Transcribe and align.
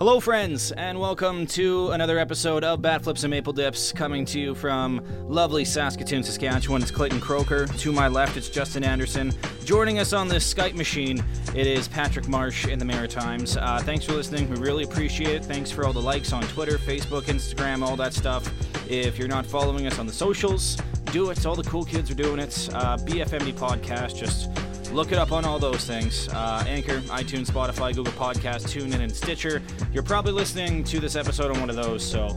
Hello, 0.00 0.18
friends, 0.18 0.72
and 0.72 0.98
welcome 0.98 1.46
to 1.48 1.90
another 1.90 2.18
episode 2.18 2.64
of 2.64 2.80
Bat 2.80 3.02
Flips 3.02 3.22
and 3.22 3.30
Maple 3.30 3.52
Dips, 3.52 3.92
coming 3.92 4.24
to 4.24 4.40
you 4.40 4.54
from 4.54 5.04
lovely 5.28 5.62
Saskatoon, 5.62 6.22
Saskatchewan. 6.22 6.80
It's 6.80 6.90
Clayton 6.90 7.20
Croker. 7.20 7.66
To 7.66 7.92
my 7.92 8.08
left, 8.08 8.38
it's 8.38 8.48
Justin 8.48 8.82
Anderson. 8.82 9.30
Joining 9.66 9.98
us 9.98 10.14
on 10.14 10.26
this 10.26 10.54
Skype 10.54 10.72
machine, 10.74 11.22
it 11.54 11.66
is 11.66 11.86
Patrick 11.86 12.28
Marsh 12.28 12.66
in 12.66 12.78
the 12.78 12.84
Maritimes. 12.86 13.58
Uh, 13.58 13.78
thanks 13.82 14.06
for 14.06 14.12
listening. 14.12 14.48
We 14.48 14.56
really 14.56 14.84
appreciate 14.84 15.34
it. 15.34 15.44
Thanks 15.44 15.70
for 15.70 15.84
all 15.84 15.92
the 15.92 16.00
likes 16.00 16.32
on 16.32 16.44
Twitter, 16.44 16.78
Facebook, 16.78 17.24
Instagram, 17.24 17.86
all 17.86 17.96
that 17.96 18.14
stuff. 18.14 18.50
If 18.90 19.18
you're 19.18 19.28
not 19.28 19.44
following 19.44 19.86
us 19.86 19.98
on 19.98 20.06
the 20.06 20.14
socials, 20.14 20.78
do 21.12 21.28
it. 21.28 21.44
All 21.44 21.56
the 21.56 21.64
cool 21.64 21.84
kids 21.84 22.10
are 22.10 22.14
doing 22.14 22.38
it. 22.38 22.70
Uh, 22.72 22.96
BFMD 22.96 23.52
Podcast, 23.52 24.16
just 24.16 24.48
Look 24.92 25.12
it 25.12 25.18
up 25.18 25.30
on 25.30 25.44
all 25.44 25.60
those 25.60 25.84
things 25.84 26.28
uh, 26.30 26.64
Anchor, 26.66 26.98
iTunes, 27.02 27.46
Spotify, 27.46 27.94
Google 27.94 28.12
Podcast, 28.14 28.64
TuneIn, 28.66 29.00
and 29.00 29.14
Stitcher. 29.14 29.62
You're 29.92 30.02
probably 30.02 30.32
listening 30.32 30.82
to 30.84 30.98
this 30.98 31.14
episode 31.14 31.52
on 31.52 31.60
one 31.60 31.70
of 31.70 31.76
those, 31.76 32.04
so 32.04 32.36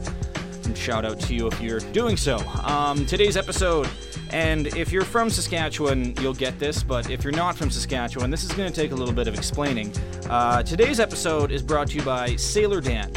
shout 0.76 1.04
out 1.04 1.18
to 1.20 1.34
you 1.34 1.48
if 1.48 1.60
you're 1.60 1.80
doing 1.80 2.16
so. 2.16 2.38
Um, 2.62 3.06
today's 3.06 3.36
episode, 3.36 3.88
and 4.30 4.68
if 4.68 4.92
you're 4.92 5.04
from 5.04 5.30
Saskatchewan, 5.30 6.14
you'll 6.20 6.32
get 6.32 6.58
this, 6.60 6.82
but 6.82 7.10
if 7.10 7.24
you're 7.24 7.32
not 7.32 7.56
from 7.56 7.70
Saskatchewan, 7.70 8.30
this 8.30 8.44
is 8.44 8.52
going 8.52 8.72
to 8.72 8.74
take 8.74 8.92
a 8.92 8.94
little 8.94 9.14
bit 9.14 9.26
of 9.26 9.34
explaining. 9.34 9.92
Uh, 10.30 10.62
today's 10.62 11.00
episode 11.00 11.50
is 11.50 11.62
brought 11.62 11.88
to 11.88 11.96
you 11.96 12.02
by 12.02 12.36
Sailor 12.36 12.80
Dan. 12.80 13.12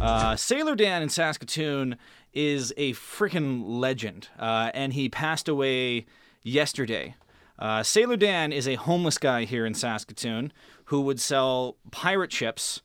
Uh, 0.00 0.34
Sailor 0.34 0.74
Dan 0.74 1.02
in 1.02 1.10
Saskatoon 1.10 1.96
is 2.32 2.72
a 2.78 2.92
freaking 2.94 3.64
legend, 3.66 4.28
uh, 4.38 4.70
and 4.72 4.94
he 4.94 5.10
passed 5.10 5.48
away 5.48 6.06
yesterday. 6.42 7.14
Uh, 7.58 7.82
Sailor 7.82 8.16
Dan 8.16 8.52
is 8.52 8.66
a 8.66 8.74
homeless 8.74 9.18
guy 9.18 9.44
here 9.44 9.64
in 9.66 9.74
Saskatoon 9.74 10.52
who 10.86 11.00
would 11.02 11.20
sell 11.20 11.76
pirate 11.90 12.32
ships 12.32 12.82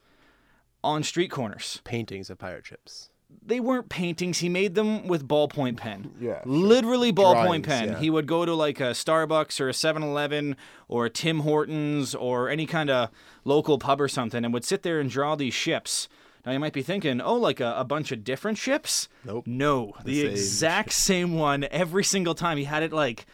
on 0.83 1.03
street 1.03 1.31
corners. 1.31 1.81
Paintings 1.83 2.29
of 2.29 2.37
pirate 2.37 2.65
ships. 2.65 3.09
They 3.45 3.59
weren't 3.59 3.89
paintings. 3.89 4.39
He 4.39 4.49
made 4.49 4.75
them 4.75 5.07
with 5.07 5.27
ballpoint 5.27 5.77
pen. 5.77 6.11
Yeah. 6.19 6.41
Literally 6.45 7.11
ballpoint 7.13 7.43
Drawings, 7.63 7.67
pen. 7.67 7.87
yeah. 7.89 7.99
He 7.99 8.09
would 8.09 8.25
go 8.27 8.45
to 8.45 8.53
like 8.53 8.79
a 8.79 8.91
Starbucks 8.91 9.59
or 9.59 9.69
a 9.69 9.73
7 9.73 10.01
Eleven 10.03 10.55
or 10.87 11.05
a 11.05 11.09
Tim 11.09 11.39
Hortons 11.39 12.15
or 12.15 12.49
any 12.49 12.65
kind 12.65 12.89
of 12.89 13.09
local 13.45 13.77
pub 13.77 13.99
or 14.01 14.07
something 14.07 14.43
and 14.43 14.53
would 14.53 14.65
sit 14.65 14.83
there 14.83 14.99
and 14.99 15.09
draw 15.09 15.35
these 15.35 15.53
ships. 15.53 16.07
Now 16.45 16.53
you 16.53 16.59
might 16.59 16.73
be 16.73 16.81
thinking, 16.81 17.19
oh, 17.19 17.35
like 17.35 17.59
a, 17.59 17.75
a 17.77 17.83
bunch 17.83 18.11
of 18.11 18.23
different 18.23 18.57
ships? 18.57 19.09
Nope. 19.25 19.45
No, 19.47 19.93
the, 20.05 20.21
same 20.21 20.31
exact 20.31 20.93
same 20.93 21.33
one 21.35 21.65
every 21.71 22.03
single 22.05 22.35
time. 22.35 22.57
He 22.57 22.63
had 22.63 22.83
it 22.83 22.93
like 22.93 23.25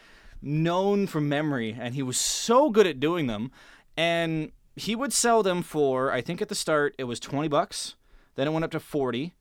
known 0.44 1.06
from 1.06 1.28
memory, 1.28 1.76
and 1.78 1.94
he 1.94 2.02
was 2.02 2.16
so 2.16 2.70
good 2.70 2.86
at 2.86 3.00
doing 3.00 3.26
them. 3.26 3.50
And 3.96 4.52
he 4.76 4.94
would 4.94 5.12
sell 5.12 5.42
them 5.42 5.62
for, 5.62 6.10
I 6.12 6.20
think 6.20 6.42
at 6.42 6.48
the 6.48 6.54
start 6.54 6.94
it 6.98 7.04
was 7.04 7.20
twenty 7.20 7.48
bucks. 7.48 7.94
Then 8.34 8.48
it 8.48 8.50
went 8.50 8.64
up 8.64 8.70
to 8.72 8.80
forty. 8.80 9.34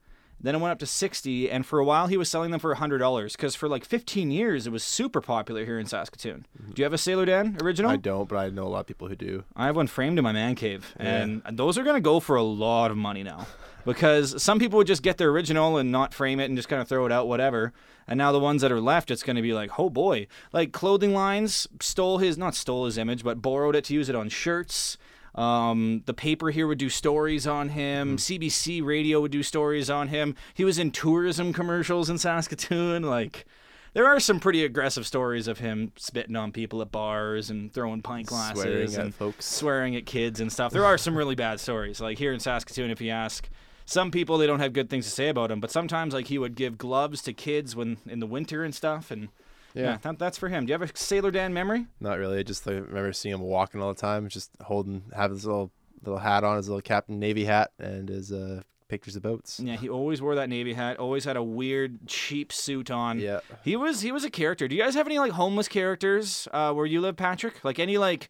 Then 0.44 0.55
it 0.55 0.59
went 0.59 0.73
up 0.73 0.80
to 0.80 0.86
sixty, 0.86 1.49
and 1.49 1.66
for 1.66 1.80
a 1.80 1.86
while 1.86 2.08
he 2.08 2.17
was 2.17 2.30
selling 2.30 2.52
them 2.52 2.59
for 2.59 2.75
hundred 2.75 2.99
dollars. 2.99 3.36
Because 3.36 3.55
for 3.55 3.67
like 3.67 3.86
fifteen 3.86 4.30
years 4.30 4.67
it 4.67 4.72
was 4.72 4.83
super 4.83 5.22
popular 5.22 5.66
here 5.66 5.80
in 5.80 5.86
Saskatoon. 5.88 6.45
Mm-hmm. 6.61 6.72
Do 6.73 6.81
you 6.81 6.83
have 6.83 6.94
a 6.94 6.97
Sailor 6.97 7.25
Dan 7.25 7.58
original? 7.63 7.89
I 7.89 7.95
don't, 7.95 8.27
but 8.30 8.36
I 8.36 8.49
know 8.49 8.67
a 8.67 8.69
lot 8.69 8.81
of 8.81 8.88
people 8.88 9.08
who 9.08 9.16
do. 9.16 9.45
I 9.55 9.66
have 9.66 9.75
one 9.75 9.88
framed 9.88 10.19
in 10.19 10.23
my 10.23 10.33
man 10.33 10.55
cave, 10.55 10.94
and 10.97 11.41
those 11.52 11.77
are 11.77 11.83
going 11.83 11.95
to 11.95 12.02
go 12.02 12.19
for 12.19 12.36
a 12.36 12.44
lot 12.44 12.91
of 12.91 12.97
money 12.97 13.23
now. 13.23 13.47
Because 13.86 14.41
some 14.41 14.59
people 14.59 14.77
would 14.77 14.88
just 14.88 15.03
get 15.03 15.17
their 15.17 15.30
original 15.30 15.77
and 15.77 15.91
not 15.91 16.14
frame 16.14 16.39
it 16.39 16.45
and 16.45 16.55
just 16.55 16.69
kind 16.69 16.81
of 16.81 16.88
throw 16.88 17.05
it 17.05 17.11
out, 17.11 17.27
whatever. 17.27 17.73
And 18.08 18.17
now 18.17 18.31
the 18.31 18.39
ones 18.39 18.61
that 18.61 18.71
are 18.71 18.80
left, 18.80 19.11
it's 19.11 19.23
going 19.23 19.36
to 19.36 19.41
be 19.41 19.53
like, 19.53 19.77
oh 19.77 19.89
boy. 19.89 20.27
Like 20.53 20.71
clothing 20.71 21.14
lines 21.14 21.67
stole 21.81 22.19
his, 22.19 22.38
not 22.38 22.55
stole 22.55 22.86
his 22.86 22.97
image, 22.97 23.25
but 23.25 23.41
borrowed 23.41 23.75
it 23.75 23.83
to 23.86 23.94
use 23.94 24.08
it 24.08 24.16
on 24.16 24.30
shirts. 24.30 24.97
Um, 25.36 26.03
the 26.06 26.14
paper 26.14 26.52
here 26.52 26.67
would 26.67 26.78
do 26.78 26.89
stories 26.89 27.48
on 27.48 27.70
him. 27.70 28.17
CBC 28.17 28.84
radio 28.84 29.20
would 29.22 29.31
do 29.31 29.44
stories 29.44 29.89
on 29.89 30.09
him. 30.09 30.36
He 30.53 30.64
was 30.64 30.78
in 30.78 30.92
tourism 30.92 31.53
commercials 31.53 32.09
in 32.09 32.17
Saskatoon. 32.20 33.03
Like, 33.03 33.45
there 33.93 34.05
are 34.05 34.20
some 34.20 34.39
pretty 34.39 34.64
aggressive 34.64 35.05
stories 35.08 35.48
of 35.48 35.60
him 35.60 35.92
spitting 35.98 36.36
on 36.36 36.52
people 36.52 36.82
at 36.82 36.92
bars 36.92 37.49
and 37.49 37.73
throwing 37.73 38.02
pint 38.02 38.27
glasses 38.27 38.61
Swearing 38.64 38.95
and 38.95 39.16
folks. 39.16 39.45
swearing 39.45 39.95
at 39.95 40.05
kids 40.05 40.39
and 40.39 40.52
stuff. 40.52 40.72
There 40.72 40.86
are 40.86 40.98
some 40.98 41.16
really 41.16 41.36
bad 41.36 41.60
stories. 41.60 41.99
Like 42.02 42.17
here 42.17 42.33
in 42.33 42.39
Saskatoon, 42.39 42.92
if 42.92 43.02
you 43.02 43.11
ask 43.11 43.49
some 43.86 44.11
people, 44.11 44.38
they 44.38 44.48
don't 44.48 44.60
have 44.60 44.73
good 44.73 44.89
things 44.89 45.05
to 45.05 45.11
say 45.11 45.30
about 45.30 45.52
him. 45.52 45.60
But 45.60 45.72
sometimes, 45.72 46.14
like 46.14 46.27
he 46.27 46.38
would 46.38 46.55
give 46.55 46.77
gloves 46.77 47.22
to 47.23 47.33
kids 47.33 47.76
when 47.76 47.98
in 48.08 48.20
the 48.20 48.27
winter 48.27 48.64
and 48.64 48.73
stuff. 48.73 49.11
And 49.11 49.30
yeah, 49.73 49.84
Yeah. 49.84 49.98
that, 50.02 50.20
that's 50.20 50.38
for 50.38 50.50
him. 50.50 50.66
Do 50.66 50.72
you 50.72 50.80
have 50.80 50.89
a 50.89 50.95
Sailor 50.98 51.32
Dan 51.32 51.54
memory? 51.54 51.88
Not 52.00 52.17
really. 52.20 52.39
I 52.39 52.44
just 52.44 52.66
like, 52.67 52.76
remember 52.76 53.14
seeing 53.14 53.34
him 53.36 53.42
walking 53.42 53.82
all 53.82 53.94
the 53.94 54.00
time, 54.00 54.28
just 54.30 54.52
holding, 54.61 55.04
have 55.16 55.32
his 55.32 55.45
little 55.45 55.72
little 56.04 56.20
hat 56.20 56.44
on, 56.44 56.58
his 56.58 56.67
little 56.67 56.82
Captain 56.82 57.17
Navy 57.20 57.45
hat, 57.45 57.72
and 57.80 58.10
his 58.10 58.32
uh, 58.32 58.61
pictures 58.89 59.16
of 59.16 59.22
boats. 59.23 59.60
Yeah, 59.60 59.78
he 59.78 59.88
always 59.88 60.22
wore 60.22 60.36
that 60.36 60.50
navy 60.50 60.73
hat. 60.73 60.98
Always 60.98 61.23
had 61.23 61.38
a 61.38 61.44
weird 61.44 62.08
cheap 62.08 62.52
suit 62.52 62.92
on. 62.92 63.20
Yeah. 63.20 63.39
He 63.64 63.76
was 63.78 64.02
he 64.02 64.11
was 64.11 64.23
a 64.26 64.30
character. 64.30 64.67
Do 64.67 64.76
you 64.76 64.82
guys 64.82 64.95
have 64.95 65.08
any 65.08 65.17
like 65.17 65.32
homeless 65.32 65.67
characters 65.70 66.48
uh, 66.52 66.73
where 66.73 66.86
you 66.86 67.00
live, 67.00 67.16
Patrick? 67.16 67.64
Like 67.64 67.80
any 67.80 67.98
like 67.98 68.28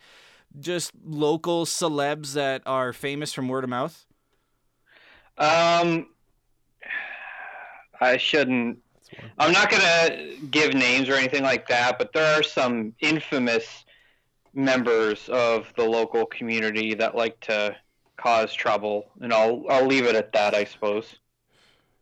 just 0.59 0.91
local 1.03 1.65
celebs 1.65 2.33
that 2.33 2.61
are 2.67 2.93
famous 2.93 3.33
from 3.33 3.47
word 3.47 3.63
of 3.63 3.71
mouth? 3.71 4.05
Um, 5.39 6.05
I 7.99 8.17
shouldn't. 8.17 8.82
I'm 9.37 9.51
not 9.51 9.69
gonna 9.69 10.35
give 10.51 10.73
names 10.73 11.09
or 11.09 11.13
anything 11.13 11.43
like 11.43 11.67
that, 11.67 11.97
but 11.97 12.13
there 12.13 12.39
are 12.39 12.43
some 12.43 12.93
infamous 12.99 13.85
members 14.53 15.29
of 15.29 15.71
the 15.75 15.83
local 15.83 16.25
community 16.25 16.93
that 16.93 17.15
like 17.15 17.39
to 17.41 17.75
cause 18.17 18.53
trouble, 18.53 19.09
and 19.21 19.33
I'll 19.33 19.65
I'll 19.69 19.85
leave 19.85 20.05
it 20.05 20.15
at 20.15 20.33
that, 20.33 20.53
I 20.53 20.63
suppose. 20.65 21.15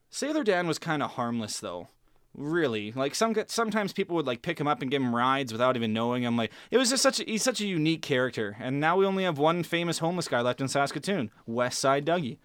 Sailor 0.10 0.44
Dan 0.44 0.68
was 0.68 0.78
kind 0.78 1.02
of 1.02 1.12
harmless 1.12 1.60
though. 1.60 1.88
Really, 2.34 2.92
like 2.94 3.14
some 3.16 3.36
sometimes 3.48 3.92
people 3.92 4.16
would 4.16 4.28
like 4.28 4.42
pick 4.42 4.60
him 4.60 4.68
up 4.68 4.82
and 4.82 4.90
give 4.90 5.02
him 5.02 5.16
rides 5.16 5.52
without 5.52 5.76
even 5.76 5.94
knowing 5.94 6.24
him. 6.24 6.38
Like 6.38 6.52
it 6.70 6.78
was 6.78 6.90
just 6.90 7.04
such 7.04 7.20
a, 7.20 7.24
he's 7.24 7.44
such 7.44 7.60
a 7.60 7.66
unique 7.66 8.02
character. 8.02 8.56
And 8.60 8.80
now 8.80 8.96
we 8.96 9.06
only 9.06 9.24
have 9.24 9.38
one 9.38 9.64
famous 9.64 10.00
homeless 10.00 10.28
guy 10.28 10.42
left 10.42 10.62
in 10.62 10.68
Saskatoon, 10.68 11.30
West 11.46 11.80
Side 11.80 12.06
Dougie. 12.06 12.38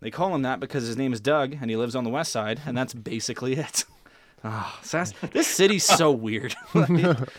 They 0.00 0.10
call 0.10 0.34
him 0.34 0.42
that 0.42 0.60
because 0.60 0.86
his 0.86 0.96
name 0.96 1.12
is 1.12 1.20
Doug 1.20 1.56
and 1.60 1.70
he 1.70 1.76
lives 1.76 1.96
on 1.96 2.04
the 2.04 2.10
west 2.10 2.32
side, 2.32 2.60
and 2.66 2.76
that's 2.76 2.94
basically 2.94 3.54
it. 3.56 3.84
Ah, 4.44 4.78
Sas- 4.82 5.12
this 5.32 5.46
city's 5.46 5.84
so 5.84 6.10
weird. 6.26 6.54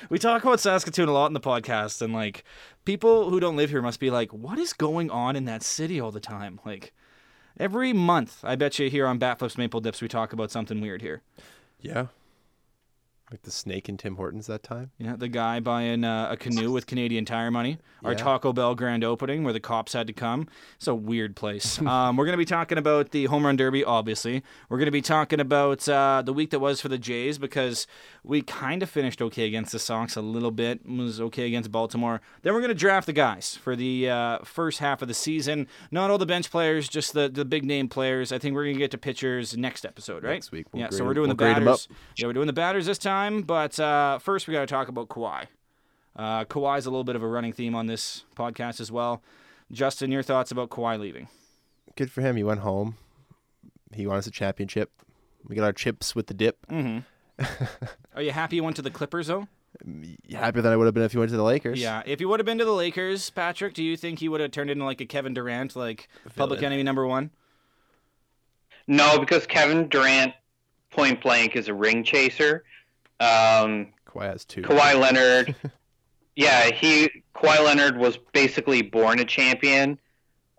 We 0.10 0.18
talk 0.20 0.44
about 0.44 0.60
Saskatoon 0.60 1.08
a 1.08 1.14
lot 1.14 1.28
in 1.28 1.34
the 1.34 1.40
podcast, 1.40 2.02
and 2.02 2.14
like 2.14 2.44
people 2.86 3.30
who 3.30 3.40
don't 3.40 3.56
live 3.56 3.70
here 3.70 3.82
must 3.82 4.00
be 4.00 4.10
like, 4.10 4.34
"What 4.34 4.58
is 4.58 4.74
going 4.74 5.10
on 5.12 5.36
in 5.36 5.46
that 5.46 5.64
city 5.64 6.00
all 6.00 6.12
the 6.12 6.20
time?" 6.20 6.60
Like 6.66 6.94
every 7.60 7.94
month, 7.94 8.40
I 8.44 8.56
bet 8.56 8.78
you 8.80 8.90
here 8.90 9.08
on 9.08 9.20
Batflips 9.20 9.58
Maple 9.58 9.80
Dips, 9.80 10.02
we 10.02 10.08
talk 10.08 10.34
about 10.34 10.52
something 10.52 10.82
weird 10.82 11.02
here. 11.02 11.22
Yeah. 11.82 12.08
Like 13.30 13.42
the 13.42 13.52
snake 13.52 13.90
in 13.90 13.98
Tim 13.98 14.16
Hortons 14.16 14.48
that 14.48 14.64
time. 14.64 14.92
Yeah, 14.98 15.18
the 15.18 15.28
guy 15.28 15.60
buying 15.60 16.06
uh, 16.06 16.30
a 16.32 16.38
canoe 16.38 16.72
with 16.72 16.88
Canadian 16.88 17.26
Tire 17.26 17.52
money. 17.52 17.78
Our 18.06 18.14
Yeah. 18.14 18.20
Taco 18.20 18.54
Bell 18.54 18.74
grand 18.74 19.04
opening 19.04 19.44
where 19.44 19.52
the 19.52 19.60
cops 19.60 19.92
had 19.92 20.08
to 20.08 20.14
come. 20.14 20.48
It's 20.78 20.88
a 20.88 20.96
weird 20.96 21.36
place. 21.36 21.82
um, 21.86 22.16
we're 22.16 22.24
going 22.24 22.34
to 22.34 22.38
be 22.38 22.46
talking 22.46 22.78
about 22.78 23.12
the 23.12 23.26
home 23.26 23.46
run 23.46 23.58
derby, 23.58 23.84
obviously. 23.84 24.44
We're 24.70 24.78
going 24.78 24.86
to 24.86 24.92
be 24.92 25.02
talking 25.02 25.42
about 25.42 25.90
uh, 25.90 26.22
the 26.26 26.32
week 26.32 26.52
that 26.52 26.60
was 26.60 26.80
for 26.80 26.88
the 26.88 26.98
Jays 26.98 27.38
because 27.38 27.86
we 28.24 28.42
kind 28.42 28.82
of 28.82 28.90
finished 28.90 29.22
okay 29.22 29.46
against 29.46 29.74
the 29.74 29.80
Sox 29.80 30.16
a 30.16 30.22
little 30.22 30.52
bit. 30.52 30.88
Was 30.88 31.20
okay 31.20 31.48
against 31.48 31.70
Baltimore. 31.70 32.22
Then 32.44 32.54
we're 32.54 32.62
going 32.62 32.70
to 32.70 32.76
draft 32.76 33.08
the 33.08 33.14
guys 33.14 33.58
for 33.62 33.76
the 33.76 34.10
uh, 34.10 34.40
first 34.46 34.80
half 34.80 35.02
of 35.02 35.10
the 35.10 35.14
season. 35.14 35.68
Not 35.92 36.10
all 36.10 36.18
the 36.18 36.26
bench 36.26 36.50
players, 36.50 36.88
just 36.88 37.12
the, 37.12 37.28
the 37.28 37.44
big 37.44 37.66
name 37.66 37.90
players. 37.90 38.32
I 38.32 38.38
think 38.38 38.56
we're 38.56 38.64
going 38.64 38.76
to 38.76 38.80
get 38.80 38.92
to 38.92 38.98
pitchers 38.98 39.58
next 39.58 39.86
episode, 39.86 40.24
right? 40.24 40.34
Next 40.36 40.54
week. 40.54 40.68
We'll 40.72 40.84
yeah, 40.84 40.90
so 40.92 41.04
we're 41.04 41.14
doing 41.14 41.28
we'll 41.28 41.36
the 41.36 41.62
batters. 41.62 41.90
Yeah, 42.16 42.28
we're 42.28 42.34
doing 42.34 42.48
the 42.48 42.54
batters 42.54 42.86
this 42.86 42.98
time, 42.98 43.17
but 43.46 43.80
uh, 43.80 44.20
first 44.20 44.48
we 44.48 44.54
got 44.54 44.62
to 44.62 44.68
talk 44.68 44.88
about 44.88 45.10
Kawhi. 45.10 45.46
Uh, 46.16 46.46
Kawhi's 46.46 46.86
a 46.86 46.90
little 46.90 47.04
bit 47.04 47.16
of 47.16 47.24
a 47.24 47.28
running 47.28 47.54
theme 47.54 47.76
on 47.76 47.88
this 47.88 48.24
podcast 48.36 48.80
as 48.80 48.92
well. 48.92 49.22
Justin, 49.72 50.12
your 50.12 50.24
thoughts 50.24 50.52
about 50.52 50.70
Kawhi 50.70 51.00
leaving? 51.00 51.28
Good 51.96 52.12
for 52.12 52.22
him. 52.22 52.36
He 52.36 52.44
went 52.44 52.62
home. 52.62 52.96
He 53.94 54.08
won 54.08 54.18
us 54.18 54.28
a 54.28 54.32
championship. 54.32 54.92
We 55.48 55.56
got 55.56 55.64
our 55.64 55.74
chips 55.74 56.16
with 56.16 56.28
the 56.28 56.34
dip. 56.34 56.66
Mm-hmm. 56.68 57.00
Are 58.16 58.22
you 58.22 58.32
happy 58.32 58.58
you 58.58 58.64
went 58.64 58.76
to 58.78 58.82
the 58.82 58.92
Clippers 58.92 59.28
though? 59.28 59.48
Happier 60.32 60.62
than 60.62 60.74
I 60.74 60.76
would 60.76 60.86
have 60.86 60.94
been 60.94 61.04
if 61.04 61.12
he 61.12 61.18
went 61.18 61.30
to 61.32 61.38
the 61.38 61.44
Lakers. 61.44 61.80
Yeah. 61.80 62.02
If 62.06 62.20
you 62.20 62.30
would 62.30 62.40
have 62.40 62.46
been 62.46 62.58
to 62.58 62.66
the 62.66 62.74
Lakers, 62.74 63.30
Patrick, 63.30 63.74
do 63.74 63.84
you 63.84 63.96
think 63.96 64.20
he 64.20 64.30
would 64.30 64.42
have 64.42 64.52
turned 64.52 64.70
into 64.70 64.84
like 64.84 65.02
a 65.02 65.06
Kevin 65.06 65.34
Durant, 65.34 65.76
like 65.76 66.10
public 66.36 66.64
enemy 66.64 66.84
number 66.84 67.06
one? 67.06 67.32
No, 68.88 69.20
because 69.20 69.46
Kevin 69.46 69.88
Durant, 69.90 70.34
point 70.92 71.22
blank, 71.22 71.56
is 71.56 71.68
a 71.68 71.74
ring 71.74 72.04
chaser. 72.04 72.64
Um, 73.20 73.94
Kawhi 74.08 74.32
has 74.32 74.46
two. 74.46 74.62
Kawhi 74.62 74.96
Leonard, 75.00 75.56
yeah, 76.36 76.72
he 76.72 77.24
Kawhi 77.36 77.64
Leonard 77.64 77.98
was 77.98 78.18
basically 78.34 78.82
born 78.82 79.20
a 79.20 79.26
champion. 79.26 80.00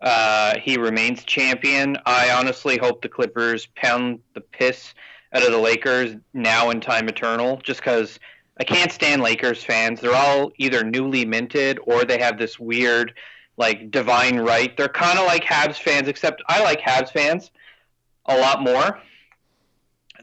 Uh, 0.01 0.57
he 0.57 0.77
remains 0.77 1.23
champion. 1.25 1.97
I 2.05 2.31
honestly 2.31 2.77
hope 2.77 3.01
the 3.01 3.09
Clippers 3.09 3.67
pound 3.75 4.19
the 4.33 4.41
piss 4.41 4.93
out 5.33 5.43
of 5.43 5.51
the 5.51 5.57
Lakers 5.57 6.15
now 6.33 6.69
in 6.69 6.79
time 6.79 7.09
eternal, 7.09 7.57
just 7.57 7.81
because 7.81 8.17
I 8.59 8.63
can't 8.63 8.91
stand 8.91 9.21
Lakers 9.21 9.63
fans. 9.63 9.99
They're 9.99 10.15
all 10.15 10.51
either 10.57 10.83
newly 10.83 11.25
minted 11.25 11.79
or 11.83 12.05
they 12.05 12.19
have 12.19 12.37
this 12.37 12.59
weird 12.59 13.13
like 13.57 13.91
divine 13.91 14.39
right. 14.39 14.75
They're 14.75 14.87
kind 14.87 15.19
of 15.19 15.25
like 15.25 15.43
Habs 15.43 15.75
fans, 15.75 16.07
except 16.07 16.41
I 16.47 16.63
like 16.63 16.79
Habs 16.79 17.11
fans 17.11 17.51
a 18.25 18.37
lot 18.37 18.63
more. 18.63 18.99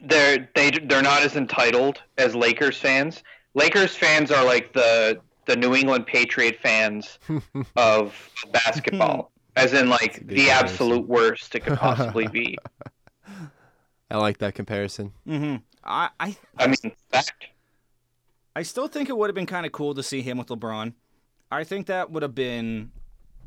They're 0.03 0.47
they 0.55 0.71
they're 0.71 1.01
not 1.01 1.23
as 1.23 1.35
entitled 1.35 2.01
as 2.17 2.35
Lakers 2.35 2.77
fans. 2.77 3.23
Lakers 3.53 3.95
fans 3.95 4.31
are 4.31 4.45
like 4.45 4.73
the 4.73 5.19
the 5.45 5.55
New 5.55 5.73
England 5.75 6.05
Patriot 6.05 6.57
fans 6.61 7.19
of 7.75 8.15
basketball, 8.51 9.31
as 9.55 9.73
in 9.73 9.89
like 9.89 10.15
the 10.27 10.35
comparison. 10.35 10.49
absolute 10.49 11.07
worst 11.07 11.55
it 11.55 11.61
could 11.61 11.77
possibly 11.77 12.27
be. 12.27 12.57
I 14.11 14.17
like 14.17 14.37
that 14.37 14.55
comparison. 14.55 15.13
Mm-hmm. 15.27 15.57
I, 15.83 16.09
I 16.19 16.37
I 16.57 16.67
mean, 16.67 16.93
fact. 17.11 17.47
I 18.55 18.63
still 18.63 18.87
think 18.87 19.09
it 19.09 19.17
would 19.17 19.29
have 19.29 19.35
been 19.35 19.45
kind 19.45 19.65
of 19.65 19.71
cool 19.71 19.93
to 19.95 20.03
see 20.03 20.21
him 20.21 20.37
with 20.37 20.47
LeBron. 20.47 20.93
I 21.51 21.63
think 21.63 21.87
that 21.87 22.11
would 22.11 22.23
have 22.23 22.35
been 22.35 22.91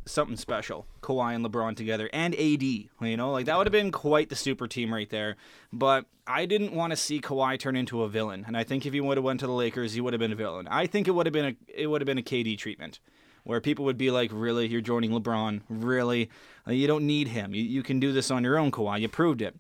something 0.07 0.37
special. 0.37 0.87
Kawhi 1.03 1.35
and 1.35 1.45
LeBron 1.45 1.77
together 1.77 2.09
and 2.13 2.35
AD, 2.35 2.63
you 2.63 2.89
know, 3.17 3.31
like 3.31 3.47
that 3.47 3.57
would 3.57 3.67
have 3.67 3.73
been 3.73 3.91
quite 3.91 4.29
the 4.29 4.37
super 4.37 4.67
team 4.67 4.93
right 4.93 5.09
there. 5.11 5.37
But 5.73 6.07
I 6.27 6.47
didn't 6.47 6.73
want 6.73 6.93
to 6.93 6.97
see 6.97 7.21
Kawhi 7.21 7.59
turn 7.59 7.77
into 7.77 8.03
a 8.03 8.09
villain, 8.09 8.45
and 8.47 8.57
I 8.57 8.65
think 8.65 8.87
if 8.87 8.93
he 8.93 9.01
would 9.01 9.17
have 9.17 9.25
went 9.25 9.41
to 9.41 9.47
the 9.47 9.53
Lakers, 9.53 9.95
he 9.95 10.01
would 10.01 10.13
have 10.13 10.21
been 10.21 10.33
a 10.33 10.37
villain. 10.37 10.69
I 10.69 10.87
think 10.87 11.09
it 11.09 11.13
would 11.13 11.27
have 11.27 11.33
been 11.33 11.45
a 11.45 11.57
it 11.69 11.87
would 11.87 12.01
have 12.01 12.07
been 12.07 12.19
a 12.19 12.23
KD 12.23 12.59
treatment. 12.59 13.01
Where 13.43 13.61
people 13.61 13.87
would 13.87 13.97
be 13.97 14.11
like, 14.11 14.31
"Really, 14.35 14.69
you're 14.69 14.83
joining 14.83 15.13
LeBron? 15.13 15.63
Really, 15.71 16.29
you 16.67 16.87
don't 16.87 17.07
need 17.07 17.29
him. 17.29 17.55
You, 17.55 17.63
you 17.63 17.83
can 17.83 17.99
do 17.99 18.13
this 18.13 18.31
on 18.31 18.45
your 18.45 18.59
own, 18.59 18.71
Kawhi. 18.71 19.01
You 19.01 19.09
proved 19.09 19.41
it." 19.41 19.57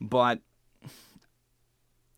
But 0.00 0.40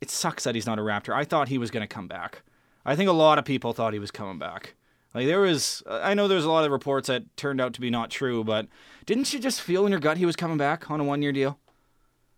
it 0.01 0.11
sucks 0.11 0.45
that 0.45 0.55
he's 0.55 0.67
not 0.67 0.79
a 0.79 0.83
Raptor. 0.83 1.15
I 1.15 1.25
thought 1.25 1.49
he 1.49 1.59
was 1.59 1.71
going 1.71 1.83
to 1.83 1.93
come 1.93 2.07
back. 2.07 2.43
I 2.85 2.95
think 2.95 3.09
a 3.09 3.15
lot 3.15 3.39
of 3.39 3.45
people 3.45 3.73
thought 3.73 3.93
he 3.93 3.99
was 3.99 4.11
coming 4.11 4.39
back. 4.39 4.75
Like 5.17 5.27
there 5.29 5.41
was, 5.41 5.83
I 5.89 6.13
know 6.13 6.29
there's 6.29 6.45
a 6.45 6.51
lot 6.51 6.67
of 6.67 6.71
reports 6.71 7.09
that 7.09 7.35
turned 7.39 7.59
out 7.59 7.73
to 7.73 7.81
be 7.81 7.89
not 7.89 8.11
true, 8.11 8.45
but 8.45 8.69
didn't 9.07 9.33
you 9.33 9.41
just 9.41 9.63
feel 9.63 9.87
in 9.87 9.91
your 9.91 9.99
gut 9.99 10.19
he 10.19 10.27
was 10.27 10.37
coming 10.37 10.59
back 10.59 10.91
on 10.91 11.01
a 11.01 11.05
one-year 11.05 11.33
deal? 11.33 11.59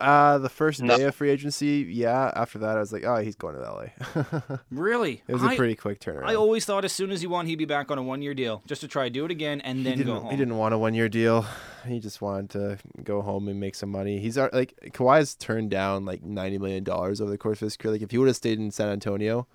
Uh, 0.01 0.39
the 0.39 0.49
first 0.49 0.81
No. 0.81 0.97
day 0.97 1.03
of 1.03 1.15
free 1.17 1.29
agency, 1.31 1.85
yeah. 1.91 2.31
After 2.37 2.57
that, 2.61 2.77
I 2.77 2.79
was 2.79 2.93
like, 2.93 3.03
oh, 3.05 3.17
he's 3.17 3.35
going 3.35 3.57
to 3.57 3.63
LA. 3.63 4.57
Really? 4.71 5.23
it 5.27 5.33
was 5.33 5.43
a 5.43 5.47
I, 5.47 5.57
pretty 5.57 5.75
quick 5.75 5.99
turnaround. 5.99 6.27
I 6.27 6.37
always 6.37 6.65
thought 6.65 6.85
as 6.85 6.93
soon 6.93 7.11
as 7.11 7.21
he 7.21 7.27
won, 7.27 7.47
he'd 7.47 7.57
be 7.57 7.65
back 7.65 7.91
on 7.91 7.99
a 7.99 8.03
one-year 8.05 8.35
deal 8.35 8.63
just 8.65 8.81
to 8.83 8.87
try 8.87 9.09
do 9.09 9.25
it 9.25 9.33
again 9.33 9.61
and 9.63 9.85
then 9.85 10.01
go 10.05 10.21
home. 10.21 10.31
He 10.31 10.37
didn't 10.37 10.57
want 10.57 10.73
a 10.73 10.79
one 10.79 10.95
year 10.95 11.09
deal. 11.09 11.47
He 11.85 11.99
just 11.99 12.23
wanted 12.23 12.51
to 12.51 12.79
go 13.03 13.23
home 13.23 13.49
and 13.49 13.59
make 13.59 13.75
some 13.75 13.91
money. 13.91 14.21
He's 14.21 14.37
like 14.37 14.79
Kawhi's 14.93 15.35
turned 15.35 15.73
down 15.73 16.05
like 16.05 16.23
ninety 16.23 16.59
million 16.59 16.85
dollars 16.85 17.21
over 17.21 17.33
the 17.33 17.39
course 17.39 17.61
of 17.61 17.67
his 17.67 17.77
career. 17.77 17.95
Like 17.95 18.03
if 18.03 18.13
he 18.13 18.19
would 18.19 18.29
have 18.29 18.37
stayed 18.37 18.61
in 18.61 18.71
San 18.71 18.89
Antonio, 18.89 19.49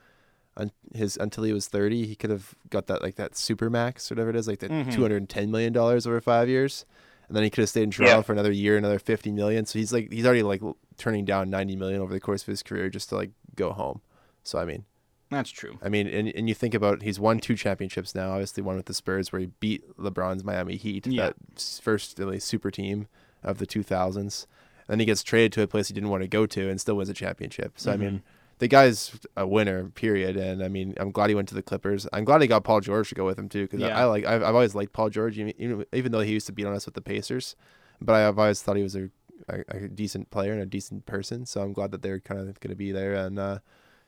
un- 0.57 0.71
his 0.93 1.17
until 1.17 1.43
he 1.43 1.53
was 1.53 1.67
thirty, 1.67 2.05
he 2.05 2.15
could 2.15 2.29
have 2.29 2.55
got 2.69 2.87
that 2.87 3.01
like 3.01 3.15
that 3.15 3.35
super 3.35 3.69
max, 3.69 4.11
or 4.11 4.15
whatever 4.15 4.29
it 4.29 4.35
is, 4.35 4.47
like 4.47 4.59
that 4.59 4.71
Mhm. 4.71 4.93
hundred 4.93 5.17
and 5.17 5.29
ten 5.29 5.51
million 5.51 5.73
dollars 5.73 6.05
over 6.07 6.19
five 6.21 6.47
years, 6.49 6.85
and 7.27 7.35
then 7.35 7.43
he 7.43 7.49
could 7.49 7.61
have 7.61 7.69
stayed 7.69 7.83
in 7.83 7.91
Toronto 7.91 8.17
Yeah. 8.17 8.21
for 8.21 8.33
another 8.33 8.51
year, 8.51 8.77
another 8.77 8.99
fifty 8.99 9.31
million. 9.31 9.65
So 9.65 9.79
he's 9.79 9.91
like 9.93 10.11
he's 10.11 10.25
already 10.25 10.43
like 10.43 10.61
turning 10.97 11.25
down 11.25 11.49
ninety 11.49 11.75
million 11.75 12.01
over 12.01 12.13
the 12.13 12.19
course 12.19 12.41
of 12.43 12.47
his 12.47 12.63
career 12.63 12.89
just 12.89 13.09
to 13.09 13.15
like 13.15 13.31
go 13.55 13.71
home. 13.71 14.01
So 14.43 14.59
I 14.59 14.65
mean, 14.65 14.85
That's 15.31 15.49
true. 15.49 15.79
I 15.81 15.89
mean, 15.89 16.05
and, 16.07 16.27
and 16.35 16.47
you 16.47 16.53
think 16.53 16.75
about 16.75 17.01
he's 17.01 17.19
won 17.19 17.39
two 17.39 17.55
championships 17.55 18.13
now. 18.13 18.31
Obviously, 18.33 18.61
one 18.61 18.75
with 18.75 18.85
the 18.85 18.93
Spurs 18.93 19.31
where 19.31 19.39
he 19.39 19.47
beat 19.59 19.81
LeBron's 19.97 20.43
Miami 20.43 20.75
Heat, 20.75 21.07
Yeah. 21.07 21.31
that 21.31 21.79
first 21.81 22.19
really 22.19 22.39
super 22.39 22.69
team 22.69 23.07
of 23.41 23.57
the 23.57 23.65
2000s. 23.65 24.15
and 24.15 24.87
Then 24.87 24.99
he 24.99 25.05
gets 25.05 25.23
traded 25.23 25.51
to 25.53 25.61
a 25.63 25.67
place 25.67 25.87
he 25.87 25.93
didn't 25.95 26.09
want 26.09 26.21
to 26.21 26.27
go 26.27 26.45
to 26.45 26.69
and 26.69 26.79
still 26.79 26.95
wins 26.97 27.09
a 27.09 27.13
championship. 27.13 27.73
So 27.77 27.91
I 27.91 27.97
mean, 27.97 28.21
the 28.63 28.69
guy's 28.69 29.19
a 29.35 29.45
winner, 29.45 29.89
period. 29.89 30.37
And 30.37 30.63
I 30.63 30.69
mean, 30.69 30.93
I'm 30.95 31.11
glad 31.11 31.27
he 31.29 31.35
went 31.35 31.49
to 31.49 31.55
the 31.55 31.61
Clippers. 31.61 32.07
I'm 32.13 32.23
glad 32.23 32.41
he 32.41 32.47
got 32.47 32.63
Paul 32.63 32.79
George 32.79 33.09
to 33.09 33.15
go 33.15 33.25
with 33.25 33.37
him 33.37 33.49
too, 33.49 33.63
because 33.63 33.81
Yeah. 33.81 33.97
I, 33.97 34.03
I 34.03 34.05
like 34.05 34.25
I've, 34.25 34.41
I've 34.41 34.55
always 34.55 34.73
liked 34.73 34.93
Paul 34.93 35.09
George, 35.09 35.37
even, 35.37 35.85
even 35.91 36.11
though 36.13 36.21
he 36.21 36.31
used 36.31 36.47
to 36.47 36.53
beat 36.53 36.65
on 36.65 36.73
us 36.73 36.85
with 36.85 36.95
the 36.95 37.01
Pacers. 37.01 37.57
But 37.99 38.15
I've 38.15 38.39
always 38.39 38.61
thought 38.61 38.77
he 38.77 38.83
was 38.83 38.95
a, 38.95 39.09
a, 39.49 39.63
a 39.67 39.87
decent 39.89 40.31
player 40.31 40.53
and 40.53 40.61
a 40.61 40.65
decent 40.65 41.05
person. 41.05 41.45
So 41.45 41.61
I'm 41.61 41.73
glad 41.73 41.91
that 41.91 42.03
they're 42.03 42.21
kind 42.21 42.39
of 42.39 42.57
going 42.61 42.69
to 42.69 42.75
be 42.77 42.93
there 42.93 43.13
and 43.13 43.37
uh, 43.37 43.59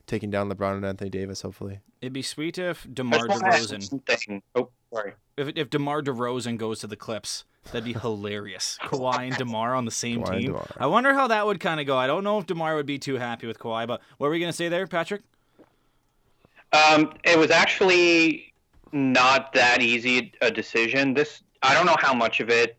taking 0.08 0.30
down 0.30 0.50
LeBron 0.50 0.78
and 0.78 0.86
Anthony 0.86 1.10
Davis, 1.10 1.42
hopefully. 1.42 1.80
It'd 2.02 2.14
be 2.14 2.22
sweet 2.22 2.58
if 2.58 2.88
DeMar 2.92 3.28
just 3.28 3.42
wanna 3.42 3.54
DeRozan. 3.56 4.42
Oh, 4.56 4.70
sorry. 4.94 5.14
if, 5.38 5.50
if 5.56 5.70
DeMar 5.70 6.02
DeRozan 6.02 6.58
goes 6.58 6.80
to 6.80 6.88
the 6.88 6.96
Clips, 6.96 7.46
that'd 7.66 7.84
be 7.84 7.94
hilarious. 8.00 8.78
Kawhi 8.84 9.28
and 9.28 9.38
DeMar 9.38 9.74
on 9.74 9.86
the 9.86 9.92
same 9.92 10.24
Kawhi 10.24 10.40
team. 10.40 10.58
I 10.78 10.88
wonder 10.88 11.14
how 11.14 11.28
that 11.28 11.46
would 11.46 11.60
kind 11.60 11.80
of 11.80 11.88
go. 11.88 11.98
I 11.98 12.08
don't 12.08 12.24
know 12.24 12.38
if 12.40 12.46
DeMar 12.46 12.76
would 12.76 12.86
be 12.86 13.00
too 13.00 13.16
happy 13.16 13.48
with 13.48 13.60
Kawhi, 13.60 13.88
but 13.88 14.02
what 14.18 14.28
were 14.28 14.32
we 14.32 14.40
going 14.40 14.52
to 14.52 14.56
say 14.56 14.70
there, 14.70 14.88
Patrick? 14.88 15.22
Um, 16.74 17.14
it 17.24 17.38
was 17.38 17.52
actually 17.52 18.54
not 18.92 19.54
that 19.54 19.82
easy 19.82 20.34
a 20.42 20.52
decision. 20.52 21.14
This 21.14 21.42
I 21.62 21.74
don't 21.74 21.86
know 21.86 21.98
how 22.00 22.14
much 22.14 22.40
of 22.40 22.50
it. 22.50 22.78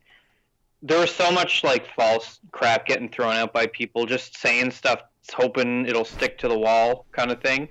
There 0.82 1.00
was 1.00 1.11
so 1.11 1.31
much 1.31 1.64
like 1.64 1.87
false 1.94 2.40
crap 2.52 2.87
getting 2.87 3.08
thrown 3.08 3.34
out 3.34 3.52
by 3.52 3.67
people, 3.67 4.06
just 4.06 4.37
saying 4.37 4.70
stuff, 4.70 5.00
hoping 5.32 5.87
it'll 5.87 6.05
stick 6.05 6.38
to 6.38 6.49
the 6.49 6.58
wall, 6.58 7.06
kind 7.12 7.31
of 7.31 7.40
thing. 7.40 7.69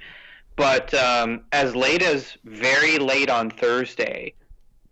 But 0.56 0.94
um, 0.94 1.42
as 1.52 1.76
late 1.76 2.02
as 2.02 2.38
very 2.44 2.98
late 2.98 3.30
on 3.30 3.50
Thursday, 3.50 4.34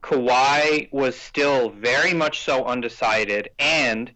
Kawhi 0.01 0.91
was 0.91 1.15
still 1.15 1.69
very 1.69 2.13
much 2.13 2.41
so 2.41 2.65
undecided 2.65 3.49
and 3.59 4.11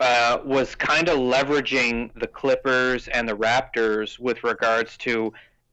uh, 0.00 0.38
was 0.44 0.74
kind 0.74 1.08
of 1.08 1.18
leveraging 1.18 2.10
the 2.18 2.26
Clippers 2.26 3.08
and 3.08 3.28
the 3.28 3.36
Raptors 3.36 4.18
with 4.18 4.42
regards 4.44 4.96
to 4.98 5.32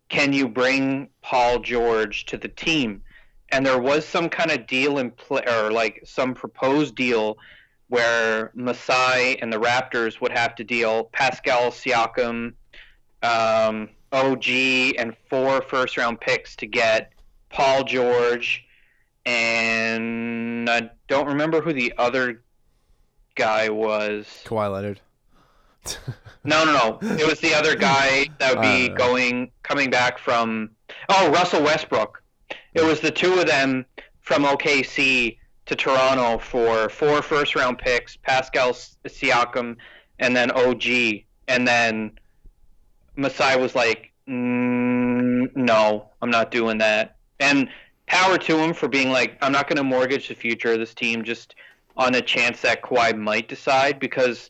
can 0.10 0.32
you 0.32 0.48
bring 0.48 1.10
Paul 1.22 1.60
George 1.60 2.26
to 2.28 2.38
the 2.38 2.48
team? 2.48 3.02
And 3.52 3.66
there 3.66 3.80
was 3.80 4.06
some 4.06 4.30
kind 4.30 4.52
of 4.52 4.68
deal 4.68 5.00
in 5.00 5.12
play, 5.12 5.44
or 5.48 5.72
like 5.72 6.02
some 6.06 6.34
proposed 6.34 6.96
deal 6.96 7.38
where 7.90 8.52
Masai 8.56 9.40
and 9.42 9.52
the 9.52 9.60
Raptors 9.60 10.22
would 10.22 10.32
have 10.32 10.56
to 10.56 10.64
deal 10.64 11.06
Pascal 11.06 11.72
Siakam, 11.72 12.54
um, 13.22 13.90
OG, 14.12 14.48
and 14.98 15.16
four 15.30 15.62
first 15.62 15.98
round 15.98 16.20
picks 16.20 16.56
to 16.58 16.66
get 16.66 17.12
Paul 17.50 17.84
George, 17.84 18.66
and 19.26 20.70
I 20.70 20.90
don't 21.08 21.28
remember 21.28 21.62
who 21.62 21.74
the 21.74 21.94
other 21.98 22.44
guy 23.36 23.70
was. 23.70 24.26
Kawhi 24.46 24.72
Leonard. 24.72 25.02
No, 26.46 26.66
no, 26.66 26.74
no. 26.74 27.16
It 27.16 27.26
was 27.26 27.40
the 27.40 27.54
other 27.54 27.76
guy 27.76 28.28
that 28.40 28.54
would 28.54 28.62
be 28.62 28.90
don't 28.90 28.98
going 28.98 29.52
coming 29.64 29.90
back 29.90 30.18
from. 30.18 30.72
Oh, 31.08 31.32
Russell 31.32 31.64
Westbrook. 31.64 32.22
It 32.74 32.84
was 32.84 33.00
the 33.00 33.12
two 33.12 33.40
of 33.40 33.48
them 33.48 33.86
from 34.22 34.44
OKC 34.44 35.38
to 35.66 35.76
Toronto 35.76 36.38
for 36.38 36.90
four 36.90 37.22
first 37.22 37.56
round 37.56 37.78
picks, 37.78 38.18
Pascal 38.18 38.74
Siakam, 38.74 39.78
and 40.20 40.36
then 40.36 40.52
OG, 40.52 40.86
and 41.48 41.68
then 41.68 42.12
Masai 43.16 43.60
was 43.60 43.76
like, 43.76 44.12
mm, 44.28 45.56
"No, 45.56 46.10
I'm 46.22 46.30
not 46.30 46.52
doing 46.52 46.78
that." 46.80 47.16
And 47.40 47.70
power 48.08 48.38
to 48.38 48.58
him 48.58 48.74
for 48.74 48.88
being 48.88 49.12
like, 49.12 49.38
"I'm 49.42 49.52
not 49.52 49.68
going 49.68 49.78
to 49.78 49.84
mortgage 49.84 50.28
the 50.28 50.36
future 50.36 50.74
of 50.74 50.80
this 50.80 50.94
team 50.94 51.24
just 51.24 51.56
on 51.96 52.16
a 52.16 52.22
chance 52.22 52.62
that 52.62 52.82
Kawhi 52.82 53.18
might 53.18 53.48
decide," 53.48 54.00
because 54.00 54.50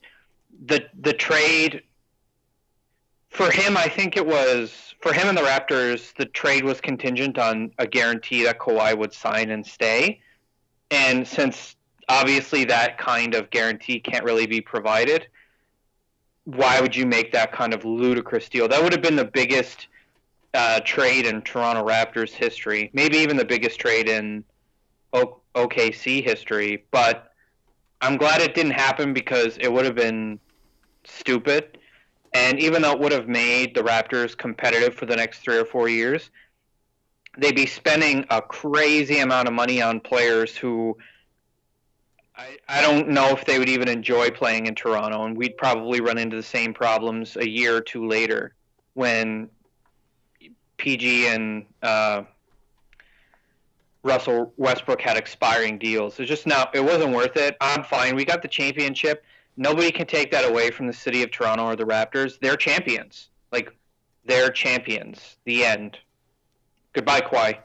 the 0.65 0.87
the 0.99 1.13
trade 1.13 1.83
for 3.33 3.49
him, 3.49 3.75
I 3.75 3.87
think 3.87 4.15
it 4.15 4.25
was 4.25 4.93
for 5.01 5.11
him 5.11 5.27
and 5.27 5.37
the 5.37 5.41
Raptors. 5.41 6.13
The 6.15 6.25
trade 6.25 6.63
was 6.63 6.79
contingent 6.79 7.37
on 7.37 7.71
a 7.79 7.87
guarantee 7.87 8.43
that 8.43 8.59
Kawhi 8.59 8.95
would 8.97 9.11
sign 9.11 9.49
and 9.49 9.65
stay, 9.65 10.21
and 10.91 11.27
since 11.27 11.75
obviously 12.09 12.65
that 12.65 12.97
kind 12.97 13.33
of 13.35 13.49
guarantee 13.49 13.99
can't 13.99 14.23
really 14.23 14.45
be 14.45 14.61
provided, 14.61 15.27
why 16.45 16.81
would 16.81 16.95
you 16.95 17.05
make 17.05 17.31
that 17.31 17.51
kind 17.51 17.73
of 17.73 17.85
ludicrous 17.85 18.49
deal? 18.49 18.67
That 18.67 18.83
would 18.83 18.91
have 18.91 19.01
been 19.01 19.15
the 19.15 19.25
biggest 19.25 19.87
uh, 20.53 20.81
trade 20.81 21.25
in 21.25 21.41
Toronto 21.41 21.85
Raptors 21.85 22.31
history, 22.31 22.89
maybe 22.93 23.17
even 23.17 23.37
the 23.37 23.45
biggest 23.45 23.79
trade 23.79 24.09
in 24.09 24.43
o- 25.13 25.39
OKC 25.55 26.23
history. 26.23 26.85
But 26.91 27.31
I'm 28.01 28.17
glad 28.17 28.41
it 28.41 28.53
didn't 28.53 28.73
happen 28.73 29.13
because 29.13 29.57
it 29.59 29.71
would 29.71 29.85
have 29.85 29.95
been 29.95 30.39
stupid. 31.05 31.77
And 32.33 32.59
even 32.59 32.81
though 32.81 32.91
it 32.91 32.99
would 32.99 33.11
have 33.11 33.27
made 33.27 33.75
the 33.75 33.81
Raptors 33.81 34.37
competitive 34.37 34.95
for 34.95 35.05
the 35.05 35.15
next 35.15 35.39
three 35.39 35.57
or 35.57 35.65
four 35.65 35.87
years, 35.87 36.29
they'd 37.37 37.55
be 37.55 37.65
spending 37.65 38.25
a 38.29 38.41
crazy 38.41 39.19
amount 39.19 39.47
of 39.47 39.53
money 39.53 39.81
on 39.81 39.99
players 39.99 40.55
who 40.55 40.97
I, 42.35 42.57
I 42.67 42.81
don't 42.81 43.09
know 43.09 43.29
if 43.29 43.45
they 43.45 43.59
would 43.59 43.69
even 43.69 43.87
enjoy 43.87 44.29
playing 44.31 44.65
in 44.65 44.75
Toronto. 44.75 45.25
And 45.25 45.37
we'd 45.37 45.57
probably 45.57 46.01
run 46.01 46.17
into 46.17 46.35
the 46.35 46.43
same 46.43 46.73
problems 46.73 47.37
a 47.37 47.47
year 47.47 47.77
or 47.77 47.81
two 47.81 48.07
later 48.07 48.53
when 48.93 49.49
PG 50.77 51.27
and 51.27 51.65
uh, 51.81 52.23
Russell 54.03 54.53
Westbrook 54.57 55.01
had 55.01 55.17
expiring 55.17 55.77
deals. 55.77 56.19
It's 56.19 56.29
just 56.29 56.47
not. 56.47 56.75
It 56.75 56.83
wasn't 56.83 57.15
worth 57.15 57.37
it. 57.37 57.55
I'm 57.61 57.83
fine. 57.83 58.15
We 58.15 58.25
got 58.25 58.41
the 58.41 58.47
championship. 58.47 59.23
Nobody 59.55 59.91
can 59.91 60.07
take 60.07 60.31
that 60.31 60.49
away 60.49 60.71
from 60.71 60.87
the 60.87 60.93
city 60.93 61.21
of 61.21 61.31
Toronto 61.31 61.65
or 61.65 61.75
the 61.75 61.85
Raptors. 61.85 62.39
They're 62.39 62.57
champions. 62.57 63.29
Like 63.51 63.73
they're 64.25 64.49
champions. 64.49 65.37
The 65.45 65.63
end. 65.63 65.99
Goodbye, 66.93 67.21
Kawhi. 67.21 67.57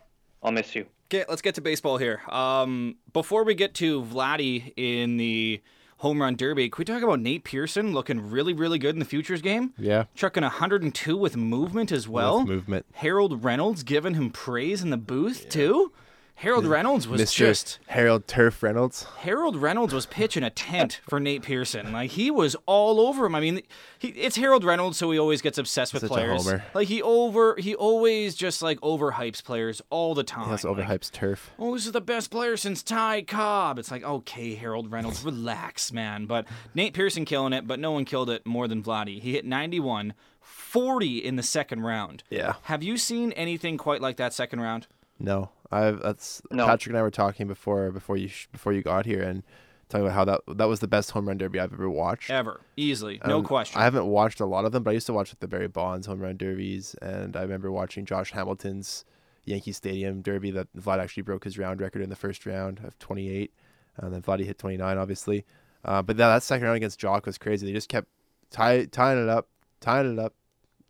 I'll 0.43 0.53
miss 0.53 0.75
you. 0.75 0.87
Okay, 1.11 1.25
let's 1.29 1.43
get 1.43 1.55
to 1.55 1.61
baseball 1.61 1.97
here. 1.97 2.21
Um, 2.29 2.97
before 3.13 3.45
we 3.45 3.55
get 3.55 3.75
to 3.75 4.03
Vladdy 4.03 4.73
in 4.77 5.17
the 5.17 5.63
home 5.99 6.21
run 6.21 6.37
derby, 6.37 6.69
can 6.69 6.81
we 6.81 6.85
talk 6.85 7.03
about 7.03 7.21
Nate 7.21 7.45
Pearson 7.45 7.93
looking 7.93 8.31
really, 8.31 8.53
really 8.53 8.79
good 8.79 8.95
in 8.95 8.99
the 8.99 9.05
futures 9.05 9.41
game? 9.43 9.73
Yeah. 9.79 10.05
Chucking 10.15 10.43
102 10.43 11.17
with 11.17 11.37
movement 11.37 11.93
as 11.93 12.07
well. 12.09 12.41
With 12.41 12.49
movement. 12.49 12.87
Harold 12.95 13.43
Reynolds 13.43 13.83
giving 13.83 14.15
him 14.15 14.31
praise 14.31 14.83
in 14.83 14.91
the 14.91 14.97
booth 14.97 15.49
too. 15.49 15.93
Harold 16.39 16.67
Reynolds 16.67 17.09
was 17.09 17.21
Mr. 17.21 17.35
just 17.35 17.81
Harold 17.89 18.29
Turf 18.29 18.63
Reynolds. 18.63 19.03
Harold 19.19 19.57
Reynolds 19.57 19.93
was 19.93 20.07
pitching 20.07 20.45
a 20.45 20.51
tent 20.51 21.01
for 21.09 21.19
Nate 21.19 21.43
Pearson. 21.43 21.93
Like 21.93 22.13
he 22.13 22.31
was 22.31 22.55
all 22.65 23.01
over 23.01 23.27
him. 23.27 23.35
I 23.35 23.41
mean, 23.41 23.63
he, 23.99 24.09
it's 24.11 24.37
Harold 24.37 24.63
Reynolds, 24.63 24.97
so 24.99 25.11
he 25.11 25.19
always 25.19 25.43
gets 25.43 25.59
obsessed 25.59 25.93
with 25.93 26.03
Such 26.03 26.11
a 26.11 26.15
players. 26.15 26.45
homer. 26.45 26.65
Like 26.75 26.87
he 26.87 27.03
over, 27.03 27.57
he 27.57 27.75
always 27.75 28.37
just 28.37 28.63
like 28.63 28.79
overhypes 28.83 29.43
players 29.43 29.83
all 29.91 30.15
the 30.15 30.23
time. 30.23 30.51
Like, 30.51 30.61
overhypes 30.61 31.11
turf. 31.11 31.51
oh, 31.59 31.75
this 31.75 31.87
is 31.87 31.93
the 31.93 32.01
best 32.01 32.31
player 32.31 32.57
since 32.57 32.85
Ty 32.85 33.23
Cobb. 33.23 33.81
It's 33.81 33.91
like, 33.91 34.05
okay, 34.05 34.55
Harold 34.55 34.93
Reynolds, 34.93 35.25
relax, 35.25 35.93
man. 35.93 36.27
But 36.27 36.47
Nate 36.73 36.95
Pearson 36.95 37.25
killing 37.25 37.53
it, 37.53 37.67
but 37.67 37.81
no 37.81 37.91
one 37.91 38.05
killed 38.05 38.31
it 38.31 38.47
more 38.47 38.69
than 38.69 38.81
Vladdy. 38.81 39.21
He 39.21 39.33
hit 39.33 39.45
91, 39.45 40.15
40 40.41 41.19
in 41.19 41.35
the 41.35 41.43
second 41.43 41.83
round. 41.83 42.23
Yeah. 42.31 42.55
Have 42.63 42.85
you 42.85 42.97
seen 42.97 43.33
anything 43.33 43.77
quite 43.77 44.01
like 44.01 44.17
that 44.19 44.33
second 44.33 44.61
round? 44.61 44.87
No, 45.21 45.51
I've 45.71 46.01
that's 46.03 46.41
No. 46.51 46.67
Patrick 46.67 46.91
and 46.93 46.99
I 46.99 47.03
were 47.03 47.11
talking 47.11 47.47
before 47.47 47.91
before 47.91 48.17
you 48.17 48.29
sh- 48.29 48.49
before 48.53 48.73
you 48.73 48.83
got 48.83 49.05
here 49.07 49.23
and 49.23 49.43
talking 49.89 50.07
about 50.07 50.15
how 50.15 50.25
that 50.25 50.41
that 50.59 50.67
was 50.69 50.81
the 50.81 50.89
best 50.89 51.11
home 51.13 51.29
run 51.29 51.39
derby 51.39 51.61
I've 51.61 51.73
ever 51.73 51.89
watched. 51.91 52.31
Ever. 52.31 52.61
Easily. 52.77 53.21
No 53.27 53.39
Um, 53.39 53.45
question. 53.45 53.81
I 53.81 53.85
haven't 53.85 54.07
watched 54.07 54.41
a 54.41 54.47
lot 54.47 54.65
of 54.65 54.73
them, 54.73 54.83
but 54.83 54.91
I 54.91 54.95
used 54.95 55.07
to 55.07 55.13
watch 55.13 55.31
like, 55.31 55.41
the 55.41 55.49
Barry 55.49 55.69
Bonds 55.69 56.07
home 56.07 56.21
run 56.21 56.37
derbies, 56.37 56.95
and 57.03 57.37
I 57.37 57.43
remember 57.43 57.71
watching 57.71 58.05
Josh 58.07 58.33
Hamilton's 58.33 59.05
Yankee 59.45 59.73
Stadium 59.73 60.21
derby 60.23 60.51
that 60.51 60.69
Vlad 60.77 60.99
actually 61.01 61.23
broke 61.23 61.45
his 61.45 61.59
round 61.59 61.81
record 61.81 62.03
in 62.03 62.11
the 62.11 62.17
first 62.17 62.45
round 62.47 62.81
of 62.85 62.99
28, 62.99 63.53
and 63.97 64.13
then 64.13 64.21
Vladdy 64.23 64.45
hit 64.45 64.59
29, 64.59 64.99
obviously. 64.99 65.45
Uh, 65.85 66.03
but 66.03 66.17
that, 66.19 66.29
that 66.29 66.43
second 66.43 66.65
round 66.67 66.77
against 66.77 67.01
Joc 67.01 67.25
was 67.25 67.39
crazy. 67.39 67.67
They 67.67 67.73
just 67.73 67.89
kept 67.89 68.09
tie, 68.51 68.85
tying 68.87 69.23
it 69.23 69.29
up, 69.31 69.49
tying 69.81 70.13
it 70.13 70.19
up. 70.19 70.35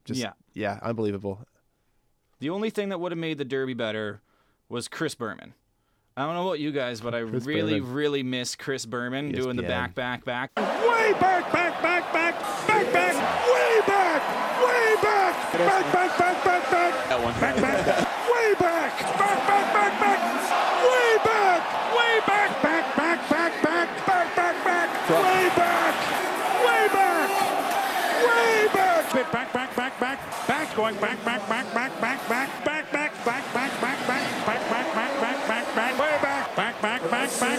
Just 0.05 0.19
Yeah. 0.21 0.33
yeah, 0.55 0.81
unbelievable. 0.83 1.45
The 2.41 2.51
only 2.51 2.71
thing 2.71 2.89
that 2.89 2.99
would 2.99 3.13
have 3.13 3.19
made 3.19 3.39
the 3.39 3.45
Derby 3.45 3.75
better 3.75 4.23
was 4.69 4.89
Chris 4.89 5.15
Berman. 5.15 5.55
I 6.17 6.27
don't 6.27 6.35
know 6.35 6.47
about 6.47 6.59
you 6.59 6.73
guys, 6.73 7.01
but 7.01 7.15
I 7.15 7.23
Chris 7.23 7.45
really, 7.47 7.79
Berman. 7.81 7.95
really 7.95 8.23
miss 8.23 8.57
Chris 8.57 8.85
Berman 8.85 9.31
doing 9.33 9.57
the 9.57 9.63
back, 9.63 9.95
back, 9.95 10.25
back. 10.25 10.51
Way 10.57 11.13
back, 11.21 11.53
back, 11.53 11.81
back, 11.83 12.13
back, 12.13 12.35
back, 12.67 12.93
back, 12.93 13.15
way 13.47 13.81
back, 13.87 14.23
way 14.59 14.95
back, 15.01 15.53
back, 15.53 15.93
back, 15.93 16.19
back, 16.19 16.45
back, 16.45 16.71
back, 16.71 17.09
that 17.09 17.23
one, 17.23 17.35
back, 17.35 17.57
back, 17.57 17.87
way 18.35 18.55
back, 18.59 18.99
back, 19.17 19.47
back, 19.47 19.67
back, 19.73 20.01
back, 20.01 20.21
way 20.91 21.17
back, 21.25 21.63
way 21.95 22.21
back, 22.27 22.63
back, 22.63 22.97
back, 22.97 23.31
back, 23.31 23.63
back, 23.63 24.07
back, 24.07 24.37
back, 24.37 24.65
back, 24.65 24.65
back 24.65 24.89
way 25.09 25.49
back, 25.57 25.95
way 26.67 26.85
back, 26.93 27.31
way 28.27 28.69
back, 28.75 29.13
Bit 29.15 29.33
back, 29.33 29.53
back, 29.53 29.77
back, 29.77 30.01
back, 30.01 30.19
back, 30.49 30.77
going 30.77 30.97
back, 30.97 31.25
back, 31.25 31.49
back, 31.49 31.49
back, 31.49 31.75
back, 31.75 31.75
back, 31.75 31.88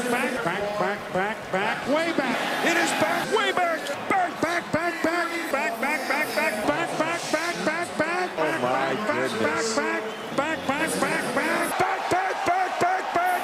back, 0.09 0.43
back, 0.43 0.43
back, 0.43 0.79
back, 0.79 1.13
back, 1.13 1.13
back, 1.13 1.51
back, 1.51 1.87
way 1.87 2.11
back. 2.13 2.65
It 2.65 2.77
is 2.77 2.89
back, 3.01 3.35
way 3.35 3.51
back, 3.51 3.79
back, 4.09 4.41
back, 4.41 4.71
back, 4.71 5.03
back, 5.03 5.51
back, 5.51 5.81
back, 5.81 6.09
back, 6.09 6.35
back, 6.35 6.67
back, 6.67 6.97
back, 6.97 7.31
back, 7.31 7.65
back, 7.65 7.97
back, 7.97 8.29
Oh 8.37 8.59
my 8.61 8.95
goodness. 9.07 9.75
back, 9.75 10.03
back, 10.35 10.67
back, 10.67 10.91
back, 10.99 10.99
back, 10.99 11.79
back, 11.79 12.11
back, 12.11 12.45
back, 12.45 12.79
back, 12.79 13.13
back. 13.13 13.41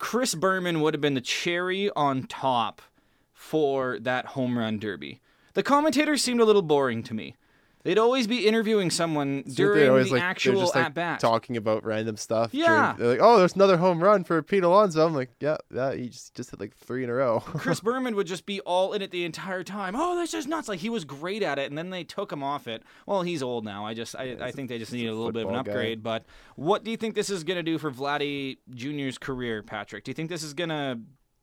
Chris 0.00 0.34
Berman 0.34 0.80
would 0.80 0.94
have 0.94 1.00
been 1.00 1.14
the 1.14 1.20
cherry 1.20 1.90
on 1.96 2.24
top 2.24 2.82
for 3.32 3.98
that 4.00 4.26
home 4.26 4.58
run 4.58 4.78
derby. 4.78 5.20
The 5.54 5.62
commentators 5.62 6.22
seemed 6.22 6.40
a 6.40 6.44
little 6.44 6.62
boring 6.62 7.02
to 7.04 7.14
me. 7.14 7.34
They'd 7.84 7.98
always 7.98 8.26
be 8.28 8.46
interviewing 8.46 8.90
someone 8.90 9.42
They're 9.46 9.74
during 9.74 9.88
always, 9.90 10.06
the 10.08 10.14
like, 10.14 10.22
actual 10.22 10.60
just, 10.60 10.74
like, 10.76 10.84
at 10.86 10.94
bat. 10.94 11.18
talking 11.20 11.56
about 11.56 11.84
random 11.84 12.16
stuff. 12.16 12.52
during- 12.52 12.64
Yeah. 12.66 12.94
they're 12.96 13.08
like, 13.08 13.18
oh, 13.20 13.38
there's 13.38 13.54
another 13.54 13.76
home 13.78 14.02
run 14.02 14.22
for 14.24 14.40
Pete 14.42 14.62
Alonso. 14.62 15.04
I'm 15.04 15.14
like, 15.14 15.30
yeah, 15.40 15.56
yeah, 15.74 15.92
he 15.92 16.08
just, 16.08 16.34
just 16.34 16.50
hit 16.52 16.60
like 16.60 16.76
three 16.76 17.02
in 17.02 17.10
a 17.10 17.14
row. 17.14 17.40
Chris 17.44 17.80
Berman 17.80 18.14
would 18.14 18.26
just 18.28 18.46
be 18.46 18.60
all 18.60 18.92
in 18.92 19.02
it 19.02 19.10
the 19.10 19.24
entire 19.24 19.64
time. 19.64 19.94
Oh, 19.96 20.14
this 20.16 20.32
is 20.32 20.46
nuts! 20.46 20.68
Like 20.68 20.78
he 20.80 20.90
was 20.90 21.04
great 21.04 21.42
at 21.42 21.58
it, 21.58 21.70
and 21.70 21.76
then 21.76 21.90
they 21.90 22.04
took 22.04 22.32
him 22.32 22.42
off 22.44 22.68
it. 22.68 22.82
Well, 23.06 23.22
he's 23.22 23.42
old 23.42 23.64
now. 23.64 23.84
I 23.84 23.94
just, 23.94 24.14
I, 24.16 24.36
I 24.40 24.50
think 24.52 24.68
they 24.68 24.78
just 24.78 24.92
need 24.92 25.06
a 25.08 25.14
little 25.14 25.32
bit 25.32 25.42
of 25.44 25.48
an 25.50 25.54
football 25.56 25.64
guy. 25.64 25.70
upgrade. 25.72 26.02
But 26.02 26.24
what 26.56 26.84
do 26.84 26.90
you 26.92 26.96
think 26.96 27.14
this 27.16 27.30
is 27.30 27.42
gonna 27.42 27.62
do 27.64 27.78
for 27.78 27.90
Vladdy 27.90 28.58
Jr.'s 28.72 29.18
career, 29.18 29.62
Patrick? 29.62 30.04
Do 30.04 30.10
you 30.10 30.14
think 30.14 30.30
this 30.30 30.42
is 30.44 30.54
gonna 30.54 31.00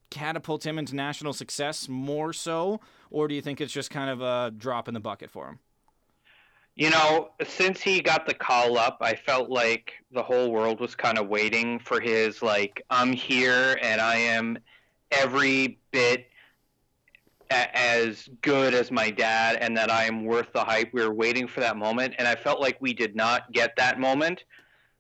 catapult 0.10 0.66
him 0.66 0.80
into 0.80 0.96
national 0.96 1.34
success 1.34 1.88
more 1.90 2.32
so, 2.34 2.80
or 3.12 3.28
do 3.28 3.36
you 3.36 3.42
think 3.42 3.60
it's 3.62 3.74
just 3.74 3.92
kind 3.92 4.10
of 4.10 4.22
a 4.22 4.52
drop 4.58 4.88
in 4.88 4.94
the 4.94 5.00
bucket 5.00 5.30
for 5.30 5.48
him? 5.50 5.60
You 6.80 6.90
know, 6.92 7.32
since 7.46 7.82
he 7.82 8.00
got 8.00 8.26
the 8.26 8.34
call 8.34 8.78
up, 8.78 9.00
I 9.02 9.14
felt 9.14 9.50
like 9.50 9.96
the 10.14 10.24
whole 10.24 10.50
world 10.50 10.80
was 10.80 10.96
kind 10.96 11.18
of 11.18 11.28
waiting 11.28 11.78
for 11.78 12.00
his 12.00 12.42
like 12.42 12.82
I'm 12.90 13.12
here 13.12 13.78
and 13.82 14.00
I 14.00 14.16
am 14.16 14.58
every 15.12 15.78
bit 15.92 16.28
as 17.50 18.30
good 18.42 18.74
as 18.74 18.92
my 18.92 19.10
dad 19.10 19.58
and 19.60 19.76
that 19.76 19.92
I 19.92 20.06
am 20.06 20.24
worth 20.24 20.54
the 20.54 20.64
hype. 20.64 20.94
We 20.94 21.04
were 21.04 21.14
waiting 21.14 21.50
for 21.50 21.60
that 21.60 21.76
moment 21.76 22.16
and 22.18 22.26
I 22.26 22.36
felt 22.36 22.62
like 22.62 22.78
we 22.80 22.94
did 22.94 23.14
not 23.14 23.52
get 23.52 23.76
that 23.76 24.00
moment 24.00 24.46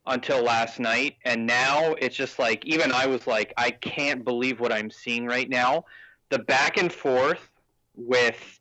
until 0.05 0.43
last 0.43 0.81
night 0.81 1.15
and 1.23 1.47
now 1.47 1.93
it's 2.01 2.17
just 2.17 2.39
like 2.39 2.65
even 2.65 2.91
I 2.91 3.05
was 3.05 3.25
like 3.25 3.53
I 3.55 3.71
can't 3.71 4.25
believe 4.25 4.59
what 4.59 4.73
I'm 4.73 4.91
seeing 4.91 5.25
right 5.25 5.47
now. 5.47 5.85
The 6.27 6.39
back 6.39 6.75
and 6.75 6.91
forth 6.91 7.49
with 7.95 8.59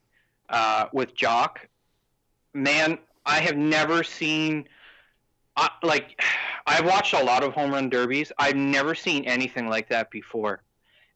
uh, 0.50 0.87
with 0.92 1.16
Joc 1.16 1.56
man, 2.54 2.98
I 3.28 3.40
have 3.40 3.56
never 3.56 4.02
seen 4.02 4.66
I, 5.56 5.70
like 5.82 6.20
I've 6.66 6.85
watched 6.85 7.14
a 7.14 7.23
lot 7.23 7.42
of 7.42 7.52
home 7.52 7.70
run 7.70 7.88
derbies. 7.88 8.30
I've 8.38 8.56
never 8.56 8.94
seen 8.94 9.25
anything 9.25 9.68
like 9.68 9.88
that 9.88 10.11
before. 10.11 10.62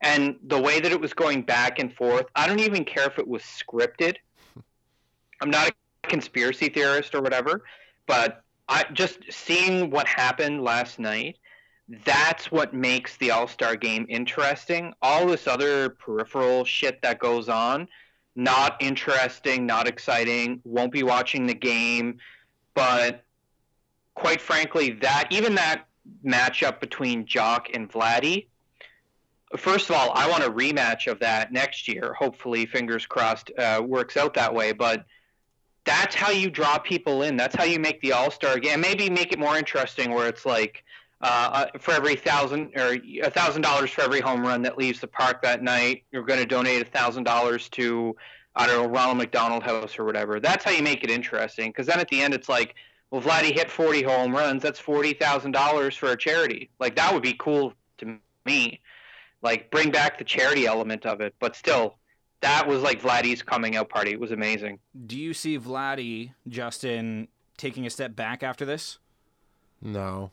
And 0.01 0.37
the 0.45 0.61
way 0.61 0.81
that 0.81 0.91
it 0.91 1.01
was 1.01 1.13
going 1.13 1.43
back 1.43 1.79
and 1.79 1.93
forth, 1.93 2.27
I 2.35 2.47
don't 2.47 2.61
even 2.61 2.85
care 2.85 3.07
if 3.07 3.19
it 3.19 3.29
was 3.29 3.43
scripted. 3.43 4.17
I'm 5.41 5.51
not 5.51 5.69
a 5.69 6.09
conspiracy 6.09 6.69
theorist 6.69 7.15
or 7.15 7.21
whatever, 7.21 7.65
but 8.07 8.43
I 8.69 8.85
just 8.93 9.19
seeing 9.31 9.91
what 9.91 10.07
happened 10.07 10.65
last 10.65 10.99
night, 10.99 11.39
that's 12.05 12.51
what 12.51 12.73
makes 12.73 13.17
the 13.19 13.31
All-Star 13.31 13.77
game 13.77 14.07
interesting. 14.09 14.95
All 15.03 15.27
this 15.27 15.47
other 15.47 15.91
peripheral 15.91 16.65
shit 16.65 17.03
that 17.03 17.19
goes 17.19 17.49
on, 17.49 17.87
not 18.35 18.77
interesting, 18.81 19.67
not 19.67 19.87
exciting, 19.87 20.61
won't 20.65 20.93
be 20.93 21.03
watching 21.03 21.47
the 21.47 21.55
game, 21.55 22.19
but 22.75 23.25
quite 24.15 24.41
frankly, 24.41 24.91
that 25.03 25.29
even 25.31 25.55
that 25.55 25.87
matchup 26.25 26.81
between 26.81 27.25
Joc 27.25 27.67
and 27.75 27.91
Vladdy, 27.91 28.47
first 29.57 29.91
of 29.91 29.97
all, 29.97 30.13
I 30.15 30.29
want 30.29 30.45
a 30.45 30.51
rematch 30.51 31.11
of 31.11 31.19
that 31.21 31.53
next 31.53 31.89
year. 31.89 32.15
Hopefully, 32.15 32.67
fingers 32.67 33.07
crossed, 33.07 33.51
uh, 33.59 33.83
works 33.85 34.17
out 34.17 34.35
that 34.35 34.55
way. 34.55 34.73
But 34.73 35.05
that's 35.85 36.15
how 36.15 36.31
you 36.31 36.51
draw 36.51 36.79
people 36.79 37.23
in. 37.23 37.37
That's 37.37 37.55
how 37.55 37.65
you 37.65 37.79
make 37.79 38.01
the 38.01 38.13
All 38.13 38.31
Star 38.31 38.59
game. 38.59 38.81
Maybe 38.81 39.11
make 39.11 39.33
it 39.33 39.39
more 39.39 39.57
interesting, 39.57 40.13
where 40.13 40.29
it's 40.29 40.47
like 40.47 40.85
uh, 41.23 41.67
uh, 41.75 41.79
for 41.79 41.93
every 41.93 42.17
thousand 42.17 42.73
or 42.77 42.97
a 43.23 43.31
thousand 43.31 43.63
dollars 43.63 43.91
for 43.91 44.03
every 44.03 44.21
home 44.21 44.45
run 44.45 44.63
that 44.63 44.77
leaves 44.77 45.01
the 45.01 45.07
park 45.07 45.41
that 45.43 45.63
night, 45.63 46.05
you're 46.11 46.25
going 46.25 46.41
to 46.41 46.47
donate 46.47 46.83
a 46.83 46.91
thousand 46.91 47.25
dollars 47.25 47.69
to 47.71 48.17
I 48.57 48.67
don't 48.67 48.83
know 48.83 48.89
Ronald 48.89 49.19
McDonald 49.19 49.63
House 49.63 49.99
or 49.99 50.05
whatever. 50.05 50.41
That's 50.41 50.65
how 50.65 50.73
you 50.73 50.83
make 50.83 51.05
it 51.05 51.11
interesting. 51.11 51.71
Because 51.71 51.87
then 51.87 52.01
at 52.01 52.09
the 52.09 52.21
end, 52.21 52.35
it's 52.35 52.49
like, 52.49 52.75
well, 53.11 53.23
Vladdy 53.23 53.53
hit 53.53 53.71
40 53.71 54.03
home 54.03 54.35
runs. 54.35 54.63
That's 54.63 54.81
forty 54.81 55.15
thousand 55.15 55.53
dollars 55.53 55.97
for 55.97 56.11
a 56.11 56.17
charity. 56.17 56.71
Like 56.81 56.97
that 56.97 57.13
would 57.15 57.23
be 57.23 57.35
cool 57.39 57.73
to 57.99 58.19
me. 58.45 58.81
Like 59.43 59.71
bring 59.71 59.91
back 59.91 60.19
the 60.19 60.25
charity 60.25 60.67
element 60.67 61.07
of 61.07 61.21
it. 61.21 61.35
But 61.39 61.55
still, 61.55 61.99
that 62.41 62.67
was 62.67 62.83
like 62.83 63.01
Vladdy's 63.01 63.43
coming 63.43 63.77
out 63.77 63.89
party. 63.89 64.11
It 64.11 64.21
was 64.21 64.33
amazing. 64.33 64.81
Do 65.07 65.17
you 65.17 65.35
see 65.35 65.59
Vladdy 65.59 66.33
Justin 66.49 67.29
taking 67.57 67.87
a 67.87 67.91
step 67.91 68.17
back 68.17 68.43
after 68.43 68.65
this? 68.65 68.99
no, 69.83 70.31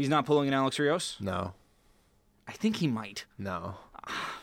He's 0.00 0.08
not 0.08 0.24
pulling 0.24 0.48
an 0.48 0.54
Alex 0.54 0.78
Rios. 0.78 1.16
no, 1.20 1.52
I 2.48 2.52
think 2.52 2.76
he 2.76 2.86
might. 2.88 3.26
no. 3.36 3.74
Ah. 4.02 4.39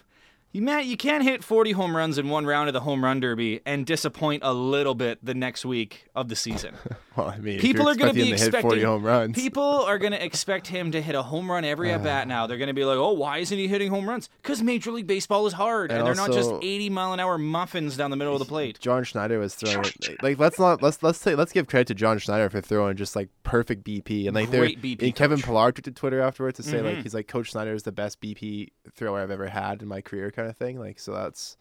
You 0.54 0.62
Matt, 0.64 0.86
you 0.86 0.98
can't 0.98 1.24
hit 1.24 1.44
40 1.44 1.74
home 1.74 1.96
runs 1.96 2.18
in 2.18 2.30
one 2.30 2.46
round 2.46 2.68
of 2.70 2.74
the 2.74 2.80
home 2.80 3.04
run 3.04 3.20
derby 3.20 3.62
and 3.66 3.86
disappoint 3.86 4.42
a 4.44 4.54
little 4.54 4.96
bit 4.96 5.20
the 5.24 5.36
next 5.36 5.66
week 5.66 6.06
of 6.16 6.30
the 6.30 6.36
season. 6.36 6.76
Well, 7.18 7.30
I 7.30 7.40
mean, 7.40 7.60
People 7.60 7.90
are 7.90 7.96
going 7.96 8.10
to 8.10 8.14
be 8.14 8.20
him 8.30 8.38
to 8.38 8.44
hit 8.44 8.46
expecting 8.50 8.70
40 8.70 8.82
home 8.84 9.04
runs. 9.04 9.36
People 9.36 9.64
are 9.64 9.98
going 9.98 10.12
to 10.12 10.24
expect 10.24 10.68
him 10.68 10.92
to 10.92 11.02
hit 11.02 11.16
a 11.16 11.24
home 11.24 11.50
run 11.50 11.66
every 11.66 11.92
at 11.92 12.04
bat 12.04 12.28
now. 12.36 12.46
They're 12.46 12.60
going 12.60 12.68
to 12.68 12.76
be 12.76 12.86
like, 12.86 13.00
"Oh, 13.00 13.14
why 13.14 13.40
isn't 13.40 13.58
he 13.58 13.68
hitting 13.68 13.90
home 13.90 14.08
runs?" 14.08 14.30
Because 14.44 14.62
Major 14.62 14.92
League 14.92 15.08
Baseball 15.08 15.48
is 15.48 15.54
hard, 15.54 15.90
and, 15.90 15.98
And 15.98 16.06
they're 16.08 16.14
not 16.14 16.32
just 16.32 16.52
80 16.62 16.92
mile 16.92 17.14
an 17.14 17.20
hour 17.20 17.40
muffins 17.40 17.98
down 17.98 18.12
the 18.12 18.18
middle 18.18 18.34
of 18.34 18.40
the 18.40 18.46
plate. 18.46 18.80
John 18.80 19.04
Schneider 19.04 19.40
was 19.40 19.56
throwing 19.56 19.80
it. 19.84 20.22
Like, 20.22 20.38
let's 20.38 20.60
not 20.60 20.84
let's 20.84 21.02
let's 21.02 21.18
say 21.18 21.34
let's 21.34 21.52
give 21.52 21.66
credit 21.66 21.88
to 21.88 21.96
John 21.96 22.20
Schneider 22.20 22.52
for 22.52 22.62
throwing 22.62 22.96
just 22.98 23.16
like 23.16 23.30
perfect 23.42 23.84
BP 23.84 24.28
and 24.28 24.36
like 24.36 24.52
they're- 24.52 24.60
Great 24.60 24.80
BP 24.80 25.02
And 25.02 25.16
Kevin. 25.16 25.42
Pillar 25.42 25.72
took 25.72 25.86
to 25.86 25.92
Twitter 25.92 26.22
afterwards 26.22 26.58
to 26.58 26.62
say 26.64 26.78
Mhm. 26.78 26.84
like 26.84 26.98
he's 27.02 27.16
like 27.16 27.28
Coach 27.28 27.50
Schneider 27.50 27.74
is 27.74 27.82
the 27.82 27.92
best 27.92 28.22
BP 28.22 28.70
thrower 28.94 29.22
I've 29.22 29.32
ever 29.32 29.48
had 29.48 29.82
in 29.82 29.88
my 29.88 30.02
career, 30.02 30.30
kind 30.30 30.47
of 30.47 30.47
thing. 30.54 30.80
Like, 30.80 31.00
so 31.00 31.14
that's 31.14 31.58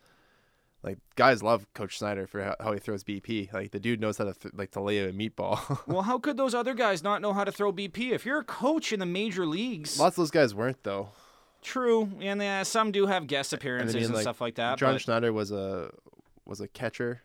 like 0.82 0.98
guys 1.16 1.42
love 1.42 1.66
Coach 1.74 1.98
Schneider 1.98 2.26
for 2.26 2.42
how, 2.42 2.56
how 2.60 2.72
he 2.72 2.78
throws 2.78 3.02
BP. 3.04 3.52
Like 3.52 3.70
the 3.72 3.80
dude 3.80 4.00
knows 4.00 4.18
how 4.18 4.24
to 4.24 4.34
th- 4.34 4.54
like 4.54 4.70
to 4.72 4.80
lay 4.80 4.98
a 4.98 5.12
meatball. 5.12 5.80
Well, 5.86 6.02
how 6.02 6.18
could 6.18 6.36
those 6.36 6.54
other 6.54 6.74
guys 6.74 7.02
not 7.02 7.22
know 7.22 7.32
how 7.32 7.44
to 7.44 7.52
throw 7.52 7.72
BP? 7.72 8.10
If 8.12 8.24
you're 8.26 8.38
a 8.40 8.44
coach 8.44 8.92
in 8.92 9.00
the 9.00 9.06
major 9.06 9.46
leagues, 9.46 9.98
Lots 9.98 10.14
of 10.16 10.22
those 10.22 10.30
guys 10.30 10.54
weren't 10.54 10.82
though. 10.82 11.08
true, 11.62 12.10
and 12.20 12.40
uh, 12.42 12.62
some 12.64 12.92
do 12.92 13.06
have 13.06 13.26
guest 13.26 13.52
appearances 13.52 14.06
and, 14.06 14.14
like, 14.14 14.22
stuff 14.22 14.40
like 14.40 14.54
that. 14.56 14.78
John 14.78 14.94
but- 14.94 15.00
Schneider 15.00 15.32
was 15.32 15.50
a 15.50 15.90
was 16.44 16.60
a 16.60 16.68
catcher. 16.68 17.22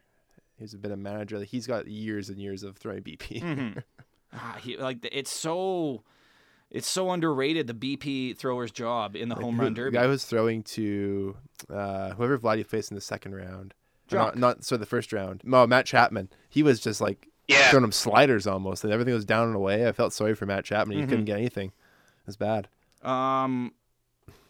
He's 0.58 0.74
been 0.76 0.92
a 0.92 0.98
manager. 0.98 1.40
He's 1.44 1.66
got 1.68 1.88
years 1.88 2.30
and 2.30 2.40
years 2.40 2.62
of 2.64 2.78
throwing 2.78 3.02
BP. 3.04 3.42
Mhm. 3.42 3.84
Ah, 4.34 4.58
he, 4.62 4.78
like 4.78 5.06
it's 5.12 5.30
so, 5.30 6.04
it's 6.72 6.88
so 6.88 7.12
underrated 7.12 7.68
the 7.68 7.74
BP 7.74 8.38
thrower's 8.38 8.72
job 8.72 9.16
in 9.16 9.30
the 9.30 9.36
Like, 9.36 9.44
home 9.44 9.58
who- 9.58 9.64
run 9.64 9.74
derby. 9.74 9.98
The 9.98 10.02
guy 10.04 10.08
was 10.08 10.26
throwing 10.26 10.64
to 10.64 11.36
uh, 11.70 12.12
whoever 12.12 12.38
Vladdy 12.40 12.66
faced 12.66 12.90
in 12.92 12.96
the 12.96 13.02
second 13.02 13.36
round. 13.36 13.74
Not, 14.12 14.38
not 14.38 14.66
so 14.66 14.76
the 14.76 14.86
first 14.86 15.14
round. 15.14 15.42
No, 15.46 15.66
Matt 15.66 15.86
Chapman. 15.86 16.28
He 16.50 16.64
was 16.64 16.82
just 16.82 17.00
like 17.00 17.30
Yeah. 17.48 17.70
throwing 17.70 17.86
him 17.86 17.92
sliders 17.94 18.46
almost, 18.46 18.84
and 18.84 18.92
everything 18.92 19.14
was 19.14 19.24
down 19.24 19.48
and 19.48 19.56
away. 19.56 19.88
I 19.88 19.94
felt 19.94 20.12
sorry 20.12 20.36
for 20.36 20.46
Matt 20.46 20.66
Chapman. 20.66 20.98
He 20.98 21.04
Mm-hmm. 21.04 21.10
couldn't 21.10 21.26
get 21.26 21.38
anything. 21.38 21.68
It 21.70 22.26
was 22.28 22.36
bad. 22.36 22.68
Um, 23.04 23.72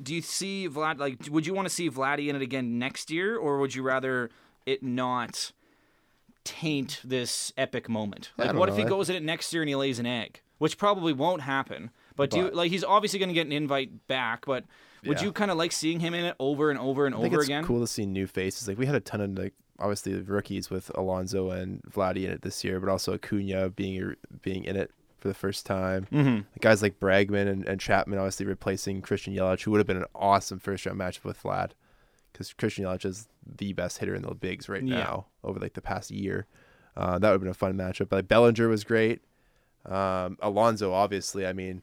do 0.01 0.15
you 0.15 0.21
see 0.23 0.67
Vlad? 0.67 0.97
Like, 0.97 1.17
would 1.29 1.45
you 1.45 1.53
want 1.53 1.67
to 1.67 1.73
see 1.73 1.91
Vladdy 1.91 2.27
in 2.27 2.35
it 2.35 2.41
again 2.41 2.79
next 2.79 3.11
year, 3.11 3.37
or 3.37 3.59
would 3.59 3.75
you 3.75 3.83
rather 3.83 4.31
it 4.65 4.81
not 4.81 5.51
taint 6.43 6.99
this 7.03 7.53
epic 7.57 7.87
moment? 7.87 8.31
Like, 8.37 8.47
don't 8.49 8.57
what 8.57 8.69
if 8.69 8.77
he 8.77 8.83
goes 8.83 9.09
in 9.09 9.15
it 9.15 9.23
next 9.23 9.53
year 9.53 9.61
and 9.61 9.69
he 9.69 9.75
lays 9.75 9.99
an 9.99 10.05
egg, 10.07 10.41
which 10.57 10.77
probably 10.77 11.13
won't 11.13 11.43
happen. 11.43 11.91
But, 12.15 12.29
do 12.31 12.37
you 12.37 12.43
But- 12.45 12.55
like 12.55 12.71
he's 12.71 12.83
obviously 12.83 13.19
going 13.19 13.29
to 13.29 13.33
get 13.35 13.45
an 13.47 13.53
invite 13.53 14.07
back? 14.07 14.45
But 14.45 14.65
would 15.05 15.19
Yeah. 15.19 15.25
you 15.25 15.31
kind 15.31 15.51
of 15.51 15.57
like 15.57 15.71
seeing 15.71 15.99
him 15.99 16.13
in 16.13 16.25
it 16.25 16.35
over 16.39 16.69
and 16.69 16.79
over 16.79 17.05
and 17.05 17.15
I 17.15 17.21
think 17.21 17.33
over 17.33 17.41
it's 17.41 17.47
again? 17.49 17.63
cool 17.65 17.79
to 17.81 17.87
see 17.87 18.05
new 18.05 18.27
faces. 18.27 18.67
Like 18.67 18.77
we 18.77 18.85
had 18.85 18.95
a 18.95 18.99
ton 18.99 19.21
of 19.21 19.37
like 19.37 19.53
obviously 19.79 20.13
the 20.13 20.23
rookies 20.31 20.69
with 20.69 20.91
Alonso 20.95 21.49
and 21.49 21.81
Vladdy 21.83 22.25
in 22.25 22.31
it 22.31 22.41
this 22.43 22.63
year, 22.63 22.79
but 22.79 22.89
also 22.89 23.13
Acuna 23.13 23.69
being 23.69 24.15
being 24.43 24.63
in 24.63 24.75
it 24.75 24.91
for 25.17 25.27
the 25.27 25.33
first 25.33 25.65
time. 25.65 26.05
Mm-hmm. 26.11 26.41
Guys 26.59 26.81
like 26.81 26.99
Bregman 26.99 27.47
and, 27.47 27.67
and 27.67 27.79
Chapman 27.81 28.19
obviously 28.19 28.45
replacing 28.45 29.01
Christian 29.01 29.33
Yelich, 29.35 29.63
who 29.63 29.71
would 29.71 29.79
have 29.79 29.87
been 29.87 29.97
an 29.97 30.05
awesome 30.13 30.59
first 30.59 30.85
round 30.85 30.99
matchup 30.99 31.23
with 31.23 31.41
Vlad, 31.41 31.71
because 32.31 32.53
Christian 32.53 32.85
Yelich 32.85 33.05
is 33.05 33.27
the 33.45 33.73
best 33.73 33.99
hitter 33.99 34.13
in 34.15 34.21
the 34.23 34.33
bigs 34.35 34.69
right 34.69 34.83
Yeah. 34.83 34.97
now 34.97 35.25
over 35.43 35.59
like 35.59 35.73
the 35.73 35.81
past 35.81 36.11
year. 36.11 36.45
Uh, 36.95 37.17
that 37.19 37.27
would 37.29 37.33
have 37.35 37.41
been 37.41 37.49
a 37.49 37.53
fun 37.53 37.73
matchup. 37.75 38.09
But 38.09 38.17
like, 38.17 38.27
Bellinger 38.27 38.67
was 38.67 38.83
great. 38.83 39.21
Um, 39.85 40.37
Alonso, 40.41 40.91
obviously, 40.93 41.45
I 41.47 41.53
mean, 41.53 41.81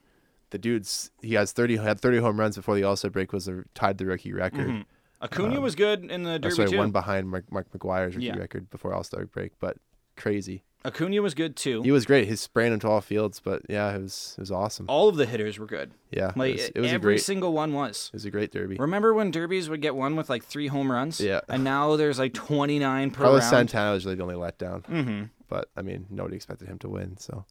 the 0.51 0.59
dude's 0.59 1.11
he 1.23 1.35
has 1.35 1.53
thirty 1.53 1.77
had 1.77 2.01
thirty 2.01 2.19
home 2.19 2.39
runs 2.39 2.57
before 2.57 2.75
the 2.75 2.85
All 2.85 2.97
Star 2.97 3.11
break 3.11 3.33
was 3.33 3.49
a, 3.49 3.65
tied 3.75 3.99
the 3.99 4.07
rookie 4.07 4.33
record. 4.33 4.69
Mhm. 4.69 4.85
Acuna 5.21 5.61
was 5.61 5.75
good 5.75 6.05
in 6.11 6.23
the 6.23 6.39
derby 6.39 6.55
sorry, 6.55 6.71
too. 6.71 6.79
one 6.79 6.93
behind 6.93 7.29
Mark, 7.29 7.51
Mark 7.51 7.67
McGwire's 7.73 8.15
rookie 8.15 8.27
Yeah. 8.27 8.37
record 8.39 8.71
before 8.71 8.95
All 8.95 9.03
Star 9.03 9.27
break, 9.27 9.53
but 9.59 9.77
crazy. 10.17 10.63
Acuna 10.85 11.21
was 11.21 11.35
good 11.35 11.57
too. 11.57 11.83
He 11.83 11.91
was 11.91 12.07
great. 12.07 12.29
His 12.29 12.41
spraying 12.41 12.73
into 12.73 12.89
all 12.89 13.01
fields, 13.01 13.41
but 13.41 13.63
yeah, 13.69 13.93
it 13.97 14.01
was 14.01 14.37
it 14.39 14.41
was 14.41 14.53
awesome. 14.53 14.87
All 14.89 15.09
of 15.09 15.17
the 15.17 15.27
hitters 15.27 15.59
were 15.59 15.67
good. 15.67 15.91
Yeah, 16.13 16.31
Like 16.37 16.51
it 16.51 16.57
was, 16.57 16.69
it 16.77 16.81
was 16.81 16.91
a 16.93 16.95
every 16.95 17.15
great 17.15 17.23
single 17.23 17.53
one 17.53 17.73
was. 17.73 18.11
it 18.13 18.17
was 18.17 18.25
a 18.25 18.31
great 18.31 18.53
derby. 18.53 18.77
Remember 18.79 19.13
when 19.13 19.33
derbies 19.33 19.69
would 19.69 19.83
get 19.83 19.97
one 19.97 20.15
with 20.15 20.31
like 20.31 20.45
three 20.45 20.69
home 20.69 20.91
runs? 20.91 21.21
Yeah. 21.21 21.41
And 21.49 21.65
now 21.65 21.97
there's 21.97 22.21
like 22.21 22.33
29 22.33 23.11
per 23.11 23.25
Carlos 23.25 23.41
round. 23.43 23.51
Santana 23.51 23.91
was 23.93 24.05
really 24.05 24.17
the 24.17 24.23
only 24.23 24.37
letdown, 24.37 24.87
hmm 24.87 25.25
but 25.49 25.69
I 25.77 25.83
mean 25.83 26.07
nobody 26.11 26.37
expected 26.37 26.69
him 26.69 26.79
to 26.79 26.89
win. 26.89 27.17
So 27.19 27.45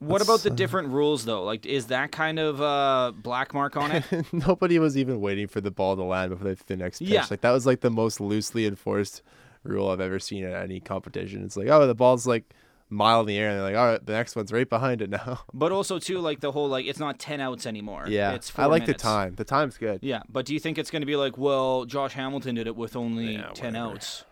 What 0.00 0.18
That's, 0.18 0.28
about 0.30 0.40
the 0.40 0.50
uh, 0.50 0.54
different 0.54 0.88
rules 0.88 1.24
though? 1.26 1.44
Like, 1.44 1.66
is 1.66 1.86
that 1.86 2.10
kind 2.10 2.38
of 2.38 2.60
uh, 2.60 3.12
black 3.14 3.52
mark 3.54 3.76
on 3.76 3.92
it? 3.92 4.04
nobody 4.32 4.78
was 4.78 4.96
even 4.96 5.20
waiting 5.20 5.46
for 5.46 5.60
the 5.60 5.70
ball 5.70 5.94
to 5.94 6.02
land 6.02 6.30
before 6.30 6.48
they 6.48 6.54
threw 6.54 6.76
the 6.76 6.82
next 6.82 7.00
pitch. 7.00 7.08
Yeah. 7.08 7.26
Like 7.30 7.42
that 7.42 7.50
was 7.52 7.66
like 7.66 7.80
the 7.80 7.90
most 7.90 8.18
loosely 8.20 8.66
enforced 8.66 9.22
rule 9.62 9.90
I've 9.90 10.00
ever 10.00 10.18
seen 10.18 10.44
at 10.44 10.54
any 10.62 10.80
competition. 10.80 11.44
It's 11.44 11.54
like 11.56 11.68
oh 11.68 11.86
the 11.86 11.94
ball's 11.94 12.26
like 12.26 12.44
mile 12.88 13.20
in 13.20 13.26
the 13.26 13.36
air, 13.36 13.50
and 13.50 13.58
they're 13.58 13.64
like 13.64 13.76
all 13.76 13.86
right 13.86 14.04
the 14.06 14.12
next 14.14 14.34
one's 14.34 14.52
right 14.52 14.68
behind 14.68 15.02
it 15.02 15.10
now. 15.10 15.40
but 15.52 15.70
also 15.70 15.98
too, 15.98 16.18
like 16.18 16.40
the 16.40 16.50
whole 16.52 16.68
like 16.68 16.86
it's 16.86 16.98
not 16.98 17.18
10 17.18 17.40
outs 17.42 17.66
anymore. 17.66 18.06
yeah, 18.08 18.32
It's 18.32 18.50
I 18.56 18.64
like 18.66 18.84
minutes. 18.84 19.02
the 19.02 19.08
time. 19.08 19.34
The 19.34 19.44
time's 19.44 19.76
good. 19.76 19.98
Yeah, 20.02 20.22
but 20.30 20.46
do 20.46 20.54
you 20.54 20.60
think 20.60 20.78
it's 20.78 20.90
going 20.90 21.02
to 21.02 21.06
be 21.06 21.16
like, 21.16 21.36
well, 21.36 21.84
Josh 21.84 22.14
Hamilton 22.14 22.54
did 22.54 22.66
it 22.66 22.74
with 22.74 22.96
only 22.96 23.34
Yeah, 23.34 23.50
10 23.52 23.74
whatever. 23.74 23.94
outs? 23.96 24.24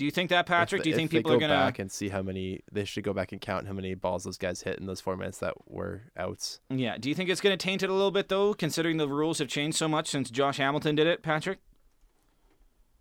Do 0.00 0.06
you 0.06 0.10
think 0.10 0.30
that, 0.30 0.46
Patrick? 0.46 0.78
If 0.78 0.84
do 0.84 0.88
you 0.88 0.96
think 0.96 1.10
people 1.10 1.30
go 1.30 1.36
are 1.36 1.40
going 1.40 1.50
to 1.50 1.56
back 1.56 1.74
to? 1.74 1.82
and 1.82 1.92
see 1.92 2.08
how 2.08 2.22
many 2.22 2.62
they 2.72 2.86
should 2.86 3.04
go 3.04 3.12
back 3.12 3.32
and 3.32 3.40
count 3.40 3.66
how 3.66 3.74
many 3.74 3.92
balls 3.92 4.24
those 4.24 4.38
guys 4.38 4.62
hit 4.62 4.78
in 4.78 4.86
those 4.86 4.98
four 4.98 5.14
minutes 5.14 5.36
that 5.40 5.52
were 5.66 6.04
outs. 6.16 6.60
Yeah. 6.70 6.96
Do 6.96 7.10
you 7.10 7.14
think 7.14 7.28
it's 7.28 7.42
going 7.42 7.52
to 7.52 7.62
taint 7.62 7.82
it 7.82 7.90
a 7.90 7.92
little 7.92 8.10
bit 8.10 8.30
though, 8.30 8.54
considering 8.54 8.96
the 8.96 9.06
rules 9.06 9.40
have 9.40 9.48
changed 9.48 9.76
so 9.76 9.88
much 9.88 10.08
since 10.08 10.30
Josh 10.30 10.56
Hamilton 10.56 10.94
did 10.94 11.06
it, 11.06 11.22
Patrick? 11.22 11.58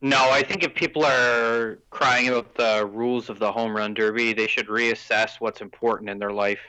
No, 0.01 0.29
I 0.29 0.43
think 0.43 0.61
if 0.61 0.75
people 0.75 1.05
are 1.05 1.79
crying 1.89 2.27
about 2.27 2.55
the 2.55 2.85
rules 2.85 3.29
of 3.29 3.39
the 3.39 3.49
home 3.49 3.73
run 3.73 3.93
derby, 3.93 4.33
they 4.33 4.47
should 4.47 4.67
reassess 4.67 5.39
what's 5.39 5.61
important 5.61 6.09
in 6.09 6.19
their 6.19 6.33
life. 6.33 6.59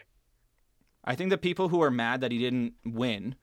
I 1.05 1.17
think 1.17 1.31
the 1.31 1.39
people 1.39 1.71
who 1.71 1.83
are 1.83 1.91
mad 1.91 2.21
that 2.21 2.31
he 2.31 2.39
didn't 2.39 2.75
win, 2.85 3.35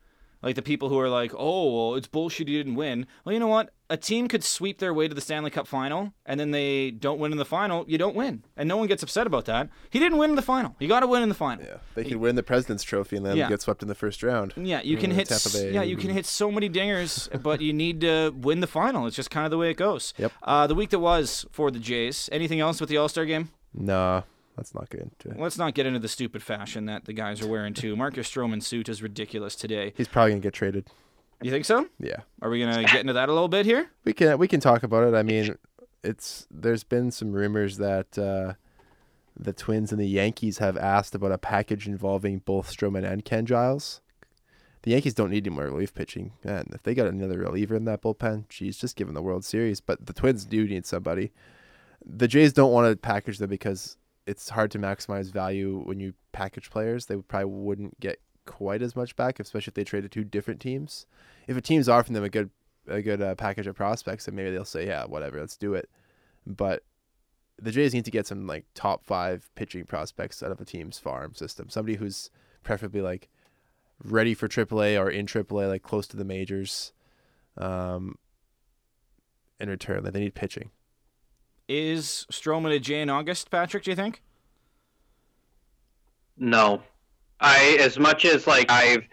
like 0.42 0.54
the 0.54 0.62
people 0.62 0.88
who 0.88 0.98
are 0.98 1.08
like, 1.08 1.32
"Oh, 1.36 1.74
well, 1.90 1.94
it's 1.96 2.06
bullshit 2.08 2.48
he 2.48 2.56
didn't 2.56 2.74
win." 2.76 3.06
Well, 3.24 3.32
you 3.32 3.38
know 3.40 3.46
what? 3.48 3.70
A 3.90 3.96
team 3.96 4.28
could 4.28 4.44
sweep 4.44 4.78
their 4.80 4.92
way 4.92 5.08
to 5.08 5.14
the 5.14 5.20
Stanley 5.20 5.50
Cup 5.50 5.66
final, 5.66 6.12
and 6.26 6.38
then 6.38 6.50
they 6.50 6.90
don't 6.90 7.18
win 7.18 7.32
in 7.32 7.38
the 7.38 7.44
final. 7.46 7.84
You 7.88 7.96
don't 7.96 8.14
win, 8.14 8.44
and 8.56 8.68
no 8.68 8.76
one 8.76 8.86
gets 8.86 9.02
upset 9.02 9.26
about 9.26 9.46
that. 9.46 9.70
He 9.88 9.98
didn't 9.98 10.18
win 10.18 10.30
in 10.30 10.36
the 10.36 10.42
final. 10.42 10.76
You 10.78 10.88
got 10.88 11.00
to 11.00 11.06
win 11.06 11.22
in 11.22 11.28
the 11.30 11.34
final. 11.34 11.64
Yeah, 11.64 11.78
they 11.94 12.04
could 12.04 12.18
win 12.18 12.36
the 12.36 12.42
President's 12.42 12.84
Trophy 12.84 13.16
and 13.16 13.24
then 13.24 13.36
Yeah. 13.38 13.48
get 13.48 13.62
swept 13.62 13.80
in 13.82 13.88
the 13.88 13.94
first 13.94 14.22
round. 14.22 14.52
Yeah, 14.56 14.82
you 14.82 14.96
can 14.98 15.10
hit. 15.10 15.28
Tampa 15.28 15.48
Bay 15.50 15.72
Yeah, 15.72 15.82
you 15.82 15.96
can 15.96 16.10
hit 16.10 16.26
so 16.26 16.50
many 16.52 16.68
dingers, 16.68 17.28
but 17.42 17.60
you 17.62 17.72
need 17.72 18.02
to 18.02 18.30
win 18.36 18.60
the 18.60 18.66
final. 18.66 19.06
It's 19.06 19.16
just 19.16 19.30
kind 19.30 19.46
of 19.46 19.50
the 19.50 19.58
way 19.58 19.70
it 19.70 19.76
goes. 19.78 20.12
Yep. 20.18 20.32
Uh, 20.42 20.66
the 20.66 20.74
week 20.74 20.90
that 20.90 20.98
was 21.00 21.46
for 21.50 21.70
the 21.70 21.78
Jays. 21.78 22.28
Anything 22.30 22.60
else 22.60 22.80
with 22.80 22.90
the 22.90 22.98
All 22.98 23.08
Star 23.08 23.24
game? 23.24 23.48
Nah, 23.72 24.22
let's 24.58 24.74
not 24.74 24.90
get 24.90 25.00
into 25.00 25.30
it. 25.30 25.40
Let's 25.40 25.56
not 25.56 25.72
get 25.74 25.86
into 25.86 25.98
the 25.98 26.08
stupid 26.08 26.42
fashion 26.42 26.84
that 26.86 27.06
the 27.06 27.12
guys 27.14 27.40
are 27.40 27.48
wearing 27.48 27.72
too. 27.72 27.96
Marcus 27.96 28.30
Stroman's 28.30 28.66
suit 28.66 28.88
is 28.90 29.02
ridiculous 29.02 29.54
today. 29.54 29.94
He's 29.96 30.08
probably 30.08 30.32
gonna 30.32 30.40
get 30.40 30.52
traded. 30.52 30.88
You 31.40 31.50
think 31.50 31.64
so? 31.64 31.86
Yeah, 32.00 32.22
Are 32.42 32.50
we 32.50 32.60
gonna 32.60 32.82
get 32.82 33.00
into 33.00 33.12
that 33.14 33.28
a 33.28 33.32
little 33.32 33.48
bit 33.48 33.64
here? 33.64 33.88
we 34.04 34.12
can 34.12 34.36
we 34.38 34.48
can 34.48 34.60
talk 34.60 34.82
about 34.82 35.04
it. 35.04 35.14
I 35.16 35.22
mean, 35.22 35.56
it's 36.02 36.46
there's 36.50 36.84
been 36.84 37.10
some 37.10 37.32
rumors 37.32 37.78
that 37.78 38.18
uh, 38.18 38.54
the 39.38 39.52
Twins 39.52 39.92
and 39.92 40.00
the 40.00 40.06
Yankees 40.08 40.58
have 40.58 40.76
asked 40.76 41.14
about 41.14 41.30
a 41.32 41.38
package 41.38 41.86
involving 41.86 42.38
both 42.40 42.70
Stroman 42.76 43.08
and 43.10 43.24
Ken 43.24 43.46
Giles. 43.46 44.00
The 44.82 44.92
Yankees 44.92 45.14
don't 45.14 45.30
need 45.30 45.46
any 45.46 45.54
more 45.54 45.64
relief 45.64 45.92
pitching, 45.94 46.32
and 46.44 46.68
if 46.72 46.82
they 46.82 46.94
got 46.94 47.06
another 47.08 47.38
reliever 47.38 47.74
in 47.76 47.84
that 47.84 48.00
bullpen, 48.02 48.48
geez, 48.48 48.78
just 48.78 48.96
give 48.96 49.06
them 49.08 49.14
the 49.14 49.22
World 49.22 49.44
Series. 49.44 49.80
But 49.80 50.06
the 50.06 50.12
Twins 50.12 50.44
do 50.44 50.66
need 50.66 50.86
somebody. 50.86 51.32
The 52.04 52.28
Jays 52.28 52.52
don't 52.52 52.72
want 52.72 52.90
to 52.90 52.96
package 52.96 53.38
them 53.38 53.50
because 53.50 53.96
it's 54.28 54.50
hard 54.50 54.70
to 54.72 54.78
maximize 54.78 55.32
value 55.32 55.82
when 55.84 55.98
you 55.98 56.12
package 56.32 56.70
players. 56.70 57.06
They 57.06 57.16
probably 57.16 57.46
wouldn't 57.46 57.98
get 57.98 58.20
quite 58.44 58.82
as 58.82 58.94
much 58.94 59.16
back, 59.16 59.40
especially 59.40 59.70
if 59.70 59.74
they 59.74 59.84
traded 59.84 60.12
two 60.12 60.22
different 60.22 60.60
teams. 60.60 61.06
If 61.46 61.56
a 61.56 61.62
team's 61.62 61.88
offering 61.88 62.12
them 62.12 62.24
a 62.24 62.28
good 62.28 62.50
a 62.86 63.00
good 63.00 63.22
uh, 63.22 63.34
package 63.34 63.66
of 63.66 63.74
prospects, 63.74 64.26
then 64.26 64.34
maybe 64.34 64.50
they'll 64.50 64.64
say, 64.64 64.86
yeah, 64.86 65.04
whatever, 65.04 65.40
let's 65.40 65.56
do 65.56 65.74
it. 65.74 65.88
But 66.46 66.82
the 67.60 67.72
Jays 67.72 67.94
need 67.94 68.04
to 68.04 68.10
get 68.10 68.26
some 68.26 68.46
like 68.46 68.66
top 68.74 69.04
five 69.04 69.50
pitching 69.54 69.84
prospects 69.84 70.42
out 70.42 70.52
of 70.52 70.60
a 70.60 70.64
team's 70.64 70.98
farm 70.98 71.34
system. 71.34 71.70
Somebody 71.70 71.96
who's 71.96 72.30
preferably 72.62 73.00
like 73.00 73.28
ready 74.04 74.34
for 74.34 74.46
AAA 74.46 75.00
or 75.00 75.10
in 75.10 75.24
AAA, 75.24 75.68
like 75.68 75.82
close 75.82 76.06
to 76.08 76.18
the 76.18 76.24
majors. 76.24 76.92
Um, 77.56 78.16
in 79.58 79.68
return, 79.68 80.04
like 80.04 80.12
they 80.12 80.20
need 80.20 80.34
pitching. 80.34 80.70
Is 81.68 82.26
Stroman 82.32 82.74
a 82.74 82.78
Jay 82.78 83.02
in 83.02 83.10
August, 83.10 83.50
Patrick? 83.50 83.84
Do 83.84 83.90
you 83.90 83.96
think? 83.96 84.22
No. 86.38 86.82
I 87.40 87.76
as 87.80 87.98
much 87.98 88.24
as 88.24 88.46
like 88.46 88.70
I've 88.70 89.06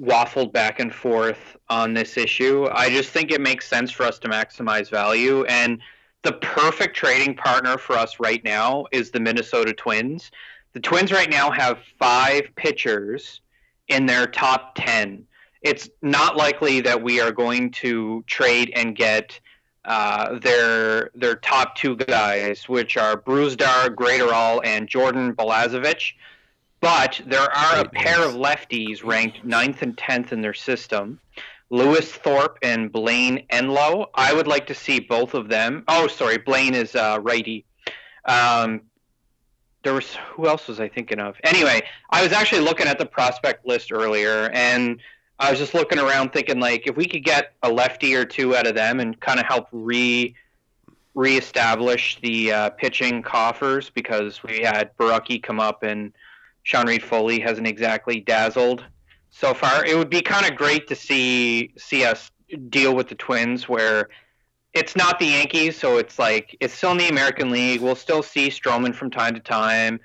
waffled 0.00 0.52
back 0.52 0.78
and 0.78 0.94
forth 0.94 1.56
on 1.68 1.94
this 1.94 2.16
issue, 2.16 2.68
I 2.70 2.90
just 2.90 3.10
think 3.10 3.32
it 3.32 3.40
makes 3.40 3.66
sense 3.66 3.90
for 3.90 4.04
us 4.04 4.18
to 4.20 4.28
maximize 4.28 4.88
value 4.90 5.44
and 5.46 5.80
the 6.22 6.32
perfect 6.32 6.96
trading 6.96 7.34
partner 7.34 7.78
for 7.78 7.94
us 7.94 8.18
right 8.18 8.42
now 8.44 8.86
is 8.92 9.10
the 9.10 9.20
Minnesota 9.20 9.72
Twins. 9.72 10.30
The 10.72 10.80
Twins 10.80 11.12
right 11.12 11.30
now 11.30 11.50
have 11.50 11.78
5 11.98 12.54
pitchers 12.56 13.40
in 13.88 14.06
their 14.06 14.26
top 14.26 14.74
10. 14.76 15.24
it's 15.62 15.88
not 16.02 16.36
likely 16.36 16.80
that 16.80 17.02
we 17.02 17.20
are 17.20 17.32
going 17.32 17.70
to 17.70 18.22
trade 18.26 18.72
and 18.74 18.96
get 18.96 19.40
uh, 19.86 20.38
their 20.40 21.10
their 21.14 21.36
top 21.36 21.76
two 21.76 21.96
guys, 21.96 22.68
which 22.68 22.96
are 22.96 23.16
Brusdar, 23.16 23.94
Graterol, 23.94 24.60
and 24.64 24.88
Jordan 24.88 25.34
Balazovic. 25.34 26.12
But 26.80 27.20
there 27.26 27.40
are 27.40 27.80
a 27.80 27.88
pair 27.88 28.22
of 28.22 28.34
lefties 28.34 29.02
ranked 29.04 29.44
ninth 29.44 29.82
and 29.82 29.96
tenth 29.96 30.32
in 30.32 30.42
their 30.42 30.54
system. 30.54 31.20
Lewis 31.70 32.12
Thorpe 32.12 32.58
and 32.62 32.92
Blaine 32.92 33.46
Enlow. 33.50 34.06
I 34.14 34.32
would 34.32 34.46
like 34.46 34.66
to 34.68 34.74
see 34.74 35.00
both 35.00 35.34
of 35.34 35.48
them. 35.48 35.84
Oh, 35.88 36.06
sorry, 36.06 36.38
Blaine 36.38 36.74
is 36.74 36.94
uh, 36.94 37.18
righty. 37.20 37.64
Um, 38.24 38.82
there 39.82 39.94
was 39.94 40.16
who 40.32 40.48
else 40.48 40.68
was 40.68 40.80
I 40.80 40.88
thinking 40.88 41.20
of? 41.20 41.36
Anyway, 41.44 41.82
I 42.10 42.22
was 42.22 42.32
actually 42.32 42.62
looking 42.62 42.86
at 42.88 42.98
the 42.98 43.06
prospect 43.06 43.66
list 43.66 43.92
earlier, 43.92 44.50
and 44.52 45.00
I 45.38 45.50
was 45.50 45.58
just 45.58 45.74
looking 45.74 45.98
around 45.98 46.32
thinking 46.32 46.60
like 46.60 46.86
if 46.86 46.96
we 46.96 47.06
could 47.06 47.24
get 47.24 47.52
a 47.62 47.70
lefty 47.70 48.14
or 48.14 48.24
two 48.24 48.56
out 48.56 48.66
of 48.66 48.74
them 48.74 49.00
and 49.00 49.18
kind 49.20 49.38
of 49.38 49.46
help 49.46 49.68
re 49.72 50.34
reestablish 51.14 52.18
the 52.20 52.52
uh, 52.52 52.70
pitching 52.70 53.22
coffers 53.22 53.90
because 53.90 54.42
we 54.42 54.60
had 54.60 54.96
Borucki 54.98 55.42
come 55.42 55.58
up 55.58 55.82
and 55.82 56.12
Sean 56.62 56.86
Reid-Foley 56.86 57.40
hasn't 57.40 57.66
exactly 57.66 58.20
dazzled 58.20 58.84
so 59.30 59.54
far. 59.54 59.84
It 59.84 59.96
would 59.96 60.10
be 60.10 60.20
kind 60.20 60.50
of 60.50 60.56
great 60.56 60.86
to 60.88 60.94
see 60.94 61.72
see 61.76 62.04
us 62.04 62.30
deal 62.68 62.94
with 62.94 63.08
the 63.08 63.14
Twins 63.14 63.68
where 63.68 64.08
it's 64.72 64.94
not 64.94 65.18
the 65.18 65.26
Yankees, 65.26 65.78
so 65.78 65.96
it's 65.96 66.18
like 66.18 66.56
it's 66.60 66.74
still 66.74 66.92
in 66.92 66.98
the 66.98 67.08
American 67.08 67.50
League. 67.50 67.80
We'll 67.80 67.96
still 67.96 68.22
see 68.22 68.48
Stroman 68.48 68.94
from 68.94 69.10
time 69.10 69.34
to 69.34 69.40
time 69.40 70.00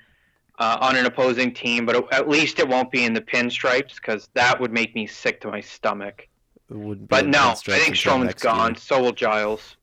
uh, 0.58 0.78
on 0.80 0.96
an 0.96 1.06
opposing 1.06 1.52
team, 1.52 1.86
but 1.86 2.12
at 2.12 2.28
least 2.28 2.58
it 2.58 2.68
won't 2.68 2.90
be 2.90 3.04
in 3.04 3.14
the 3.14 3.20
pinstripes 3.20 3.96
because 3.96 4.28
that 4.34 4.60
would 4.60 4.72
make 4.72 4.94
me 4.94 5.06
sick 5.06 5.40
to 5.42 5.48
my 5.48 5.60
stomach. 5.60 6.28
It 6.70 6.76
wouldn't 6.76 7.08
But 7.08 7.26
no, 7.26 7.38
I 7.38 7.52
pinstripes 7.52 7.64
think 7.78 7.88
until 7.88 8.12
Stroman's 8.12 8.24
next 8.26 8.44
year. 8.44 8.52
gone. 8.52 8.76
So 8.76 9.02
will 9.02 9.12
Giles. 9.12 9.76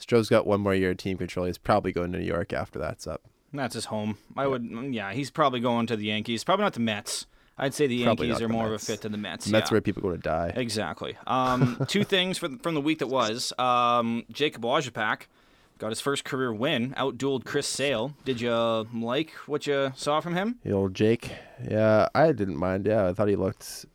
Stroh's 0.00 0.28
got 0.28 0.46
one 0.46 0.60
more 0.60 0.74
year 0.74 0.90
of 0.90 0.98
team 0.98 1.16
control. 1.16 1.46
He's 1.46 1.58
probably 1.58 1.92
going 1.92 2.12
to 2.12 2.18
New 2.18 2.24
York 2.26 2.52
after 2.52 2.78
that's 2.78 3.06
up. 3.06 3.22
That's 3.52 3.74
his 3.74 3.86
home. 3.86 4.18
I 4.36 4.46
would, 4.46 4.62
mm, 4.62 4.92
yeah, 4.92 5.12
he's 5.12 5.30
probably 5.30 5.60
going 5.60 5.86
to 5.86 5.96
the 5.96 6.06
Yankees. 6.06 6.44
Probably 6.44 6.64
not 6.64 6.74
the 6.74 6.80
Mets. 6.80 7.26
I'd 7.56 7.72
say 7.72 7.86
the 7.86 8.04
Probably 8.04 8.26
Yankees 8.28 8.42
are 8.42 8.48
the 8.48 8.52
more 8.52 8.68
Mets. 8.68 8.82
of 8.82 8.88
a 8.88 8.92
fit 8.92 9.02
to 9.02 9.08
the 9.08 9.16
Mets. 9.16 9.46
And 9.46 9.54
that's 9.54 9.70
yeah. 9.70 9.74
where 9.76 9.80
people 9.80 10.02
go 10.02 10.10
to 10.10 10.18
die. 10.18 10.52
Exactly. 10.54 11.16
Um, 11.26 11.82
two 11.88 12.04
things 12.04 12.36
for, 12.36 12.50
from 12.62 12.74
the 12.74 12.82
week 12.82 12.98
that 12.98 13.06
was. 13.06 13.54
Um, 13.58 14.24
Jacob 14.30 14.62
Waguespack 14.62 15.22
got 15.78 15.90
his 15.90 16.00
first 16.00 16.24
career 16.24 16.52
win, 16.52 16.92
outdueled 16.96 17.44
Chris 17.44 17.66
Sale. 17.66 18.14
Did 18.24 18.40
you 18.40 18.50
like 18.94 19.30
what 19.46 19.66
you 19.66 19.92
saw 19.96 20.20
from 20.20 20.34
him? 20.34 20.56
The 20.64 20.72
old 20.72 20.94
Jake. 20.94 21.32
Yeah, 21.68 22.08
I 22.14 22.32
didn't 22.32 22.56
mind. 22.56 22.86
Yeah, 22.86 23.08
I 23.08 23.12
thought 23.12 23.28
he 23.28 23.36
looked 23.36 23.86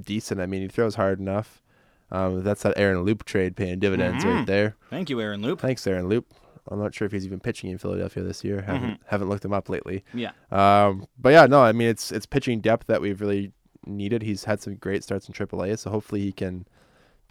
decent. 0.00 0.40
I 0.40 0.46
mean, 0.46 0.62
he 0.62 0.68
throws 0.68 0.94
hard 0.96 1.18
enough. 1.20 1.62
Um, 2.10 2.42
that's 2.44 2.62
that 2.62 2.74
Aaron 2.76 3.02
Loup 3.02 3.24
trade 3.24 3.56
paying 3.56 3.78
dividends 3.78 4.24
right 4.24 4.44
Mhm. 4.44 4.46
there. 4.46 4.76
Thank 4.90 5.10
you, 5.10 5.20
Aaron 5.20 5.42
Loup. 5.42 5.60
Thanks, 5.60 5.86
Aaron 5.86 6.08
Loup. 6.08 6.26
I'm 6.68 6.78
not 6.78 6.94
sure 6.94 7.06
if 7.06 7.12
he's 7.12 7.26
even 7.26 7.40
pitching 7.40 7.70
in 7.70 7.78
Philadelphia 7.78 8.22
this 8.22 8.42
year. 8.44 8.62
Haven't 8.62 9.00
haven't 9.06 9.28
looked 9.28 9.44
him 9.44 9.52
up 9.52 9.68
lately. 9.68 10.02
Yeah. 10.14 10.30
Um, 10.50 11.06
but 11.18 11.30
yeah, 11.30 11.46
no, 11.46 11.60
I 11.62 11.72
mean 11.72 11.88
it's 11.88 12.10
it's 12.12 12.24
pitching 12.26 12.60
depth 12.60 12.86
that 12.86 13.00
we've 13.02 13.20
really 13.20 13.52
needed. 13.86 14.22
He's 14.22 14.44
had 14.44 14.62
some 14.62 14.76
great 14.76 15.02
starts 15.04 15.28
in 15.28 15.34
AAA, 15.34 15.76
so 15.78 15.90
hopefully 15.90 16.22
he 16.22 16.32
can 16.32 16.66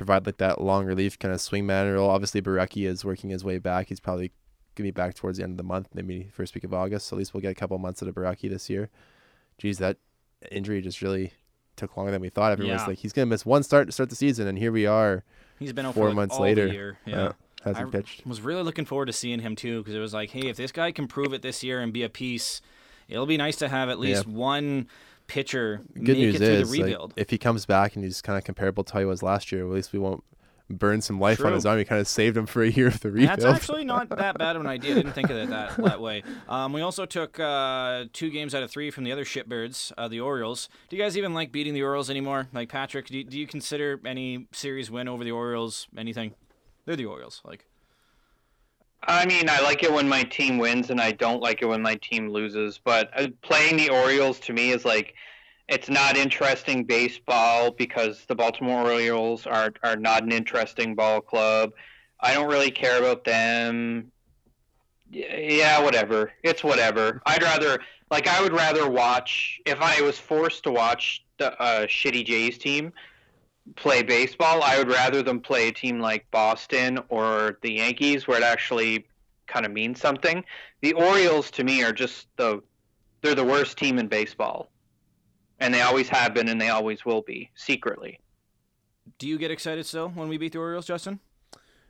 provide 0.05 0.25
like 0.25 0.37
that 0.37 0.61
long 0.61 0.85
relief 0.85 1.17
kind 1.19 1.33
of 1.33 1.39
swingman 1.39 1.93
role. 1.93 2.09
Obviously, 2.09 2.41
Borucki 2.41 2.87
is 2.87 3.03
working 3.05 3.29
his 3.29 3.43
way 3.43 3.57
back. 3.57 3.87
He's 3.89 3.99
probably 3.99 4.31
gonna 4.75 4.87
be 4.87 4.91
back 4.91 5.15
towards 5.15 5.37
the 5.37 5.43
end 5.43 5.51
of 5.53 5.57
the 5.57 5.63
month, 5.63 5.89
maybe 5.93 6.29
first 6.33 6.55
week 6.55 6.63
of 6.63 6.73
August. 6.73 7.07
So 7.07 7.15
at 7.15 7.19
least 7.19 7.33
we'll 7.33 7.41
get 7.41 7.51
a 7.51 7.55
couple 7.55 7.77
months 7.77 8.01
out 8.01 8.09
of 8.09 8.15
Borucki 8.15 8.49
this 8.49 8.69
year. 8.69 8.89
Geez, 9.57 9.77
that 9.79 9.97
injury 10.51 10.81
just 10.81 11.01
really 11.01 11.33
took 11.75 11.95
longer 11.97 12.11
than 12.11 12.21
we 12.21 12.29
thought. 12.29 12.51
Everyone's 12.51 12.81
Yeah. 12.81 12.87
like, 12.87 12.97
he's 12.99 13.13
gonna 13.13 13.25
miss 13.27 13.45
one 13.45 13.63
start 13.63 13.87
to 13.87 13.91
start 13.91 14.09
the 14.09 14.15
season, 14.15 14.47
and 14.47 14.57
here 14.57 14.71
we 14.71 14.85
are, 14.85 15.23
He's 15.59 15.73
been 15.73 15.91
four 15.93 16.07
like 16.07 16.15
months 16.15 16.39
later. 16.39 16.67
Year. 16.67 16.97
Yeah. 17.05 17.15
uh, 17.21 17.31
hasn't 17.63 17.87
I 17.87 17.91
pitched. 17.91 18.25
was 18.25 18.41
really 18.41 18.63
looking 18.63 18.85
forward 18.85 19.05
to 19.05 19.13
seeing 19.13 19.39
him 19.39 19.55
too 19.55 19.79
because 19.81 19.95
it 19.95 19.99
was 19.99 20.13
like, 20.13 20.31
hey, 20.31 20.47
if 20.49 20.57
this 20.57 20.71
guy 20.71 20.91
can 20.91 21.07
prove 21.07 21.33
it 21.33 21.41
this 21.41 21.63
year 21.63 21.79
and 21.79 21.93
be 21.93 22.03
a 22.03 22.09
piece, 22.09 22.61
it'll 23.07 23.25
be 23.25 23.37
nice 23.37 23.55
to 23.57 23.69
have 23.69 23.87
at 23.89 23.99
least 23.99 24.27
one 24.27 24.87
pitcher 25.27 25.81
Good 25.93 26.03
make 26.03 26.17
news 26.17 26.35
it 26.35 26.37
through 26.39 26.47
is, 26.47 26.71
the 26.71 26.97
like, 26.97 27.11
if 27.15 27.29
he 27.29 27.37
comes 27.37 27.65
back 27.65 27.95
and 27.95 28.03
he's 28.03 28.21
kind 28.21 28.37
of 28.37 28.43
comparable 28.43 28.83
to 28.83 28.93
how 28.93 28.99
he 28.99 29.05
was 29.05 29.23
last 29.23 29.51
year, 29.51 29.65
at 29.65 29.71
least 29.71 29.93
we 29.93 29.99
won't 29.99 30.23
burn 30.69 31.01
some 31.01 31.19
life 31.19 31.43
on 31.43 31.53
his 31.53 31.65
arm. 31.65 31.77
We 31.77 31.85
kind 31.85 32.01
of 32.01 32.07
saved 32.07 32.35
him 32.37 32.45
for 32.45 32.63
a 32.63 32.69
year 32.69 32.87
of 32.87 32.99
the 33.01 33.11
rebuild. 33.11 33.39
That's 33.39 33.45
actually 33.45 33.83
not 33.83 34.09
that 34.09 34.37
bad 34.37 34.55
of 34.55 34.61
an 34.61 34.67
idea. 34.67 34.91
I 34.91 34.95
didn't 34.95 35.13
think 35.13 35.29
of 35.29 35.37
it 35.37 35.49
that, 35.49 35.75
that 35.77 36.01
way. 36.01 36.23
Um, 36.47 36.73
we 36.73 36.81
also 36.81 37.05
took 37.05 37.39
uh, 37.39 38.05
two 38.13 38.29
games 38.29 38.55
out 38.55 38.63
of 38.63 38.71
three 38.71 38.89
from 38.89 39.03
the 39.03 39.11
other 39.11 39.25
shitbirds, 39.25 39.91
uh, 39.97 40.07
the 40.07 40.19
Orioles. 40.21 40.69
Do 40.89 40.95
you 40.95 41.03
guys 41.03 41.17
even 41.17 41.33
like 41.33 41.51
beating 41.51 41.73
the 41.73 41.83
Orioles 41.83 42.09
anymore? 42.09 42.47
Like 42.53 42.69
Patrick, 42.69 43.07
do 43.07 43.17
you, 43.17 43.23
do 43.23 43.37
you 43.37 43.45
consider 43.45 43.99
any 44.05 44.47
series 44.51 44.89
win 44.89 45.07
over 45.07 45.23
the 45.23 45.31
Orioles 45.31 45.87
anything? 45.97 46.33
They're 46.85 46.95
the 46.95 47.05
Orioles. 47.05 47.41
Like 47.45 47.65
I 49.07 49.25
mean, 49.25 49.49
I 49.49 49.59
like 49.61 49.83
it 49.83 49.91
when 49.91 50.07
my 50.07 50.23
team 50.23 50.57
wins, 50.57 50.89
and 50.89 51.01
I 51.01 51.11
don't 51.11 51.41
like 51.41 51.61
it 51.61 51.65
when 51.65 51.81
my 51.81 51.95
team 51.95 52.29
loses. 52.29 52.79
But 52.83 53.09
uh, 53.19 53.27
playing 53.41 53.77
the 53.77 53.89
Orioles 53.89 54.39
to 54.41 54.53
me 54.53 54.71
is 54.71 54.85
like, 54.85 55.15
it's 55.67 55.89
not 55.89 56.17
interesting 56.17 56.83
baseball 56.83 57.71
because 57.71 58.25
the 58.25 58.35
Baltimore 58.35 58.83
Orioles 58.83 59.47
are 59.47 59.73
are 59.83 59.95
not 59.95 60.23
an 60.23 60.31
interesting 60.31 60.95
ball 60.95 61.21
club. 61.21 61.71
I 62.19 62.33
don't 62.33 62.49
really 62.49 62.71
care 62.71 62.99
about 62.99 63.23
them. 63.23 64.11
Yeah, 65.09 65.81
whatever. 65.81 66.31
It's 66.43 66.63
whatever. 66.63 67.21
I'd 67.25 67.43
rather 67.43 67.79
like 68.09 68.27
I 68.27 68.41
would 68.41 68.53
rather 68.53 68.89
watch 68.89 69.59
if 69.65 69.79
I 69.81 70.01
was 70.01 70.17
forced 70.17 70.63
to 70.63 70.71
watch 70.71 71.23
the 71.37 71.59
uh, 71.61 71.87
shitty 71.87 72.25
Jays 72.25 72.57
team 72.57 72.93
play 73.75 74.03
baseball. 74.03 74.61
I 74.63 74.77
would 74.77 74.89
rather 74.89 75.21
them 75.21 75.39
play 75.39 75.69
a 75.69 75.71
team 75.71 75.99
like 75.99 76.29
Boston 76.31 76.99
or 77.09 77.57
the 77.61 77.73
Yankees, 77.73 78.27
where 78.27 78.37
it 78.37 78.43
actually 78.43 79.05
kind 79.47 79.65
of 79.65 79.71
means 79.71 79.99
something. 79.99 80.43
The 80.81 80.93
Orioles, 80.93 81.51
to 81.51 81.63
me, 81.63 81.83
are 81.83 81.93
just 81.93 82.27
the 82.37 82.61
they're 83.21 83.35
the 83.35 83.43
worst 83.43 83.77
team 83.77 83.99
in 83.99 84.07
baseball, 84.07 84.69
and 85.59 85.73
they 85.73 85.81
always 85.81 86.09
have 86.09 86.33
been, 86.33 86.49
and 86.49 86.59
they 86.59 86.69
always 86.69 87.05
will 87.05 87.21
be 87.21 87.49
secretly. 87.55 88.19
Do 89.17 89.27
you 89.27 89.37
get 89.37 89.51
excited 89.51 89.85
still 89.85 90.09
when 90.09 90.27
we 90.27 90.37
beat 90.37 90.51
the 90.51 90.59
Orioles, 90.59 90.85
Justin? 90.85 91.19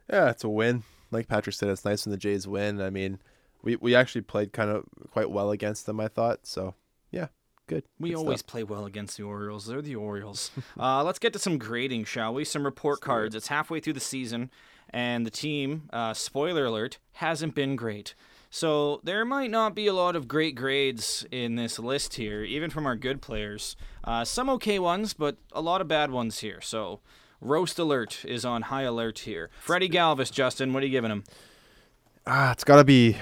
Yeah, 0.10 0.30
it's 0.30 0.44
a 0.44 0.50
win. 0.50 0.84
Like 1.12 1.28
Patrick 1.28 1.56
said, 1.56 1.70
it's 1.70 1.86
nice 1.86 2.06
when 2.06 2.12
the 2.12 2.18
Jays 2.18 2.48
win. 2.48 2.82
I 2.82 2.90
mean, 2.90 3.20
we 3.64 3.76
we 3.78 3.96
actually 3.96 4.22
played 4.22 4.54
kind 4.54 4.70
of 4.70 4.86
quite 5.12 5.32
well 5.32 5.52
against 5.52 5.86
them. 5.86 6.00
I 6.00 6.08
thought 6.08 6.46
so. 6.46 6.76
Yeah, 7.12 7.28
good. 7.68 7.84
We 8.00 8.10
Good 8.10 8.18
always 8.18 8.40
stuff. 8.40 8.52
play 8.52 8.64
well 8.64 8.86
against 8.86 9.18
the 9.18 9.24
Orioles. 9.24 9.68
They're 9.68 9.82
the 9.82 9.96
Orioles. 9.96 10.52
uh, 10.80 11.04
let's 11.04 11.20
get 11.20 11.34
to 11.34 11.40
some 11.40 11.58
grading, 11.58 12.06
shall 12.06 12.34
we? 12.34 12.46
Some 12.46 12.66
report 12.66 13.02
cards. 13.02 13.36
It's 13.36 13.48
halfway 13.48 13.80
through 13.80 13.94
the 13.94 14.00
season, 14.00 14.52
and 14.90 15.26
the 15.26 15.32
team, 15.32 15.90
uh, 15.92 16.14
spoiler 16.14 16.66
alert, 16.66 17.00
hasn't 17.14 17.56
been 17.56 17.76
great. 17.76 18.16
So 18.50 19.02
there 19.04 19.26
might 19.26 19.50
not 19.50 19.74
be 19.74 19.88
a 19.88 19.94
lot 19.94 20.16
of 20.16 20.28
great 20.28 20.54
grades 20.54 21.26
in 21.32 21.56
this 21.56 21.80
list 21.80 22.16
here, 22.16 22.44
even 22.44 22.70
from 22.70 22.86
our 22.86 22.96
good 22.96 23.20
players. 23.20 23.76
Uh, 24.04 24.24
some 24.24 24.48
okay 24.52 24.78
ones, 24.78 25.14
but 25.14 25.38
a 25.52 25.62
lot 25.62 25.82
of 25.82 25.88
bad 25.88 26.12
ones 26.12 26.40
here. 26.40 26.62
So 26.62 27.00
roast 27.42 27.80
alert 27.80 28.24
is 28.26 28.46
on 28.46 28.64
high 28.64 28.84
alert 28.84 29.20
here. 29.20 29.50
Freddie 29.60 29.90
Galvis, 29.90 30.32
Justin, 30.32 30.72
what 30.72 30.84
are 30.84 30.86
you 30.86 30.92
giving 30.92 31.10
him? 31.10 31.24
Ah, 32.28 32.52
it's 32.52 32.64
got 32.64 32.76
to 32.76 32.84
be 32.84 33.18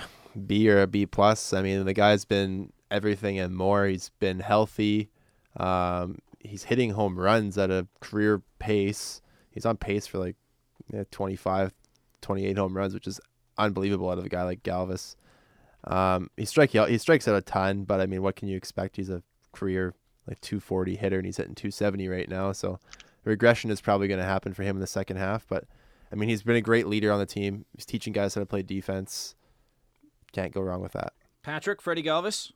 B 0.45 0.69
or 0.69 0.82
a 0.82 0.88
B 0.88 1.06
plus. 1.06 1.54
I 1.54 1.62
mean, 1.62 1.86
the 1.86 1.93
guy's 1.93 2.25
been 2.25 2.73
everything 2.91 3.39
and 3.39 3.56
more. 3.56 3.86
He's 3.88 4.12
been 4.19 4.39
healthy. 4.39 5.10
Um, 5.58 6.19
he's 6.39 6.63
hitting 6.63 6.91
home 6.91 7.17
runs 7.17 7.58
at 7.58 7.71
a 7.71 7.88
career 7.99 8.41
pace. 8.60 9.21
He's 9.49 9.65
on 9.65 9.77
pace 9.77 10.08
for 10.08 10.19
like 10.19 10.36
yeah, 10.93 11.04
25, 11.12 11.73
28 12.21 12.58
home 12.58 12.77
runs, 12.77 12.93
which 12.93 13.08
is 13.08 13.19
unbelievable 13.58 14.10
out 14.10 14.17
of 14.17 14.25
a 14.25 14.30
guy 14.30 14.43
like 14.43 14.63
Galvis. 14.63 15.15
Um, 15.86 16.30
he 16.38 16.45
strike 16.45 16.71
he 16.71 16.97
strikes 16.97 17.27
out 17.27 17.36
a 17.36 17.41
ton, 17.41 17.84
but 17.84 17.99
I 17.99 18.06
mean, 18.06 18.21
what 18.21 18.36
can 18.36 18.47
you 18.47 18.58
expect? 18.58 18.97
He's 18.97 19.10
a 19.10 19.23
career 19.51 19.95
like 20.27 20.39
240 20.41 20.95
hitter, 20.95 21.17
and 21.17 21.25
he's 21.25 21.38
hitting 21.38 21.56
270 21.56 22.08
right 22.08 22.30
now. 22.30 22.51
So 22.51 22.80
regression 23.23 23.71
is 23.71 23.82
probably 23.82 24.08
going 24.08 24.19
to 24.19 24.25
happen 24.25 24.54
for 24.54 24.63
him 24.63 24.75
in 24.75 24.82
the 24.82 24.88
second 24.88 25.17
half. 25.17 25.47
But 25.47 25.65
I 26.12 26.15
mean, 26.15 26.30
he's 26.30 26.43
been 26.43 26.56
a 26.56 26.62
great 26.62 26.88
leader 26.88 27.12
on 27.12 27.19
the 27.19 27.25
team. 27.25 27.65
He's 27.75 27.86
teaching 27.86 28.13
guys 28.13 28.36
how 28.36 28.41
to 28.41 28.45
play 28.45 28.62
defense. 28.62 29.36
Can't 30.32 30.54
go 30.54 30.62
wrong 30.62 30.82
with 30.82 30.93
that. 30.93 31.13
Patrick, 31.43 31.82
Freddie 31.82 32.04
Galvis? 32.04 32.51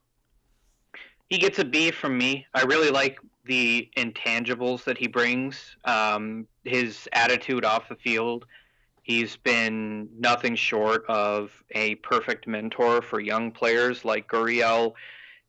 He 1.30 1.38
gets 1.38 1.60
a 1.60 1.66
B 1.66 1.92
from 1.92 2.18
me. 2.18 2.46
I 2.54 2.64
really 2.64 2.92
like 2.92 3.20
the 3.46 3.90
intangibles 3.98 4.84
that 4.84 4.98
he 4.98 5.08
brings. 5.08 5.76
Um, 5.86 6.48
his 6.64 7.08
attitude 7.14 7.66
off 7.66 7.90
the 7.90 7.96
field. 7.96 8.46
He's 9.04 9.38
been 9.38 10.10
nothing 10.18 10.56
short 10.56 11.06
of 11.08 11.52
a 11.72 11.96
perfect 11.96 12.48
mentor 12.48 13.02
for 13.02 13.20
young 13.20 13.52
players 13.52 14.04
like 14.04 14.28
Gurriel. 14.28 14.94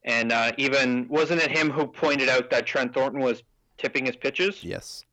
And 0.04 0.30
uh, 0.30 0.52
even, 0.58 1.08
wasn't 1.08 1.42
it 1.42 1.50
him 1.50 1.70
who 1.70 1.86
pointed 1.86 2.28
out 2.28 2.50
that 2.50 2.66
Trent 2.66 2.92
Thornton 2.92 3.20
was 3.20 3.42
tipping 3.78 4.06
his 4.06 4.16
pitches? 4.16 4.62
Yes. 4.62 5.04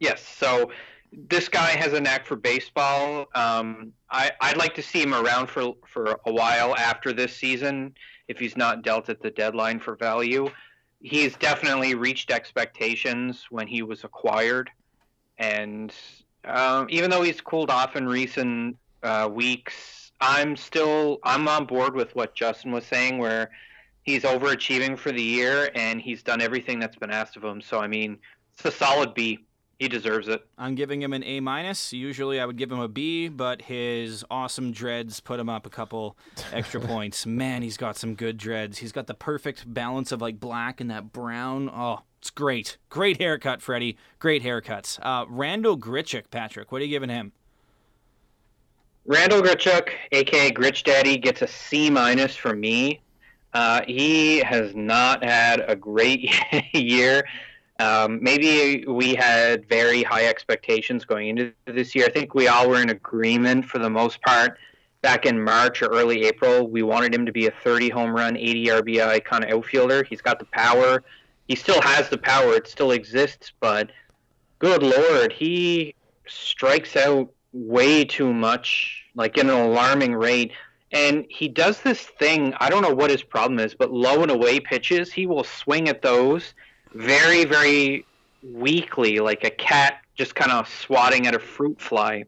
Yes. 0.00 0.22
So 0.22 0.70
this 1.12 1.48
guy 1.48 1.70
has 1.70 1.94
a 1.94 2.00
knack 2.00 2.26
for 2.26 2.36
baseball. 2.36 3.26
Um, 3.34 3.92
I, 4.10 4.30
I'd 4.40 4.58
like 4.58 4.74
to 4.74 4.82
see 4.82 5.02
him 5.02 5.14
around 5.14 5.48
for 5.48 5.72
for 5.86 6.20
a 6.26 6.32
while 6.32 6.76
after 6.76 7.12
this 7.12 7.34
season 7.34 7.94
if 8.28 8.38
he's 8.38 8.56
not 8.56 8.82
dealt 8.82 9.08
at 9.08 9.20
the 9.22 9.30
deadline 9.30 9.78
for 9.78 9.96
value. 9.96 10.48
he's 11.00 11.36
definitely 11.36 11.94
reached 11.94 12.30
expectations 12.30 13.46
when 13.50 13.66
he 13.66 13.82
was 13.82 14.04
acquired, 14.04 14.70
and 15.38 15.92
um, 16.44 16.86
even 16.90 17.10
though 17.10 17.22
he's 17.22 17.40
cooled 17.40 17.70
off 17.70 17.96
in 17.96 18.08
recent 18.08 18.76
uh, 19.02 19.28
weeks, 19.32 20.12
I'm 20.20 20.56
still 20.56 21.18
I'm 21.22 21.46
on 21.48 21.66
board 21.66 21.94
with 21.94 22.14
what 22.14 22.34
Justin 22.34 22.72
was 22.72 22.86
saying, 22.86 23.18
where 23.18 23.50
he's 24.02 24.22
overachieving 24.22 24.98
for 24.98 25.12
the 25.12 25.22
year 25.22 25.70
and 25.74 26.00
he's 26.00 26.22
done 26.22 26.40
everything 26.40 26.78
that's 26.78 26.96
been 26.96 27.10
asked 27.10 27.36
of 27.36 27.44
him. 27.44 27.60
So 27.60 27.78
I 27.78 27.88
mean, 27.88 28.18
it's 28.54 28.64
a 28.64 28.70
solid 28.70 29.14
B. 29.14 29.45
He 29.78 29.88
deserves 29.88 30.26
it. 30.28 30.46
I'm 30.56 30.74
giving 30.74 31.02
him 31.02 31.12
an 31.12 31.22
A 31.24 31.40
minus. 31.40 31.92
Usually 31.92 32.40
I 32.40 32.46
would 32.46 32.56
give 32.56 32.72
him 32.72 32.78
a 32.78 32.88
B, 32.88 33.28
but 33.28 33.60
his 33.62 34.24
awesome 34.30 34.72
dreads 34.72 35.20
put 35.20 35.38
him 35.38 35.50
up 35.50 35.66
a 35.66 35.70
couple 35.70 36.16
extra 36.50 36.80
points. 36.92 37.26
Man, 37.26 37.60
he's 37.60 37.76
got 37.76 37.96
some 37.96 38.14
good 38.14 38.38
dreads. 38.38 38.78
He's 38.78 38.92
got 38.92 39.06
the 39.06 39.14
perfect 39.14 39.72
balance 39.72 40.12
of 40.12 40.22
like 40.22 40.40
black 40.40 40.80
and 40.80 40.90
that 40.90 41.12
brown. 41.12 41.68
Oh, 41.70 42.00
it's 42.18 42.30
great. 42.30 42.78
Great 42.88 43.18
haircut, 43.20 43.60
Freddie. 43.60 43.98
Great 44.18 44.42
haircuts. 44.42 44.98
Uh, 45.02 45.26
Randall 45.28 45.76
Grichuk, 45.78 46.30
Patrick. 46.30 46.72
What 46.72 46.80
are 46.80 46.84
you 46.84 46.90
giving 46.90 47.10
him? 47.10 47.32
Randall 49.04 49.42
Grichuk, 49.42 49.90
aka 50.12 50.50
Gritch 50.50 50.84
Daddy, 50.84 51.18
gets 51.18 51.42
a 51.42 51.46
C 51.46 51.90
minus 51.90 52.34
from 52.34 52.60
me. 52.60 53.00
Uh, 53.52 53.82
he 53.86 54.38
has 54.38 54.74
not 54.74 55.22
had 55.22 55.64
a 55.68 55.76
great 55.76 56.28
year. 56.72 57.24
Um, 57.78 58.18
maybe 58.22 58.84
we 58.86 59.14
had 59.14 59.68
very 59.68 60.02
high 60.02 60.26
expectations 60.26 61.04
going 61.04 61.28
into 61.28 61.52
this 61.66 61.94
year. 61.94 62.06
I 62.06 62.10
think 62.10 62.34
we 62.34 62.48
all 62.48 62.68
were 62.68 62.80
in 62.80 62.90
agreement 62.90 63.66
for 63.66 63.78
the 63.78 63.90
most 63.90 64.22
part 64.22 64.58
back 65.02 65.26
in 65.26 65.42
March 65.42 65.82
or 65.82 65.88
early 65.88 66.24
April. 66.24 66.68
We 66.68 66.82
wanted 66.82 67.14
him 67.14 67.26
to 67.26 67.32
be 67.32 67.46
a 67.46 67.50
30 67.50 67.90
home 67.90 68.10
run, 68.10 68.36
80 68.36 68.66
RBI 68.66 69.24
kind 69.24 69.44
of 69.44 69.50
outfielder. 69.50 70.04
He's 70.04 70.22
got 70.22 70.38
the 70.38 70.46
power. 70.46 71.02
He 71.48 71.54
still 71.54 71.80
has 71.82 72.08
the 72.08 72.18
power. 72.18 72.54
It 72.54 72.66
still 72.66 72.92
exists, 72.92 73.52
but 73.60 73.90
good 74.58 74.82
lord, 74.82 75.32
he 75.32 75.94
strikes 76.26 76.96
out 76.96 77.30
way 77.52 78.04
too 78.04 78.32
much, 78.32 79.04
like 79.14 79.38
in 79.38 79.48
an 79.48 79.60
alarming 79.60 80.14
rate. 80.14 80.52
And 80.92 81.26
he 81.28 81.48
does 81.48 81.80
this 81.82 82.00
thing. 82.00 82.54
I 82.58 82.70
don't 82.70 82.82
know 82.82 82.94
what 82.94 83.10
his 83.10 83.22
problem 83.22 83.58
is, 83.58 83.74
but 83.74 83.92
low 83.92 84.22
and 84.22 84.30
away 84.30 84.60
pitches, 84.60 85.12
he 85.12 85.26
will 85.26 85.44
swing 85.44 85.88
at 85.88 86.02
those 86.02 86.54
very, 86.96 87.44
very 87.44 88.06
weakly, 88.42 89.18
like 89.18 89.44
a 89.44 89.50
cat 89.50 90.00
just 90.14 90.34
kind 90.34 90.50
of 90.50 90.68
swatting 90.68 91.26
at 91.26 91.34
a 91.34 91.38
fruit 91.38 91.80
fly. 91.80 92.24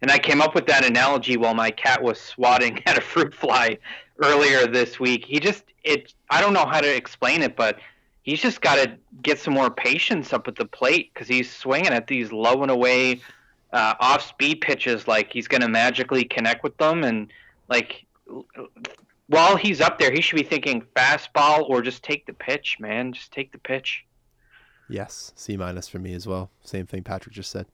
And 0.00 0.10
I 0.10 0.18
came 0.18 0.40
up 0.40 0.54
with 0.54 0.66
that 0.66 0.84
analogy 0.84 1.36
while 1.36 1.54
my 1.54 1.70
cat 1.70 2.02
was 2.02 2.20
swatting 2.20 2.82
at 2.86 2.98
a 2.98 3.00
fruit 3.00 3.34
fly 3.34 3.78
earlier 4.18 4.66
this 4.66 4.98
week. 5.00 5.24
He 5.24 5.40
just, 5.40 5.64
it, 5.84 6.14
I 6.30 6.40
don't 6.40 6.52
know 6.52 6.66
how 6.66 6.80
to 6.80 6.96
explain 6.96 7.42
it, 7.42 7.56
but 7.56 7.78
he's 8.22 8.40
just 8.40 8.60
got 8.60 8.76
to 8.76 8.96
get 9.22 9.38
some 9.38 9.54
more 9.54 9.70
patience 9.70 10.32
up 10.32 10.48
at 10.48 10.56
the 10.56 10.64
plate 10.64 11.12
because 11.12 11.28
he's 11.28 11.50
swinging 11.50 11.92
at 11.92 12.06
these 12.06 12.32
low 12.32 12.62
and 12.62 12.70
away 12.70 13.20
uh, 13.72 13.94
off 14.00 14.26
speed 14.26 14.60
pitches 14.60 15.08
like 15.08 15.32
he's 15.32 15.48
going 15.48 15.62
to 15.62 15.68
magically 15.68 16.24
connect 16.24 16.62
with 16.62 16.76
them. 16.76 17.04
And 17.04 17.32
like, 17.68 18.04
while 19.26 19.56
he's 19.56 19.80
up 19.80 19.98
there, 19.98 20.12
he 20.12 20.20
should 20.20 20.36
be 20.36 20.42
thinking 20.42 20.82
fastball 20.94 21.68
or 21.68 21.82
just 21.82 22.02
take 22.02 22.26
the 22.26 22.32
pitch, 22.32 22.78
man. 22.78 23.12
Just 23.12 23.32
take 23.32 23.50
the 23.50 23.58
pitch. 23.58 24.04
Yes, 24.92 25.32
C 25.34 25.56
minus 25.56 25.88
for 25.88 25.98
me 25.98 26.12
as 26.14 26.26
well. 26.26 26.50
Same 26.62 26.86
thing 26.86 27.02
Patrick 27.02 27.34
just 27.34 27.50
said. 27.50 27.66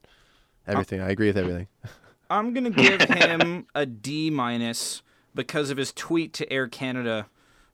Everything. 0.67 1.01
I 1.01 1.11
agree 1.11 1.29
with 1.29 1.39
everything. 1.39 1.67
I'm 2.31 2.53
gonna 2.53 2.71
give 2.71 3.01
him 3.03 3.67
a 3.75 3.87
D 3.87 4.31
minus 4.31 5.03
because 5.35 5.71
of 5.71 5.79
his 5.79 5.93
tweet 5.93 6.33
to 6.35 6.53
Air 6.53 6.69
Canada 6.69 7.27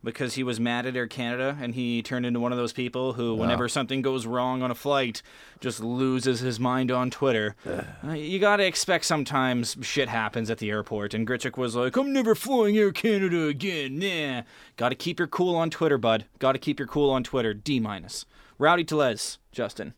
because 0.05 0.35
he 0.35 0.43
was 0.45 0.61
mad 0.61 0.85
at 0.87 0.95
Air 0.95 1.07
Canada 1.07 1.57
and 1.61 1.75
he 1.75 2.03
turned 2.03 2.27
into 2.27 2.39
one 2.39 2.53
of 2.53 2.59
those 2.59 2.75
people 2.75 3.15
who, 3.15 3.35
whenever 3.35 3.69
something 3.69 4.03
goes 4.03 4.27
wrong 4.27 4.63
on 4.63 4.71
a 4.71 4.75
flight, 4.75 5.23
just 5.61 5.81
loses 5.81 6.41
his 6.41 6.61
mind 6.61 6.91
on 6.91 7.11
Twitter. 7.11 7.57
Uh, 8.07 8.13
you 8.13 8.39
gotta 8.39 8.67
expect 8.67 9.07
sometimes 9.07 9.79
shit 9.81 10.11
happens 10.11 10.51
at 10.51 10.59
the 10.59 10.69
airport, 10.69 11.15
and 11.15 11.27
Grichuk 11.27 11.57
was 11.57 11.75
like, 11.75 11.97
"I'm 11.97 12.13
never 12.13 12.35
flying 12.35 12.77
Air 12.77 12.93
Canada 12.93 13.47
again." 13.47 13.99
Nah, 13.99 14.43
gotta 14.77 14.95
keep 14.95 15.19
your 15.19 15.27
cool 15.27 15.57
on 15.57 15.71
Twitter, 15.71 15.97
bud. 15.97 16.27
Gotta 16.39 16.59
keep 16.59 16.79
your 16.79 16.87
cool 16.87 17.11
on 17.11 17.25
Twitter. 17.25 17.55
D 17.55 17.81
minus. 17.81 18.27
Rowdy 18.59 18.85
Tellez, 18.85 19.39
Justin. 19.53 19.95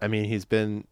I 0.00 0.08
mean, 0.08 0.24
he's 0.24 0.44
been 0.44 0.84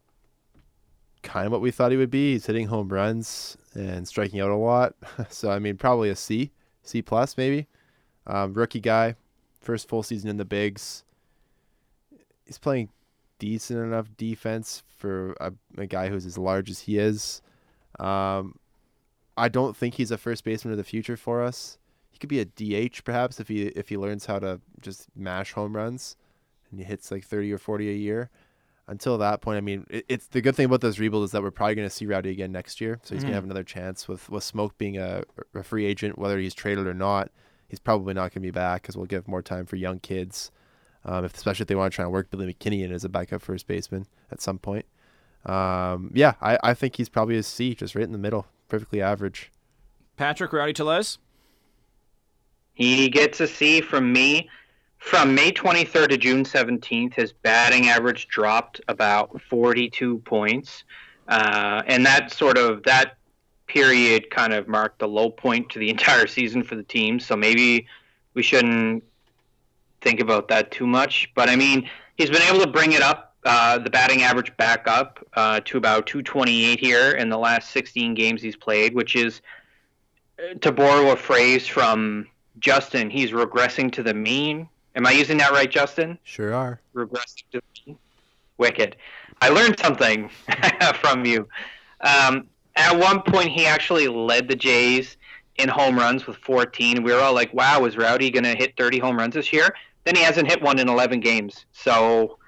kind 1.23 1.47
of 1.47 1.53
what 1.53 1.61
we 1.61 1.71
thought 1.71 1.91
he 1.91 1.97
would 1.97 2.11
be. 2.11 2.33
He's 2.33 2.47
hitting 2.47 2.67
home 2.67 2.89
runs 2.89 3.57
and 3.75 4.07
striking 4.07 4.41
out 4.41 4.51
a 4.51 4.57
lot. 4.57 4.95
So 5.31 5.51
I 5.51 5.59
mean, 5.59 5.77
probably 5.77 6.11
a 6.11 6.17
C, 6.17 6.53
C 6.83 7.03
plus 7.03 7.37
maybe. 7.37 7.67
Um, 8.27 8.55
rookie 8.55 8.81
guy, 8.81 9.17
first 9.61 9.89
full 9.89 10.03
season 10.03 10.29
in 10.29 10.37
the 10.37 10.45
bigs. 10.45 11.05
He's 12.45 12.59
playing 12.59 12.91
decent 13.39 13.81
enough 13.81 14.09
defense 14.17 14.83
for 14.97 15.35
a, 15.41 15.53
a 15.77 15.87
guy 15.87 16.09
who's 16.09 16.27
as 16.27 16.37
large 16.39 16.71
as 16.71 16.81
he 16.81 16.99
is. 16.99 17.43
Um, 17.99 18.59
I 19.37 19.49
don't 19.49 19.77
think 19.77 19.95
he's 19.95 20.11
a 20.11 20.19
first 20.19 20.45
baseman 20.45 20.73
of 20.73 20.79
the 20.79 20.85
future 20.85 21.17
for 21.17 21.43
us. 21.43 21.79
He 22.19 22.27
could 22.27 22.29
be 22.31 22.41
a 22.41 22.45
DH 22.89 23.05
perhaps 23.05 23.39
if 23.39 23.47
he 23.47 23.67
if 23.69 23.89
he 23.91 23.97
learns 23.97 24.27
how 24.27 24.41
to 24.41 24.61
just 24.81 25.07
mash 25.15 25.53
home 25.53 25.77
runs 25.77 26.17
and 26.71 26.81
he 26.81 26.85
hits 26.85 27.13
like 27.13 27.25
30 27.25 27.53
or 27.53 27.59
40 27.59 27.89
a 27.91 27.95
year. 27.95 28.29
Until 28.89 29.19
that 29.19 29.41
point, 29.43 29.59
I 29.59 29.61
mean, 29.61 29.87
it, 29.89 30.05
it's 30.09 30.27
the 30.27 30.41
good 30.41 30.57
thing 30.57 30.65
about 30.67 30.81
this 30.81 30.99
rebuild 30.99 31.23
is 31.25 31.31
that 31.33 31.43
we're 31.43 31.51
probably 31.51 31.75
going 31.77 31.87
to 31.89 31.95
see 31.95 32.07
Rowdy 32.07 32.31
again 32.31 32.51
next 32.53 32.81
year, 32.81 32.99
so 33.05 33.15
he's 33.15 33.23
Mhm. 33.23 33.27
gonna 33.27 33.35
have 33.37 33.45
another 33.45 33.63
chance 33.63 34.09
with 34.09 34.29
with 34.31 34.43
Smoak 34.43 34.73
being 34.79 34.97
a, 34.99 35.23
a 35.55 35.63
free 35.63 35.85
agent, 35.85 36.19
whether 36.19 36.39
he's 36.39 36.55
traded 36.55 36.87
or 36.87 36.95
not. 36.95 37.31
He's 37.69 37.79
probably 37.79 38.15
not 38.15 38.23
going 38.33 38.33
to 38.33 38.41
be 38.41 38.51
back 38.51 38.83
because 38.83 38.97
we'll 38.97 39.07
give 39.07 39.29
more 39.29 39.43
time 39.43 39.67
for 39.67 39.77
young 39.77 40.01
kids, 40.01 40.51
um, 41.05 41.25
if, 41.27 41.35
especially 41.37 41.65
if 41.65 41.69
they 41.69 41.75
want 41.75 41.93
to 41.93 41.97
try 41.97 42.05
and 42.05 42.13
work 42.13 42.31
Billy 42.31 42.53
McKinney 42.53 42.83
in 42.83 42.91
as 42.93 43.05
a 43.05 43.11
backup 43.11 43.43
first 43.43 43.67
baseman 43.67 44.07
at 44.33 44.41
some 44.41 44.59
point. 44.59 44.87
Um, 45.45 46.11
yeah, 46.15 46.33
I, 46.41 46.59
I 46.65 46.75
think 46.75 46.97
he's 46.97 47.09
probably 47.11 47.37
a 47.37 47.43
C, 47.43 47.75
just 47.75 47.95
right 47.95 48.05
in 48.05 48.13
the 48.13 48.19
middle, 48.19 48.47
perfectly 48.69 49.01
average. 49.03 49.53
Patrick 50.17 50.53
Rowdy 50.53 50.73
Tellez. 50.73 51.19
He 52.79 53.09
gets 53.09 53.41
a 53.41 53.49
C 53.49 53.81
from 53.81 54.13
me. 54.13 54.49
From 54.99 55.35
May 55.35 55.51
23rd 55.51 56.11
to 56.11 56.17
June 56.17 56.45
17th, 56.45 57.15
his 57.15 57.33
batting 57.33 57.89
average 57.89 58.29
dropped 58.29 58.81
about 58.87 59.43
42 59.43 60.19
points. 60.19 60.85
Uh, 61.27 61.83
and 61.89 62.07
that 62.07 62.33
sort 62.33 62.57
of, 62.57 62.85
that 62.85 63.17
period 63.67 64.31
kind 64.31 64.53
of 64.53 64.69
marked 64.69 65.01
the 65.01 65.09
low 65.09 65.29
point 65.29 65.69
to 65.71 65.81
the 65.81 65.91
entire 65.97 66.29
season 66.29 66.63
for 66.63 66.77
the 66.77 66.85
team. 66.85 67.19
So 67.19 67.35
maybe 67.35 67.89
we 68.35 68.45
shouldn't 68.45 69.03
think 70.01 70.21
about 70.21 70.47
that 70.47 70.71
too 70.71 70.87
much. 70.87 71.33
But 71.35 71.49
I 71.49 71.57
mean, 71.57 71.91
he's 72.17 72.31
been 72.31 72.43
able 72.43 72.61
to 72.61 72.71
bring 72.71 72.93
it 72.93 73.03
up, 73.03 73.35
uh, 73.45 73.79
the 73.79 73.91
batting 73.91 74.23
average 74.23 74.57
back 74.57 74.87
up 74.87 75.19
uh, 75.33 75.59
to 75.65 75.79
about 75.79 76.07
228 76.07 76.79
here 76.79 77.11
in 77.11 77.29
the 77.29 77.39
last 77.39 77.71
16 77.73 78.15
games 78.15 78.41
he's 78.41 78.57
played, 78.57 78.95
which 78.95 79.17
is, 79.17 79.41
uh, 80.39 80.55
to 80.61 80.71
borrow 80.71 81.11
a 81.11 81.17
phrase 81.17 81.67
from 81.67 82.29
Justin, 82.59 83.11
he's 83.11 83.31
regressing 83.31 83.93
to 83.93 84.03
the 84.03 84.15
mean. 84.15 84.69
Am 84.95 85.07
I 85.07 85.13
using 85.13 85.39
that 85.39 85.53
right, 85.53 85.71
Justin? 85.71 86.19
Sure 86.25 86.55
are. 86.55 86.81
Regressing 86.95 87.45
to 87.53 87.61
the 87.61 87.63
mean. 87.87 87.99
Wicked. 88.57 88.97
I 89.41 89.51
learned 89.51 89.79
something 89.79 90.31
from 90.95 91.25
you. 91.25 91.49
Um, 92.01 92.49
at 92.77 92.97
one 92.97 93.23
point, 93.23 93.51
he 93.51 93.67
actually 93.67 94.09
led 94.09 94.49
the 94.49 94.57
Jays 94.57 95.17
in 95.57 95.69
home 95.69 95.97
runs 95.97 96.27
with 96.27 96.37
14. 96.39 97.03
We 97.03 97.13
were 97.13 97.21
all 97.21 97.35
like, 97.35 97.53
wow, 97.53 97.85
is 97.85 97.97
Rowdy 97.97 98.31
going 98.31 98.45
to 98.45 98.55
hit 98.55 98.77
30 98.77 98.99
home 98.99 99.17
runs 99.17 99.35
this 99.35 99.53
year? 99.53 99.75
Then 100.05 100.15
he 100.15 100.23
hasn't 100.23 100.49
hit 100.49 100.63
one 100.63 100.79
in 100.79 100.89
11 100.89 101.21
games. 101.21 101.67
So 101.73 102.39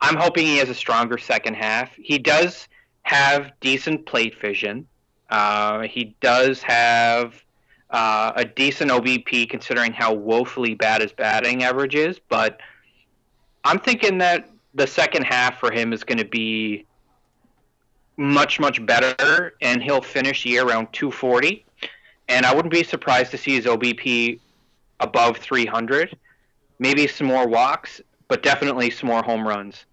I'm 0.00 0.16
hoping 0.16 0.46
he 0.46 0.58
has 0.58 0.68
a 0.68 0.74
stronger 0.74 1.18
second 1.18 1.54
half. 1.54 1.94
He 1.96 2.18
does 2.18 2.68
have 3.02 3.52
decent 3.60 4.06
plate 4.06 4.38
vision. 4.40 4.86
Uh, 5.30 5.82
he 5.82 6.16
does 6.20 6.62
have 6.62 7.42
uh, 7.90 8.32
a 8.36 8.44
decent 8.44 8.90
OBP 8.90 9.48
considering 9.48 9.92
how 9.92 10.12
woefully 10.12 10.74
bad 10.74 11.00
his 11.00 11.12
batting 11.12 11.64
average 11.64 11.94
is. 11.94 12.18
But 12.28 12.60
I'm 13.64 13.78
thinking 13.78 14.18
that 14.18 14.50
the 14.74 14.86
second 14.86 15.24
half 15.24 15.58
for 15.58 15.72
him 15.72 15.92
is 15.92 16.04
going 16.04 16.18
to 16.18 16.24
be 16.24 16.84
much, 18.16 18.60
much 18.60 18.84
better, 18.84 19.54
and 19.62 19.82
he'll 19.82 20.02
finish 20.02 20.42
the 20.42 20.50
year 20.50 20.66
around 20.66 20.92
240. 20.92 21.64
And 22.28 22.44
I 22.44 22.54
wouldn't 22.54 22.72
be 22.72 22.82
surprised 22.82 23.30
to 23.30 23.38
see 23.38 23.54
his 23.54 23.64
OBP 23.64 24.40
above 25.00 25.38
300. 25.38 26.16
Maybe 26.78 27.06
some 27.06 27.26
more 27.26 27.46
walks, 27.46 28.00
but 28.26 28.42
definitely 28.42 28.90
some 28.90 29.08
more 29.08 29.22
home 29.22 29.46
runs. 29.46 29.86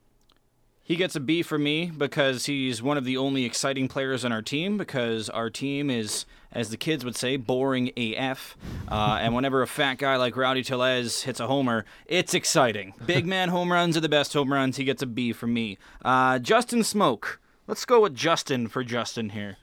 He 0.85 0.97
gets 0.97 1.15
a 1.15 1.19
B 1.19 1.41
for 1.41 1.57
me 1.57 1.87
because 1.87 2.45
he's 2.45 2.79
one 2.79 2.95
of 2.95 3.05
the 3.05 3.17
only 3.17 3.43
exciting 3.43 3.87
players 3.87 4.23
on 4.23 4.31
our 4.31 4.43
team 4.43 4.77
because 4.77 5.31
our 5.31 5.49
team 5.49 5.89
is, 5.89 6.27
as 6.51 6.69
the 6.69 6.77
kids 6.77 7.03
would 7.03 7.15
say, 7.15 7.37
boring 7.37 7.91
AF. 7.97 8.55
Uh, 8.87 9.17
and 9.19 9.33
whenever 9.33 9.63
a 9.63 9.67
fat 9.67 9.95
guy 9.95 10.15
like 10.15 10.37
Rowdy 10.37 10.61
Tellez 10.61 11.23
hits 11.23 11.39
a 11.39 11.47
homer, 11.47 11.85
it's 12.05 12.35
exciting. 12.35 12.93
Big 13.07 13.25
man 13.25 13.49
home 13.49 13.71
runs 13.71 13.97
are 13.97 14.01
the 14.01 14.07
best 14.07 14.33
home 14.33 14.53
runs. 14.53 14.77
He 14.77 14.83
gets 14.83 15.01
a 15.01 15.07
B 15.07 15.33
from 15.33 15.55
me. 15.55 15.79
Uh, 16.03 16.37
Justin 16.37 16.81
Smoak. 16.81 17.37
Let's 17.65 17.83
go 17.83 18.01
with 18.01 18.13
Justin 18.13 18.67
for 18.67 18.83
Justin 18.83 19.31
here. 19.31 19.57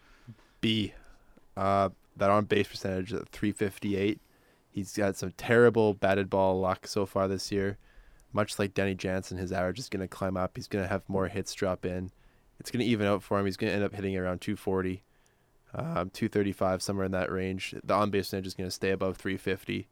B. 0.61 0.93
Uh, 1.57 1.91
that 2.17 2.31
on 2.31 2.47
base 2.47 2.67
percentage 2.67 3.13
at 3.13 3.29
358. 3.29 4.21
He's 4.73 4.97
got 4.97 5.17
some 5.17 5.31
terrible 5.37 5.95
batted 5.95 6.29
ball 6.29 6.59
luck 6.59 6.89
so 6.89 7.07
far 7.07 7.29
this 7.29 7.53
year. 7.53 7.79
Much 8.33 8.59
like 8.59 8.75
Danny 8.75 8.95
Jansen, 8.95 9.39
his 9.39 9.53
average 9.53 9.79
is 9.79 9.89
going 9.89 10.01
to 10.01 10.09
climb 10.09 10.37
up. 10.37 10.53
He's 10.57 10.69
going 10.69 10.85
to 10.85 10.89
have 10.89 11.03
more 11.09 11.29
hits 11.29 11.53
drop 11.55 11.85
in. 11.85 12.11
It's 12.59 12.71
going 12.71 12.85
to 12.85 12.91
even 12.91 13.07
out 13.07 13.23
for 13.23 13.39
him. 13.39 13.47
He's 13.47 13.57
going 13.57 13.71
to 13.71 13.75
end 13.75 13.85
up 13.85 13.95
hitting 13.95 14.17
around 14.17 14.41
240, 14.41 15.03
um, 15.75 16.11
235, 16.11 16.83
somewhere 16.83 17.07
in 17.07 17.13
that 17.13 17.31
range. 17.31 17.75
The 17.83 17.95
on 17.95 18.11
base 18.11 18.27
percentage 18.27 18.47
is 18.47 18.55
going 18.55 18.69
to 18.69 18.71
stay 18.71 18.91
above 18.91 19.17
350. 19.17 19.89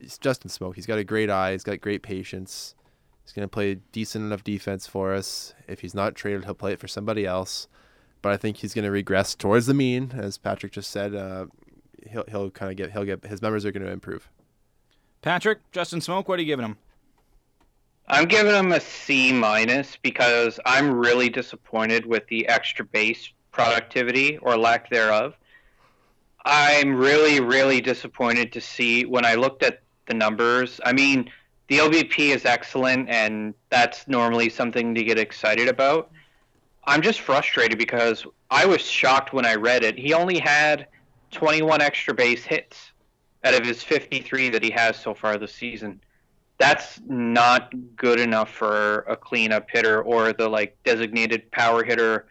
He's 0.00 0.18
Justin 0.18 0.50
Smoak. 0.50 0.74
He's 0.74 0.86
got 0.86 0.98
a 0.98 1.04
great 1.04 1.30
eye. 1.30 1.52
He's 1.52 1.64
got 1.64 1.80
great 1.80 2.02
patience. 2.02 2.74
He's 3.22 3.32
going 3.32 3.44
to 3.44 3.52
play 3.52 3.76
decent 3.92 4.24
enough 4.24 4.44
defense 4.44 4.86
for 4.86 5.12
us. 5.12 5.54
If 5.68 5.80
he's 5.80 5.94
not 5.94 6.14
traded, 6.14 6.44
he'll 6.44 6.54
play 6.54 6.72
it 6.72 6.80
for 6.80 6.88
somebody 6.88 7.26
else. 7.26 7.68
But 8.22 8.32
I 8.32 8.36
think 8.36 8.58
he's 8.58 8.74
going 8.74 8.84
to 8.84 8.90
regress 8.90 9.34
towards 9.34 9.66
the 9.66 9.74
mean, 9.74 10.12
as 10.16 10.38
Patrick 10.38 10.72
just 10.72 10.90
said. 10.90 11.14
Uh, 11.14 11.46
he'll 12.10 12.24
he'll 12.28 12.50
kind 12.50 12.70
of 12.70 12.76
get 12.76 12.92
he'll 12.92 13.04
get 13.04 13.24
his 13.24 13.42
numbers 13.42 13.64
are 13.64 13.72
going 13.72 13.84
to 13.84 13.90
improve. 13.90 14.28
Patrick, 15.22 15.58
Justin 15.72 16.00
Smoak, 16.00 16.28
what 16.28 16.38
are 16.38 16.42
you 16.42 16.46
giving 16.46 16.64
him? 16.64 16.78
I'm 18.08 18.26
giving 18.26 18.54
him 18.54 18.70
a 18.70 18.78
C 18.78 19.32
minus 19.32 19.96
because 20.00 20.60
I'm 20.64 20.94
really 20.94 21.28
disappointed 21.28 22.06
with 22.06 22.24
the 22.28 22.46
extra 22.46 22.84
base 22.84 23.30
productivity 23.50 24.38
or 24.38 24.56
lack 24.56 24.88
thereof. 24.90 25.34
I'm 26.44 26.94
really, 26.94 27.40
really 27.40 27.80
disappointed 27.80 28.52
to 28.52 28.60
see 28.60 29.04
when 29.04 29.24
I 29.24 29.34
looked 29.34 29.64
at 29.64 29.82
the 30.06 30.14
numbers. 30.14 30.80
I 30.84 30.92
mean, 30.92 31.28
the 31.66 31.78
OBP 31.78 32.32
is 32.32 32.44
excellent, 32.44 33.08
and 33.08 33.54
that's 33.70 34.06
normally 34.06 34.50
something 34.50 34.94
to 34.94 35.02
get 35.02 35.18
excited 35.18 35.66
about. 35.66 36.12
I'm 36.84 37.02
just 37.02 37.20
frustrated 37.22 37.76
because 37.76 38.24
I 38.52 38.66
was 38.66 38.82
shocked 38.82 39.32
when 39.32 39.44
I 39.44 39.56
read 39.56 39.82
it. 39.82 39.98
He 39.98 40.14
only 40.14 40.38
had 40.38 40.86
21 41.32 41.80
extra 41.80 42.14
base 42.14 42.44
hits 42.44 42.92
out 43.42 43.54
of 43.54 43.66
his 43.66 43.82
53 43.82 44.50
that 44.50 44.62
he 44.62 44.70
has 44.70 44.96
so 44.96 45.12
far 45.12 45.36
this 45.38 45.52
season. 45.52 46.00
That's 46.58 47.00
not 47.06 47.72
good 47.96 48.18
enough 48.18 48.50
for 48.50 49.00
a 49.00 49.16
cleanup 49.16 49.68
hitter 49.70 50.02
or 50.02 50.32
the 50.32 50.48
like 50.48 50.76
designated 50.84 51.50
power 51.50 51.84
hitter 51.84 52.26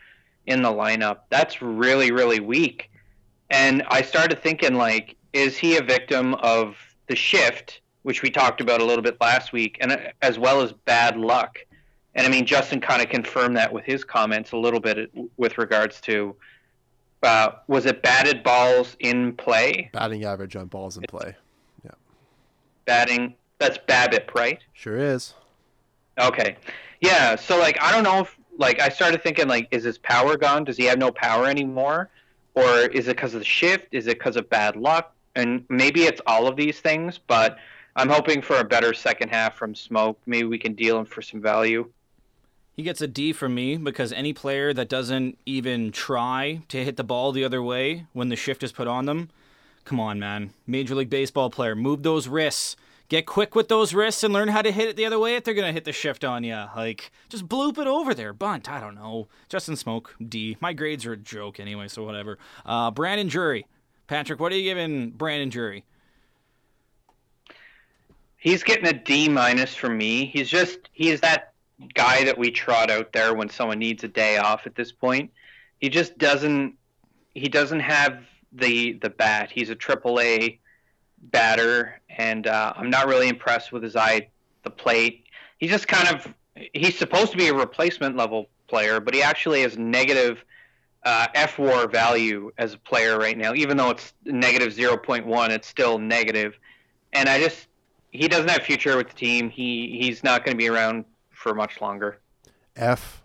in 0.48 0.62
the 0.62 0.70
lineup. 0.70 1.20
That's 1.30 1.62
really 1.62 2.12
really 2.12 2.40
weak. 2.40 2.90
And 3.50 3.84
I 3.88 4.02
started 4.02 4.42
thinking 4.42 4.76
like 4.76 5.16
is 5.34 5.58
he 5.58 5.78
a 5.78 5.82
victim 5.82 6.36
of 6.36 6.76
the 7.08 7.16
shift 7.16 7.82
which 8.02 8.22
we 8.22 8.30
talked 8.30 8.62
about 8.62 8.82
a 8.82 8.86
little 8.86 9.04
bit 9.04 9.18
last 9.20 9.52
week 9.52 9.78
and 9.82 9.92
uh, 9.92 9.98
as 10.22 10.38
well 10.38 10.62
as 10.62 10.72
bad 10.72 11.18
luck. 11.18 11.60
And 12.16 12.26
I 12.26 12.30
mean 12.30 12.46
Justin 12.46 12.82
kind 12.82 13.02
of 13.02 13.10
confirmed 13.10 13.58
that 13.58 13.72
with 13.72 13.86
his 13.86 14.04
comments 14.04 14.54
a 14.54 14.58
little 14.58 14.80
bit 14.80 15.12
with 15.38 15.58
regards 15.58 16.02
to 16.02 16.36
uh, 17.26 17.52
was 17.68 17.86
it 17.86 18.02
batted 18.02 18.44
balls 18.44 18.96
in 19.00 19.34
play? 19.36 19.90
Batting 19.94 20.24
average 20.24 20.56
on 20.56 20.68
balls 20.68 20.98
in 20.98 21.04
play. 21.04 21.36
Yeah. 21.84 21.92
Batting. 22.86 23.36
That's 23.58 23.78
BABIP, 23.78 24.34
right? 24.36 24.60
Sure 24.74 24.98
is. 24.98 25.34
Okay. 26.20 26.58
Yeah. 27.02 27.36
So 27.36 27.58
like, 27.60 27.82
I 27.82 27.92
don't 27.92 28.04
know 28.04 28.20
if 28.22 28.38
like 28.58 28.80
I 28.80 28.90
started 28.90 29.22
thinking 29.24 29.48
like, 29.48 29.68
is 29.72 29.84
his 29.84 29.98
power 29.98 30.38
gone? 30.38 30.64
Does 30.64 30.78
he 30.78 30.86
have 30.86 30.98
no 30.98 31.12
power 31.12 31.48
anymore? 31.48 32.10
Or 32.54 32.80
is 32.80 33.08
it 33.08 33.18
because 33.18 33.34
of 33.34 33.42
the 33.42 33.46
shift? 33.46 33.88
Is 33.92 34.08
it 34.08 34.18
because 34.18 34.38
of 34.38 34.50
bad 34.50 34.76
luck? 34.76 35.14
And 35.36 35.66
maybe 35.70 36.04
it's 36.04 36.22
all 36.26 36.48
of 36.48 36.56
these 36.56 36.80
things, 36.80 37.18
but 37.18 37.58
I'm 37.98 38.10
hoping 38.10 38.42
for 38.42 38.58
a 38.58 38.64
better 38.64 38.94
second 38.94 39.30
half 39.30 39.56
from 39.56 39.74
Smoak. 39.74 40.16
Maybe 40.26 40.48
we 40.48 40.58
can 40.58 40.74
deal 40.74 40.98
him 40.98 41.06
for 41.06 41.22
some 41.22 41.42
value. 41.42 41.90
He 42.76 42.84
gets 42.84 43.02
a 43.02 43.08
D 43.08 43.32
from 43.32 43.56
me 43.56 43.78
because 43.78 44.12
any 44.12 44.34
player 44.34 44.74
that 44.74 44.90
doesn't 44.90 45.38
even 45.46 45.92
try 45.92 46.62
to 46.68 46.84
hit 46.84 46.98
the 46.98 47.04
ball 47.04 47.32
the 47.32 47.44
other 47.44 47.64
way 47.64 48.06
when 48.14 48.30
the 48.30 48.36
shift 48.36 48.64
is 48.64 48.74
put 48.74 48.88
on 48.88 49.06
them, 49.06 49.30
come 49.86 50.00
on, 50.00 50.20
man. 50.20 50.52
Major 50.68 50.96
League 50.96 51.10
Baseball 51.10 51.50
player, 51.50 51.76
move 51.76 52.04
those 52.04 52.28
wrists. 52.28 52.76
Get 53.08 53.26
quick 53.26 53.54
with 53.54 53.68
those 53.68 53.94
wrists 53.94 54.24
and 54.24 54.34
learn 54.34 54.48
how 54.48 54.62
to 54.62 54.72
hit 54.72 54.90
it 54.90 54.96
the 54.96 55.06
other 55.06 55.20
way 55.20 55.36
if 55.36 55.44
they're 55.44 55.54
going 55.54 55.68
to 55.68 55.74
hit 55.74 55.86
the 55.86 55.92
shift 55.92 56.24
on 56.24 56.44
you. 56.44 56.66
Like, 56.76 57.12
just 57.30 57.48
bloop 57.48 57.78
it 57.78 57.88
over 57.88 58.14
there. 58.14 58.34
Bunt, 58.34 58.70
I 58.70 58.80
don't 58.80 58.96
know. 58.96 59.28
Justin 59.48 59.76
Smoak, 59.76 60.08
D. 60.28 60.58
My 60.60 60.74
grades 60.74 61.06
are 61.06 61.14
a 61.14 61.18
joke 61.18 61.60
anyway, 61.60 61.88
so 61.88 62.04
whatever. 62.04 62.40
Uh, 62.66 62.90
Brandon 62.92 63.28
Drury. 63.28 63.68
Patrick, 64.08 64.40
what 64.40 64.52
are 64.52 64.56
you 64.56 64.64
giving 64.64 65.12
Brandon 65.12 65.50
Drury? 65.50 65.86
He's 68.38 68.64
getting 68.64 68.88
a 68.88 68.94
D 68.94 69.30
minus 69.30 69.76
from 69.76 69.98
me. 69.98 70.26
He's 70.26 70.50
just, 70.50 70.78
he's 70.92 71.22
that 71.22 71.54
guy 71.94 72.24
that 72.24 72.38
we 72.38 72.52
trot 72.52 72.90
out 72.90 73.12
there 73.12 73.34
when 73.34 73.50
someone 73.50 73.80
needs 73.80 74.04
a 74.04 74.08
day 74.08 74.38
off 74.38 74.66
at 74.66 74.76
this 74.76 74.92
point. 74.92 75.32
He 75.80 75.90
just 75.90 76.18
doesn't 76.18 76.76
he 77.34 77.50
doesn't 77.50 77.82
have 77.82 78.24
the 78.54 78.94
the 78.94 79.10
bat. 79.10 79.52
He's 79.52 79.70
a 79.70 79.76
triple 79.76 80.20
A 80.20 80.60
batter, 81.32 82.00
and 82.10 82.48
uh, 82.48 82.74
I'm 82.76 82.90
not 82.90 83.08
really 83.08 83.28
impressed 83.28 83.72
with 83.72 83.84
his 83.84 83.96
eye 83.96 84.30
the 84.64 84.70
plate. 84.70 85.26
He's 85.58 85.70
just 85.70 85.88
kind 85.88 86.14
of 86.14 86.34
he's 86.74 86.98
supposed 86.98 87.32
to 87.32 87.38
be 87.38 87.48
a 87.48 87.54
replacement 87.54 88.18
level 88.18 88.48
player, 88.68 89.00
but 89.00 89.14
he 89.14 89.22
actually 89.22 89.62
has 89.62 89.78
negative 89.78 90.44
uh, 91.04 91.28
fWAR 91.36 91.90
value 91.92 92.52
as 92.58 92.74
a 92.74 92.78
player 92.80 93.18
right 93.18 93.38
now. 93.38 93.54
Even 93.54 93.78
though 93.78 93.92
it's 93.92 94.14
negative 94.26 94.74
0.1, 94.74 95.50
it's 95.50 95.68
still 95.68 96.00
negative. 96.00 96.58
And 97.14 97.30
I 97.30 97.40
just 97.40 97.68
he 98.12 98.28
doesn't 98.28 98.50
have 98.50 98.64
future 98.64 98.98
with 98.98 99.10
the 99.10 99.16
team. 99.16 99.50
He 99.50 99.98
he's 100.02 100.24
not 100.24 100.44
going 100.44 100.58
to 100.58 100.58
be 100.58 100.70
around 100.70 101.06
for 101.32 101.54
much 101.54 101.80
longer. 101.80 102.20
F. 102.76 103.22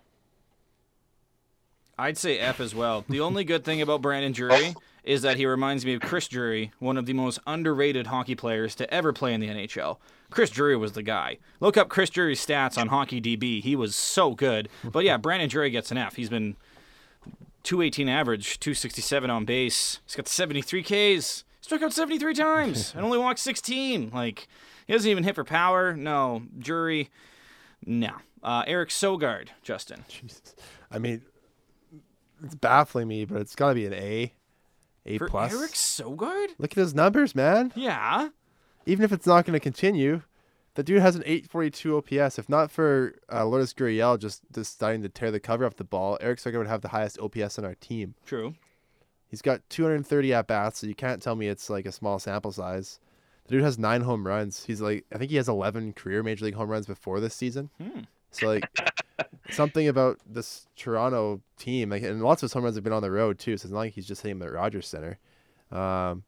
I'd 1.98 2.16
say 2.16 2.38
F 2.38 2.60
as 2.60 2.74
well. 2.74 3.04
The 3.08 3.20
only 3.20 3.44
good 3.44 3.64
thing 3.64 3.82
about 3.82 4.00
Brandon 4.00 4.32
Drury 4.32 4.74
is 5.04 5.22
that 5.22 5.36
he 5.36 5.46
reminds 5.46 5.84
me 5.84 5.94
of 5.94 6.00
Chris 6.00 6.28
Drury, 6.28 6.72
one 6.78 6.96
of 6.96 7.06
the 7.06 7.12
most 7.12 7.38
underrated 7.46 8.08
hockey 8.08 8.34
players 8.34 8.74
to 8.76 8.92
ever 8.92 9.12
play 9.12 9.34
in 9.34 9.40
the 9.40 9.48
NHL. 9.48 9.98
Chris 10.30 10.50
Drury 10.50 10.76
was 10.76 10.92
the 10.92 11.02
guy. 11.02 11.38
Look 11.60 11.76
up 11.76 11.88
Chris 11.88 12.10
Drury's 12.10 12.44
stats 12.44 12.78
on 12.78 12.88
Hockey 12.88 13.20
DB. 13.20 13.62
He 13.62 13.74
was 13.74 13.96
so 13.96 14.34
good. 14.34 14.68
But 14.84 15.04
yeah, 15.04 15.16
Brandon 15.16 15.48
Drury 15.48 15.70
gets 15.70 15.90
an 15.90 15.98
F. 15.98 16.16
He's 16.16 16.28
been 16.30 16.56
218 17.64 18.08
average, 18.08 18.60
267 18.60 19.30
on 19.30 19.44
base. 19.44 20.00
He's 20.06 20.16
got 20.16 20.28
73 20.28 20.82
Ks. 20.82 21.44
Struck 21.60 21.82
out 21.82 21.92
73 21.92 22.34
times 22.34 22.92
and 22.96 23.04
only 23.04 23.18
walked 23.18 23.38
16. 23.38 24.10
Like, 24.14 24.48
he 24.86 24.92
doesn't 24.92 25.10
even 25.10 25.24
hit 25.24 25.34
for 25.34 25.44
power. 25.44 25.94
No, 25.94 26.42
Drury 26.58 27.10
no. 27.84 28.12
Uh, 28.42 28.64
Eric 28.66 28.88
Sogard, 28.88 29.48
Justin. 29.62 30.04
Jesus. 30.08 30.54
I 30.90 30.98
mean, 30.98 31.22
it's 32.42 32.54
baffling 32.54 33.08
me, 33.08 33.24
but 33.24 33.40
it's 33.40 33.54
got 33.54 33.70
to 33.70 33.74
be 33.74 33.86
an 33.86 33.94
A. 33.94 34.32
A 35.11 35.18
For 35.18 35.29
plus. 35.29 35.53
Eric 35.53 35.73
Sogard? 35.73 36.49
Look 36.59 36.73
at 36.73 36.79
his 36.79 36.94
numbers, 36.94 37.35
man. 37.35 37.73
Yeah. 37.75 38.29
Even 38.87 39.05
if 39.05 39.12
it's 39.12 39.27
not 39.27 39.44
going 39.44 39.55
to 39.55 39.61
continue, 39.61 40.23
the 40.75 40.83
dude 40.83 41.03
has 41.03 41.16
an 41.16 41.23
842 41.27 41.96
OPS. 41.96 42.38
If 42.38 42.49
not 42.49 42.70
for 42.70 43.14
uh, 43.33 43.44
Lourdes 43.44 43.75
Gurriel 43.75 44.18
just 44.18 44.51
deciding 44.53 45.03
to 45.03 45.09
tear 45.09 45.31
the 45.31 45.40
cover 45.40 45.66
off 45.66 45.77
the 45.77 45.85
ball, 45.85 46.16
Eric 46.20 46.38
Sogard 46.38 46.59
would 46.59 46.66
have 46.66 46.83
the 46.83 46.88
highest 46.88 47.18
OPS 47.18 47.59
on 47.59 47.64
our 47.64 47.75
team. 47.75 48.14
True. 48.25 48.55
He's 49.29 49.42
got 49.42 49.68
230 49.68 50.35
at 50.35 50.46
bats, 50.46 50.81
so 50.81 50.87
you 50.87 50.94
can't 50.94 51.23
tell 51.23 51.37
me 51.37 51.49
it's 51.49 51.70
like 51.70 51.87
a 51.87 51.92
small 51.92 52.18
sample 52.18 52.53
size. 52.53 52.99
The 53.46 53.57
dude 53.57 53.64
has 53.64 53.79
nine 53.79 54.03
home 54.03 54.27
runs. 54.27 54.64
He's 54.64 54.81
like, 54.81 55.05
I 55.12 55.18
think 55.18 55.31
he 55.31 55.37
has 55.37 55.49
11 55.49 55.92
career 55.94 56.23
major 56.23 56.44
league 56.44 56.55
home 56.55 56.68
runs 56.68 56.87
before 56.87 57.20
this 57.20 57.35
season. 57.35 57.70
Hmm. 57.81 58.01
So 58.31 58.46
like, 58.46 58.68
something 59.50 59.88
about 59.88 60.18
this 60.26 60.66
Toronto 60.76 61.40
team, 61.59 61.90
like, 61.90 62.02
and 62.02 62.22
lots 62.22 62.42
of 62.42 62.48
his 62.48 62.52
home 62.52 62.64
runs 62.64 62.76
have 62.76 62.85
been 62.85 62.92
on 62.92 63.02
the 63.02 63.11
road 63.11 63.38
too. 63.38 63.56
So 63.56 63.66
it's 63.66 63.72
not 63.72 63.78
like 63.78 63.92
he's 63.94 64.06
just 64.06 64.22
hitting 64.22 64.38
them 64.38 64.48
at 64.48 64.54
Rogers 64.54 64.87
Center. 64.88 65.18
Um, 65.70 66.24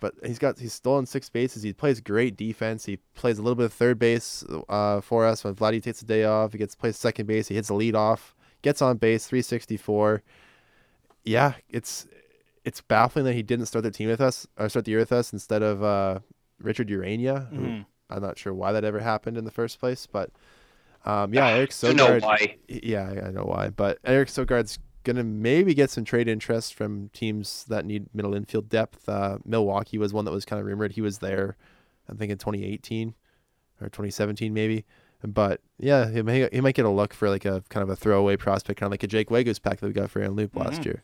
but 0.00 0.14
he's 0.24 0.38
got 0.38 0.58
he's 0.58 0.72
stolen 0.72 1.04
six 1.06 1.28
bases. 1.28 1.62
He 1.62 1.72
plays 1.72 2.00
great 2.00 2.36
defense. 2.36 2.84
He 2.86 2.96
plays 3.14 3.38
a 3.38 3.42
little 3.42 3.56
bit 3.56 3.66
of 3.66 3.72
third 3.72 3.98
base 3.98 4.42
uh, 4.68 5.00
for 5.02 5.26
us 5.26 5.44
when 5.44 5.54
Vladdy 5.54 5.82
takes 5.82 6.00
a 6.02 6.06
day 6.06 6.24
off. 6.24 6.52
He 6.52 6.58
gets 6.58 6.74
plays 6.74 6.96
second 6.96 7.26
base. 7.26 7.48
He 7.48 7.54
hits 7.54 7.68
a 7.68 7.74
lead 7.74 7.94
off. 7.94 8.34
Gets 8.62 8.80
on 8.80 8.96
base. 8.96 9.26
364. 9.26 10.22
Yeah, 11.24 11.54
it's 11.68 12.06
it's 12.64 12.80
baffling 12.80 13.24
that 13.24 13.34
he 13.34 13.42
didn't 13.42 13.66
start 13.66 13.82
the 13.82 13.90
team 13.90 14.08
with 14.08 14.20
us 14.20 14.46
or 14.58 14.68
start 14.68 14.84
the 14.84 14.92
year 14.92 15.00
with 15.00 15.12
us 15.12 15.32
instead 15.32 15.62
of 15.62 15.82
uh, 15.82 16.20
Richard 16.60 16.88
Urena. 16.88 17.48
Who 17.50 17.56
Mhm. 17.60 17.86
I'm 18.10 18.22
not 18.22 18.38
sure 18.38 18.52
why 18.54 18.72
that 18.72 18.84
ever 18.84 19.00
happened 19.00 19.36
in 19.38 19.44
the 19.44 19.50
first 19.50 19.78
place, 19.80 20.06
but 20.06 20.30
um, 21.04 21.32
yeah, 21.34 21.48
Eric 21.48 21.72
I 21.82 21.86
don't 21.88 21.96
know 21.96 22.06
Sogard. 22.08 22.22
why. 22.22 22.56
Yeah, 22.68 23.10
I 23.22 23.28
I 23.28 23.30
know 23.30 23.44
why, 23.44 23.70
but 23.70 23.98
Eric 24.04 24.28
Sogard's 24.28 24.78
gonna 25.04 25.24
maybe 25.24 25.74
get 25.74 25.90
some 25.90 26.04
trade 26.04 26.28
interest 26.28 26.74
from 26.74 27.08
teams 27.12 27.64
that 27.68 27.84
need 27.84 28.06
middle 28.14 28.34
infield 28.34 28.68
depth. 28.68 29.08
Uh, 29.08 29.38
Milwaukee 29.44 29.98
was 29.98 30.12
one 30.12 30.24
that 30.26 30.30
was 30.30 30.44
kind 30.44 30.60
of 30.60 30.66
rumored. 30.66 30.92
He 30.92 31.00
was 31.00 31.18
there, 31.18 31.56
I 32.08 32.14
think 32.14 32.30
in 32.30 32.38
2018 32.38 33.14
or 33.80 33.86
2017 33.88 34.54
maybe. 34.54 34.84
But 35.24 35.60
yeah, 35.78 36.10
he 36.10 36.22
may 36.22 36.48
he 36.52 36.60
might 36.60 36.74
get 36.74 36.84
a 36.84 36.90
look 36.90 37.14
for 37.14 37.28
like 37.30 37.44
a 37.44 37.62
kind 37.68 37.82
of 37.82 37.90
a 37.90 37.96
throwaway 37.96 38.36
prospect, 38.36 38.78
kind 38.80 38.88
of 38.88 38.92
like 38.92 39.02
a 39.02 39.06
Jake 39.08 39.28
Waguespack 39.28 39.78
that 39.78 39.82
we 39.82 39.92
got 39.92 40.10
for 40.10 40.20
Aaron 40.20 40.34
Loup 40.36 40.54
last 40.56 40.82
Mhm. 40.82 40.84
year. 40.86 41.02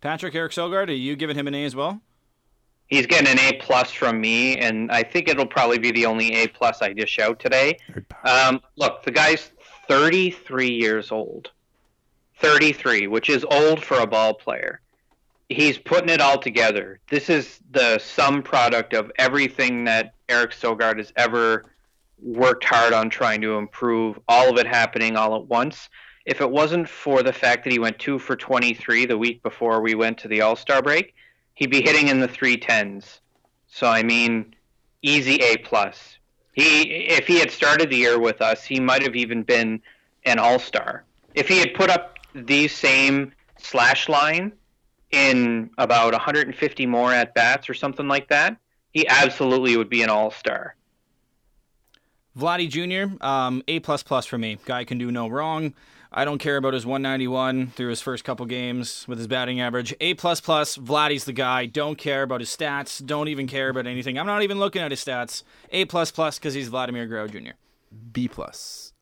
Patrick 0.00 0.34
Eric 0.34 0.52
Sogard, 0.52 0.88
are 0.88 0.92
you 0.92 1.16
giving 1.16 1.36
him 1.36 1.46
an 1.48 1.54
A 1.54 1.64
as 1.64 1.74
well? 1.74 2.00
He's 2.88 3.06
getting 3.06 3.28
an 3.28 3.38
A 3.38 3.54
plus 3.54 3.90
from 3.90 4.20
me, 4.20 4.56
and 4.58 4.92
I 4.92 5.02
think 5.02 5.28
it'll 5.28 5.46
probably 5.46 5.78
be 5.78 5.90
the 5.90 6.06
only 6.06 6.34
A 6.34 6.46
plus 6.46 6.82
I 6.82 6.92
dish 6.92 7.18
out 7.18 7.40
today. 7.40 7.78
Um, 8.24 8.60
look, 8.76 9.02
the 9.02 9.10
guy's 9.10 9.50
33 9.88 10.70
years 10.70 11.10
old. 11.10 11.50
33, 12.38 13.06
which 13.06 13.28
is 13.28 13.44
old 13.50 13.82
for 13.82 13.98
a 13.98 14.06
ball 14.06 14.34
player. 14.34 14.80
He's 15.48 15.78
putting 15.78 16.10
it 16.10 16.20
all 16.20 16.38
together. 16.38 17.00
This 17.08 17.30
is 17.30 17.60
the 17.70 17.98
sum 17.98 18.42
product 18.42 18.92
of 18.94 19.10
everything 19.16 19.84
that 19.84 20.14
Eric 20.28 20.50
Sogard 20.50 20.98
has 20.98 21.12
ever 21.16 21.64
worked 22.20 22.64
hard 22.64 22.92
on 22.92 23.10
trying 23.10 23.40
to 23.42 23.56
improve. 23.56 24.18
All 24.28 24.50
of 24.50 24.58
it 24.58 24.66
happening 24.66 25.16
all 25.16 25.36
at 25.36 25.46
once. 25.46 25.88
If 26.24 26.40
it 26.40 26.50
wasn't 26.50 26.88
for 26.88 27.22
the 27.22 27.32
fact 27.32 27.64
that 27.64 27.72
he 27.72 27.78
went 27.78 27.98
two 27.98 28.18
for 28.18 28.34
23 28.34 29.06
the 29.06 29.16
week 29.16 29.42
before 29.42 29.80
we 29.80 29.94
went 29.94 30.18
to 30.18 30.28
the 30.28 30.40
All 30.40 30.56
Star 30.56 30.82
break, 30.82 31.14
he'd 31.56 31.70
be 31.70 31.82
hitting 31.82 32.06
in 32.08 32.20
the 32.20 32.28
310s. 32.28 33.18
So 33.66 33.88
I 33.88 34.04
mean, 34.04 34.54
easy 35.02 35.36
A 35.42 35.56
plus. 35.58 36.18
He 36.52 36.82
if 37.08 37.26
he 37.26 37.40
had 37.40 37.50
started 37.50 37.90
the 37.90 37.96
year 37.96 38.18
with 38.18 38.40
us, 38.40 38.64
he 38.64 38.78
might 38.80 39.02
have 39.02 39.16
even 39.16 39.42
been 39.42 39.82
an 40.24 40.38
All 40.38 40.58
Star. 40.58 41.04
If 41.34 41.48
he 41.48 41.58
had 41.58 41.74
put 41.74 41.90
up 41.90 42.18
the 42.34 42.68
same 42.68 43.32
slash 43.58 44.08
line 44.08 44.52
in 45.10 45.70
about 45.78 46.12
150 46.12 46.86
more 46.86 47.12
at 47.12 47.34
bats 47.34 47.68
or 47.68 47.74
something 47.74 48.08
like 48.08 48.28
that, 48.28 48.56
he 48.92 49.06
absolutely 49.08 49.76
would 49.76 49.90
be 49.90 50.02
an 50.02 50.08
All 50.08 50.30
Star. 50.30 50.76
Vladdy 52.38 52.68
Jr. 52.68 53.24
Um, 53.24 53.62
a 53.66 53.80
plus 53.80 54.02
plus 54.02 54.26
for 54.26 54.38
me. 54.38 54.58
Guy 54.66 54.84
can 54.84 54.98
do 54.98 55.10
no 55.10 55.28
wrong. 55.28 55.74
I 56.12 56.24
don't 56.24 56.38
care 56.38 56.56
about 56.56 56.74
his 56.74 56.86
191 56.86 57.68
through 57.68 57.90
his 57.90 58.00
first 58.00 58.24
couple 58.24 58.46
games 58.46 59.04
with 59.08 59.18
his 59.18 59.26
batting 59.26 59.60
average. 59.60 59.94
A 60.00 60.14
plus 60.14 60.40
plus. 60.40 60.76
Vladdy's 60.76 61.24
the 61.24 61.32
guy. 61.32 61.66
Don't 61.66 61.96
care 61.98 62.22
about 62.22 62.40
his 62.40 62.48
stats. 62.48 63.04
Don't 63.04 63.28
even 63.28 63.46
care 63.46 63.68
about 63.68 63.86
anything. 63.86 64.18
I'm 64.18 64.26
not 64.26 64.42
even 64.42 64.58
looking 64.58 64.82
at 64.82 64.90
his 64.90 65.04
stats. 65.04 65.42
A 65.70 65.84
plus 65.84 66.10
plus 66.10 66.38
because 66.38 66.54
he's 66.54 66.68
Vladimir 66.68 67.06
Guerrero 67.06 67.28
Jr. 67.28 67.50
B 68.12 68.28
plus. 68.28 68.92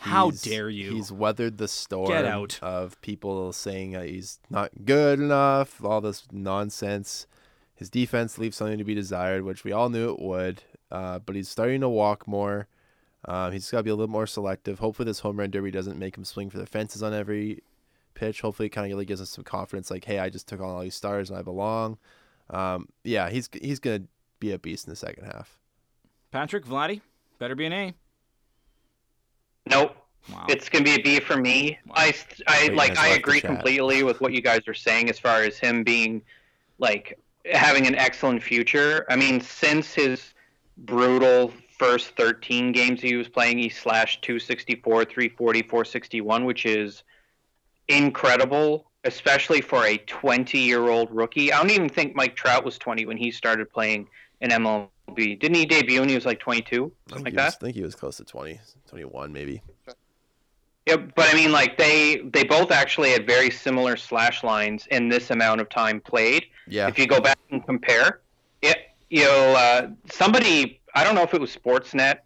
How 0.00 0.30
dare 0.30 0.68
you. 0.68 0.92
He's 0.94 1.10
weathered 1.10 1.58
the 1.58 1.68
storm 1.68 2.08
Get 2.08 2.24
out. 2.24 2.58
of 2.62 3.00
people 3.00 3.52
saying 3.52 3.92
that 3.92 4.06
he's 4.08 4.40
not 4.50 4.70
good 4.84 5.20
enough, 5.20 5.82
all 5.84 6.00
this 6.00 6.24
nonsense. 6.30 7.26
His 7.74 7.90
defense 7.90 8.38
leaves 8.38 8.56
something 8.56 8.78
to 8.78 8.84
be 8.84 8.94
desired, 8.94 9.44
which 9.44 9.64
we 9.64 9.72
all 9.72 9.88
knew 9.88 10.10
it 10.10 10.20
would. 10.20 10.62
Uh, 10.90 11.18
but 11.18 11.34
he's 11.34 11.48
starting 11.48 11.80
to 11.80 11.88
walk 11.88 12.26
more. 12.28 12.68
Um, 13.26 13.52
he's 13.52 13.70
got 13.70 13.78
to 13.78 13.82
be 13.82 13.90
a 13.90 13.94
little 13.94 14.10
more 14.10 14.26
selective. 14.26 14.78
Hopefully, 14.78 15.06
this 15.06 15.20
home 15.20 15.38
run 15.38 15.50
derby 15.50 15.70
doesn't 15.70 15.98
make 15.98 16.16
him 16.16 16.24
swing 16.24 16.48
for 16.48 16.58
the 16.58 16.66
fences 16.66 17.02
on 17.02 17.12
every 17.12 17.62
pitch. 18.14 18.40
Hopefully, 18.40 18.66
it 18.66 18.70
kind 18.70 18.86
of 18.86 18.90
really 18.90 19.04
gives 19.04 19.20
us 19.20 19.30
some 19.30 19.44
confidence. 19.44 19.90
Like, 19.90 20.04
hey, 20.04 20.18
I 20.18 20.28
just 20.28 20.46
took 20.48 20.60
on 20.60 20.68
all 20.68 20.80
these 20.80 20.94
stars 20.94 21.30
and 21.30 21.38
I 21.38 21.42
belong. 21.42 21.98
Um, 22.50 22.88
yeah, 23.02 23.28
he's 23.28 23.48
he's 23.60 23.80
gonna 23.80 24.02
be 24.38 24.52
a 24.52 24.58
beast 24.58 24.86
in 24.86 24.90
the 24.90 24.96
second 24.96 25.24
half. 25.24 25.58
Patrick 26.30 26.64
Vladdy 26.64 27.00
better 27.38 27.54
be 27.54 27.66
an 27.66 27.72
A. 27.72 27.94
Nope. 29.68 29.96
Wow. 30.32 30.46
It's 30.48 30.68
gonna 30.68 30.84
be 30.84 30.94
a 30.94 31.02
B 31.02 31.20
for 31.20 31.36
me. 31.36 31.78
I, 31.92 32.14
I 32.46 32.68
Wait, 32.68 32.74
like 32.74 32.98
I 32.98 33.08
agree 33.08 33.40
completely 33.40 34.02
with 34.02 34.20
what 34.20 34.32
you 34.32 34.40
guys 34.40 34.66
are 34.66 34.74
saying 34.74 35.10
as 35.10 35.18
far 35.18 35.42
as 35.42 35.58
him 35.58 35.82
being 35.84 36.22
like 36.78 37.18
having 37.52 37.86
an 37.86 37.94
excellent 37.94 38.42
future. 38.42 39.06
I 39.08 39.16
mean, 39.16 39.40
since 39.40 39.94
his 39.94 40.34
brutal 40.78 41.52
first 41.78 42.16
13 42.16 42.72
games 42.72 43.00
he 43.00 43.16
was 43.16 43.28
playing, 43.28 43.58
he 43.58 43.68
slashed 43.68 44.22
264, 44.22 45.04
340, 45.04 45.62
461, 45.62 46.44
which 46.44 46.66
is 46.66 47.02
incredible, 47.88 48.90
especially 49.04 49.60
for 49.60 49.84
a 49.84 49.98
20 49.98 50.58
year 50.58 50.88
old 50.88 51.10
rookie. 51.10 51.52
I 51.52 51.58
don't 51.58 51.70
even 51.70 51.88
think 51.88 52.14
Mike 52.14 52.36
Trout 52.36 52.64
was 52.64 52.78
20 52.78 53.06
when 53.06 53.16
he 53.16 53.30
started 53.30 53.70
playing 53.70 54.08
in 54.40 54.50
MLB. 54.50 55.38
Didn't 55.38 55.54
he 55.54 55.66
debut 55.66 56.00
when 56.00 56.08
he 56.08 56.14
was 56.14 56.26
like 56.26 56.40
22, 56.40 56.92
I 57.08 57.10
something 57.10 57.24
like 57.24 57.34
that? 57.34 57.44
was, 57.44 57.54
I 57.54 57.58
think 57.58 57.76
he 57.76 57.82
was 57.82 57.94
close 57.94 58.16
to 58.18 58.24
20, 58.24 58.58
21 58.88 59.32
maybe. 59.32 59.62
Yeah, 60.86 60.96
but 60.96 61.28
I 61.28 61.34
mean, 61.34 61.50
like 61.50 61.76
they 61.76 62.22
they 62.32 62.44
both 62.44 62.70
actually 62.70 63.10
had 63.10 63.26
very 63.26 63.50
similar 63.50 63.96
slash 63.96 64.44
lines 64.44 64.86
in 64.92 65.08
this 65.08 65.30
amount 65.30 65.60
of 65.60 65.68
time 65.68 66.00
played. 66.00 66.46
Yeah. 66.68 66.86
If 66.86 66.96
you 66.96 67.08
go 67.08 67.20
back 67.20 67.38
and 67.50 67.64
compare, 67.66 68.20
it 68.62 68.76
you 69.10 69.24
know 69.24 69.54
uh, 69.56 69.88
somebody 70.08 70.80
I 70.96 71.04
don't 71.04 71.14
know 71.14 71.22
if 71.22 71.34
it 71.34 71.40
was 71.40 71.54
Sportsnet 71.54 72.20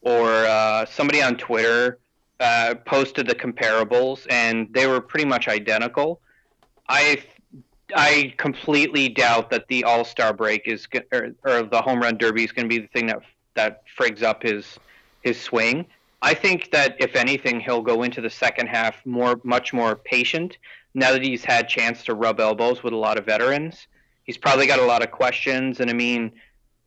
or 0.00 0.30
uh, 0.46 0.86
somebody 0.86 1.22
on 1.22 1.36
Twitter 1.36 1.98
uh, 2.40 2.74
posted 2.86 3.28
the 3.28 3.34
comparables, 3.34 4.26
and 4.30 4.72
they 4.72 4.86
were 4.86 5.02
pretty 5.02 5.26
much 5.26 5.48
identical. 5.48 6.20
I 6.88 7.22
I 7.94 8.34
completely 8.38 9.10
doubt 9.10 9.50
that 9.50 9.68
the 9.68 9.84
All 9.84 10.04
Star 10.04 10.32
break 10.32 10.66
is 10.66 10.88
or, 11.12 11.34
or 11.44 11.62
the 11.64 11.82
home 11.82 12.00
run 12.00 12.16
derby 12.16 12.42
is 12.42 12.52
going 12.52 12.64
to 12.64 12.74
be 12.74 12.78
the 12.78 12.88
thing 12.88 13.06
that 13.08 13.20
that 13.54 13.82
frigs 13.98 14.22
up 14.22 14.42
his 14.42 14.78
his 15.20 15.38
swing. 15.38 15.84
I 16.22 16.32
think 16.32 16.70
that 16.70 16.96
if 16.98 17.16
anything, 17.16 17.60
he'll 17.60 17.82
go 17.82 18.02
into 18.02 18.22
the 18.22 18.30
second 18.30 18.68
half 18.68 19.04
more, 19.04 19.38
much 19.44 19.74
more 19.74 19.94
patient. 19.94 20.56
Now 20.94 21.12
that 21.12 21.22
he's 21.22 21.44
had 21.44 21.68
chance 21.68 22.02
to 22.04 22.14
rub 22.14 22.40
elbows 22.40 22.82
with 22.82 22.94
a 22.94 22.96
lot 22.96 23.18
of 23.18 23.26
veterans, 23.26 23.86
he's 24.24 24.38
probably 24.38 24.66
got 24.66 24.78
a 24.78 24.84
lot 24.84 25.02
of 25.02 25.10
questions, 25.10 25.80
and 25.80 25.90
I 25.90 25.92
mean, 25.92 26.32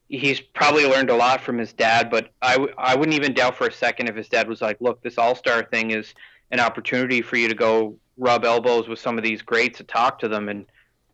he's 0.09 0.41
probably 0.41 0.85
learned 0.85 1.09
a 1.09 1.15
lot 1.15 1.41
from 1.41 1.57
his 1.57 1.71
dad. 1.71 2.09
But 2.09 2.31
I, 2.41 2.53
w- 2.53 2.73
I 2.77 2.95
wouldn't 2.95 3.15
even 3.15 3.33
doubt 3.33 3.55
for 3.55 3.67
a 3.67 3.71
second 3.71 4.09
if 4.09 4.15
his 4.15 4.27
dad 4.27 4.47
was 4.47 4.61
like, 4.61 4.77
"Look, 4.81 5.01
this 5.01 5.17
All 5.17 5.35
Star 5.35 5.63
thing 5.63 5.91
is 5.91 6.13
an 6.51 6.59
opportunity 6.59 7.21
for 7.21 7.37
you 7.37 7.47
to 7.47 7.55
go 7.55 7.95
rub 8.17 8.43
elbows 8.43 8.87
with 8.87 8.99
some 8.99 9.17
of 9.17 9.23
these 9.23 9.41
greats 9.41 9.77
to 9.77 9.83
talk 9.83 10.19
to 10.19 10.27
them 10.27 10.49
and 10.49 10.65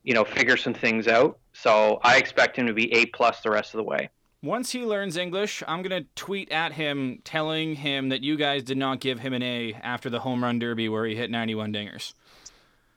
you 0.03 0.13
know 0.13 0.23
figure 0.23 0.57
some 0.57 0.73
things 0.73 1.07
out." 1.07 1.37
So 1.53 1.99
I 2.03 2.17
expect 2.17 2.57
him 2.57 2.67
to 2.67 2.73
be 2.73 2.91
A 2.93 3.05
plus 3.07 3.41
the 3.41 3.51
rest 3.51 3.73
of 3.73 3.77
the 3.77 3.83
way. 3.83 4.09
Once 4.41 4.71
he 4.71 4.83
learns 4.83 5.17
English, 5.17 5.63
I'm 5.67 5.81
going 5.81 6.03
to 6.03 6.07
tweet 6.15 6.51
at 6.51 6.73
him 6.73 7.19
telling 7.23 7.75
him 7.75 8.09
that 8.09 8.21
you 8.21 8.35
guys 8.35 8.61
did 8.61 8.77
not 8.77 8.99
give 8.99 9.19
him 9.19 9.33
an 9.33 9.41
A 9.41 9.73
after 9.81 10.07
the 10.07 10.19
home 10.19 10.43
run 10.43 10.59
derby 10.59 10.87
where 10.87 11.05
he 11.05 11.15
hit 11.15 11.31
91 11.31 11.73
dingers. 11.73 12.13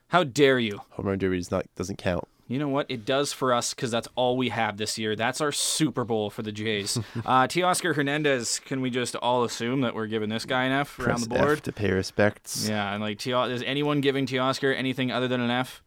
How 0.09 0.23
dare 0.23 0.59
you? 0.59 0.81
Home 0.91 1.07
run 1.07 1.17
derby 1.17 1.37
does 1.37 1.49
not 1.49 1.65
doesn't 1.75 1.97
count. 1.97 2.27
You 2.49 2.57
know 2.57 2.67
what? 2.67 2.87
It 2.89 3.05
does 3.05 3.31
for 3.31 3.53
us 3.53 3.75
because 3.75 3.91
that's 3.91 4.07
all 4.15 4.35
we 4.35 4.49
have 4.49 4.77
this 4.77 4.97
year. 4.97 5.15
That's 5.15 5.39
our 5.39 5.51
Super 5.51 6.03
Bowl 6.03 6.31
for 6.31 6.41
the 6.41 6.51
Jays. 6.51 6.97
uh, 7.25 7.43
Teoscar 7.43 7.95
Hernandez, 7.95 8.59
can 8.65 8.81
we 8.81 8.89
just 8.89 9.15
all 9.17 9.43
assume 9.43 9.81
that 9.81 9.93
we're 9.93 10.07
giving 10.07 10.29
this 10.29 10.45
guy 10.45 10.63
an 10.63 10.71
F 10.71 10.97
around 10.99 11.21
the 11.21 11.29
board? 11.29 11.57
F 11.57 11.61
to 11.61 11.71
pay 11.71 11.91
respects. 11.91 12.67
Yeah, 12.67 12.91
and 12.91 13.03
like, 13.03 13.19
Teo- 13.19 13.43
is 13.43 13.61
anyone 13.61 14.01
giving 14.01 14.25
Teoscar 14.25 14.75
anything 14.75 15.11
other 15.11 15.27
than 15.27 15.41
an 15.41 15.51
F? 15.51 15.83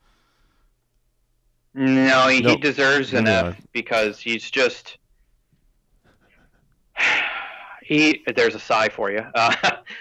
No, 1.75 2.29
he, 2.29 2.43
he 2.43 2.57
deserves 2.57 3.13
an 3.13 3.25
Moving 3.25 3.35
F 3.35 3.45
on. 3.47 3.57
because 3.73 4.21
he's 4.21 4.49
just 4.49 4.99
he. 7.83 8.23
There's 8.37 8.55
a 8.55 8.61
sigh 8.61 8.89
for 8.89 9.11
you. 9.11 9.25
Uh, 9.35 9.55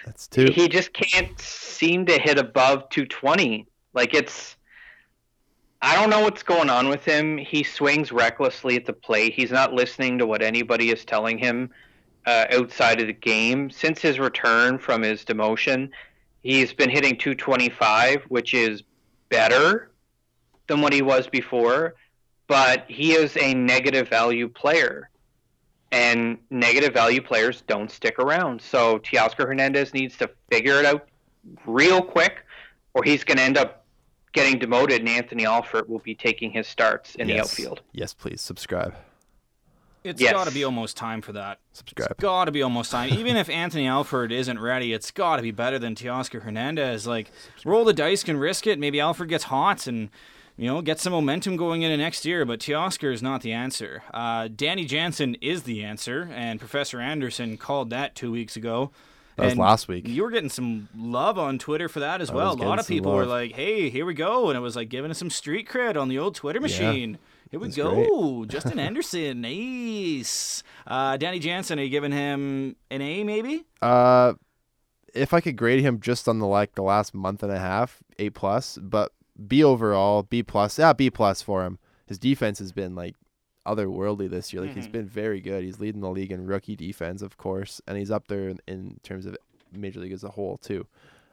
That's 0.06 0.28
two. 0.28 0.46
he 0.54 0.68
just 0.70 0.94
can't 0.94 1.40
seem 1.40 2.06
to 2.06 2.20
hit 2.20 2.38
above 2.38 2.88
220. 2.90 3.66
Like 3.94 4.14
it's. 4.14 4.58
I 5.84 5.96
don't 5.96 6.12
know 6.12 6.22
what's 6.22 6.44
going 6.44 6.70
on 6.70 6.90
with 6.90 7.04
him. 7.04 7.38
He 7.38 7.64
swings 7.64 8.12
recklessly 8.12 8.76
at 8.76 8.86
the 8.86 8.94
plate. 8.94 9.34
He's 9.34 9.52
not 9.52 9.74
listening 9.74 10.20
to 10.20 10.28
what 10.28 10.44
anybody 10.44 10.92
is 10.92 11.04
telling 11.04 11.40
him 11.40 11.72
uh, 12.28 12.46
outside 12.52 13.02
of 13.02 13.08
the 13.08 13.14
game. 13.14 13.72
Since 13.72 14.00
his 14.00 14.20
return 14.20 14.78
from 14.78 15.02
his 15.02 15.26
demotion, 15.26 15.90
he's 16.44 16.72
been 16.72 16.90
hitting 16.90 17.18
225, 17.18 18.24
which 18.26 18.54
is 18.54 18.84
better 19.30 19.92
than 20.68 20.82
what 20.82 20.94
he 20.94 21.02
was 21.02 21.28
before, 21.28 21.96
but 22.48 22.86
he 22.88 23.14
is 23.14 23.36
a 23.38 23.56
negative 23.56 24.08
value 24.08 24.48
player. 24.50 25.10
And 25.92 26.38
negative 26.52 26.94
value 26.94 27.22
players 27.22 27.64
don't 27.68 27.90
stick 27.92 28.20
around. 28.20 28.62
So 28.62 29.00
Teoscar 29.00 29.48
Hernandez 29.48 29.94
needs 29.94 30.16
to 30.18 30.30
figure 30.50 30.76
it 30.76 30.86
out 30.86 31.10
real 31.66 32.02
quick, 32.02 32.46
or 32.94 33.04
he's 33.04 33.24
going 33.24 33.38
to 33.38 33.44
end 33.44 33.58
up 33.58 33.81
getting 34.34 34.60
demoted, 34.60 35.00
and 35.02 35.10
Anthony 35.10 35.46
Alford 35.46 35.88
will 35.90 36.00
be 36.00 36.16
taking 36.16 36.52
his 36.52 36.68
starts 36.68 37.16
in 37.16 37.28
the 37.28 37.40
outfield. 37.40 37.82
Yes, 37.92 38.14
please 38.14 38.42
subscribe. 38.42 38.96
It's 40.04 40.20
Yes. 40.20 40.32
got 40.32 40.48
to 40.48 40.54
be 40.54 40.64
almost 40.64 40.98
time 40.98 41.22
for 41.22 41.32
that. 41.34 41.60
Subscribe. 41.74 42.12
It's 42.12 42.20
got 42.20 42.46
to 42.46 42.52
be 42.52 42.64
almost 42.64 42.90
time. 42.90 43.14
Even 43.14 43.36
if 43.38 43.50
Anthony 43.52 43.86
Alford 43.86 44.32
isn't 44.32 44.60
ready, 44.60 44.94
it's 44.94 45.12
got 45.12 45.36
to 45.36 45.44
be 45.44 45.52
better 45.52 45.78
than 45.78 45.94
Teoscar 45.94 46.42
Hernandez. 46.42 47.06
Like, 47.06 47.30
roll 47.66 47.86
the 47.86 47.94
dice, 47.94 48.24
can 48.24 48.38
risk 48.38 48.66
it. 48.66 48.80
Maybe 48.80 49.00
Alford 49.00 49.30
gets 49.30 49.44
hot 49.46 49.86
and, 49.86 50.10
you 50.58 50.66
know, 50.66 50.82
get 50.82 51.00
some 51.00 51.14
momentum 51.14 51.56
going 51.56 51.84
into 51.84 51.98
next 51.98 52.26
year. 52.26 52.46
But 52.46 52.60
Teoscar 52.60 53.14
is 53.14 53.22
not 53.22 53.42
the 53.42 53.52
answer. 53.52 54.02
Uh, 54.12 54.48
Danny 54.48 54.86
Jansen 54.86 55.36
is 55.36 55.64
the 55.64 55.84
answer, 55.84 56.32
and 56.34 56.60
Professor 56.60 57.00
Anderson 57.00 57.58
called 57.58 57.92
that 57.92 58.16
two 58.16 58.32
weeks 58.32 58.56
ago. 58.56 58.90
That 59.38 59.46
was 59.46 59.58
last 59.58 59.88
week. 59.88 60.08
You 60.08 60.24
were 60.24 60.32
getting 60.32 60.50
some 60.50 60.90
love 60.96 61.40
on 61.40 61.58
Twitter 61.58 61.88
for 61.90 62.00
that 62.02 62.22
as 62.22 62.30
I 62.30 62.36
well. 62.36 62.54
A 62.54 62.56
lot 62.56 62.80
of 62.80 62.88
people 62.88 63.14
were 63.14 63.26
like, 63.26 63.54
"Hey, 63.54 63.90
here 63.90 64.06
we 64.06 64.14
go," 64.14 64.50
and 64.50 64.58
it 64.58 64.62
was 64.62 64.76
like 64.76 64.90
giving 64.90 65.12
us 65.12 65.18
some 65.18 65.30
street 65.30 65.68
cred 65.68 66.00
on 66.00 66.10
the 66.10 66.20
old 66.20 66.36
Twitter 66.36 66.60
machine. 66.60 67.18
Here 67.50 67.60
we 67.60 67.68
That's 67.68 67.78
go, 67.78 68.46
Justin 68.48 68.80
Anderson, 68.88 69.42
nice. 69.42 70.64
Uh, 70.88 71.18
Danny 71.18 71.40
Jansen, 71.40 71.80
are 71.80 71.84
you 71.84 71.90
giving 71.90 72.14
him 72.14 72.78
an 72.90 73.02
A 73.02 73.24
maybe? 73.26 73.66
Uh, 73.82 74.34
if 75.14 75.34
I 75.34 75.42
could 75.42 75.58
grade 75.58 75.82
him 75.82 76.00
just 76.00 76.30
on 76.30 76.40
the 76.40 76.48
like 76.48 76.76
the 76.76 76.82
last 76.82 77.14
month 77.14 77.44
and 77.44 77.52
a 77.52 77.60
half, 77.60 78.02
A 78.20 78.30
plus, 78.30 78.78
but 78.82 79.12
B 79.48 79.64
overall, 79.64 80.24
B 80.24 80.44
plus. 80.44 80.80
Yeah, 80.80 80.94
B 80.94 81.10
plus 81.10 81.42
for 81.42 81.66
him. 81.66 81.78
His 82.06 82.18
defense 82.18 82.60
has 82.60 82.72
been 82.72 82.96
like 82.96 83.16
otherworldly 83.66 84.30
this 84.30 84.52
year. 84.54 84.62
Like 84.64 84.74
he's 84.74 84.88
Mhm. 84.88 84.92
been 84.94 85.08
very 85.08 85.40
good. 85.42 85.64
He's 85.64 85.80
leading 85.80 86.02
the 86.02 86.10
league 86.10 86.32
in 86.32 86.46
rookie 86.46 86.76
defense, 86.76 87.22
of 87.22 87.38
course, 87.38 87.82
and 87.88 87.98
he's 87.98 88.12
up 88.12 88.28
there 88.28 88.50
in, 88.50 88.60
in 88.68 89.00
terms 89.04 89.26
of 89.26 89.38
major 89.72 90.00
league 90.00 90.12
as 90.12 90.24
a 90.24 90.30
whole 90.32 90.58
too. 90.58 90.86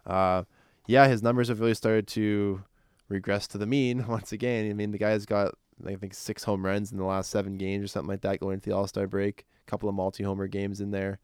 Uh, 0.07 0.45
yeah, 0.87 1.09
his 1.09 1.23
numbers 1.23 1.49
have 1.49 1.61
really 1.61 1.75
started 1.75 2.07
to 2.09 2.63
regress 3.09 3.47
to 3.49 3.59
the 3.59 3.67
mean 3.67 4.07
once 4.09 4.33
again. 4.33 4.71
I 4.71 4.75
mean, 4.75 4.91
the 4.91 4.99
guy's 4.99 5.27
got 5.27 5.55
I 5.87 5.95
think 5.95 6.13
six 6.13 6.43
home 6.45 6.67
runs 6.67 6.91
in 6.91 6.99
the 6.99 7.05
last 7.05 7.31
seven 7.31 7.57
games 7.57 7.85
or 7.85 7.89
something 7.89 8.09
like 8.09 8.23
that 8.23 8.41
going 8.41 8.55
into 8.55 8.71
the 8.71 8.77
All 8.77 8.89
Star 8.89 9.07
break. 9.07 9.47
A 9.67 9.71
couple 9.71 9.89
of 9.89 9.95
multi 9.95 10.25
homer 10.25 10.49
games 10.49 10.81
in 10.81 10.91
there. 10.91 11.19